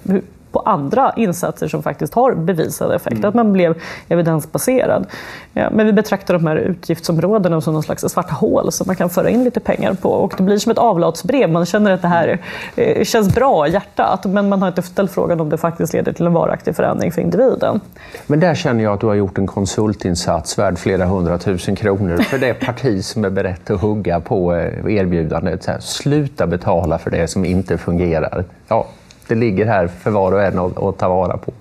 på 0.56 0.60
andra 0.60 1.14
insatser 1.16 1.68
som 1.68 1.84
faktiskt 1.84 2.14
har 2.14 2.34
bevisad 2.34 2.92
effekt. 2.92 3.18
Mm. 3.18 3.30
Att 3.30 3.36
man 3.36 3.54
blev 3.54 3.82
evidensbaserad. 4.10 5.06
Ja, 5.54 5.70
men 5.72 5.86
vi 5.86 5.94
betraktar 5.94 6.34
de 6.34 6.48
här 6.48 6.56
utgiftsområdena 6.56 7.62
som 7.62 7.74
någon 7.74 7.84
slags 7.84 8.02
svarta 8.02 8.34
hål 8.34 8.72
som 8.72 8.88
man 8.88 8.96
kan 8.96 9.10
föra 9.10 9.30
in 9.30 9.44
lite 9.44 9.60
pengar 9.60 9.94
på. 9.94 10.10
Och 10.10 10.34
det 10.38 10.44
blir 10.44 10.58
som 10.58 10.72
ett 10.72 10.78
avlatsbrev. 10.78 11.50
Man 11.50 11.66
känner 11.66 11.92
att 11.92 12.02
det 12.02 12.08
här 12.08 12.40
eh, 12.76 13.04
känns 13.04 13.36
bra 13.36 13.68
i 13.68 13.72
hjärtat 13.72 14.26
men 14.26 14.50
man 14.50 14.62
har 14.62 14.68
inte 14.68 14.82
ställt 14.82 15.12
frågan 15.12 15.40
om 15.40 15.50
det 15.50 15.58
faktiskt 15.58 15.94
leder 15.94 16.14
till 16.14 16.26
en 16.26 16.34
varaktig 16.34 16.76
förändring 16.76 17.12
för 17.12 17.22
individen. 17.22 17.80
Men 18.28 18.40
där 18.40 18.56
känner 18.56 18.84
jag 18.84 18.94
att 18.94 19.00
du 19.00 19.08
har 19.08 19.14
gjort 19.14 19.38
en 19.38 19.48
konsultinsats 19.48 20.60
värd 20.60 20.78
flera 20.78 21.06
hundratusen 21.06 21.76
kronor 21.76 22.18
för 22.18 22.38
det 22.38 22.54
parti 22.54 23.04
som 23.04 23.26
är 23.26 23.30
berett 23.30 23.70
att 23.70 23.82
hugga 23.82 24.20
på 24.20 24.56
eh, 24.56 24.96
erbjudandet. 24.96 25.64
Så 25.64 25.72
här, 25.72 25.80
sluta 25.80 26.48
betala 26.48 26.98
för 26.98 27.12
det 27.12 27.28
som 27.28 27.46
inte 27.46 27.78
fungerar. 27.78 28.46
Ja, 28.68 28.88
det 29.28 29.36
ligger 29.36 29.66
här 29.66 29.88
för 29.88 30.12
var 30.12 30.32
och 30.32 30.44
en 30.44 30.60
att, 30.60 30.78
att 30.78 30.98
ta 30.98 31.10
vara 31.10 31.38
på. 31.38 31.54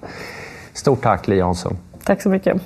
Stort 0.72 1.02
tack 1.02 1.28
Li 1.28 1.36
Jansson. 1.36 1.76
Tack 2.04 2.22
så 2.22 2.28
mycket. 2.28 2.62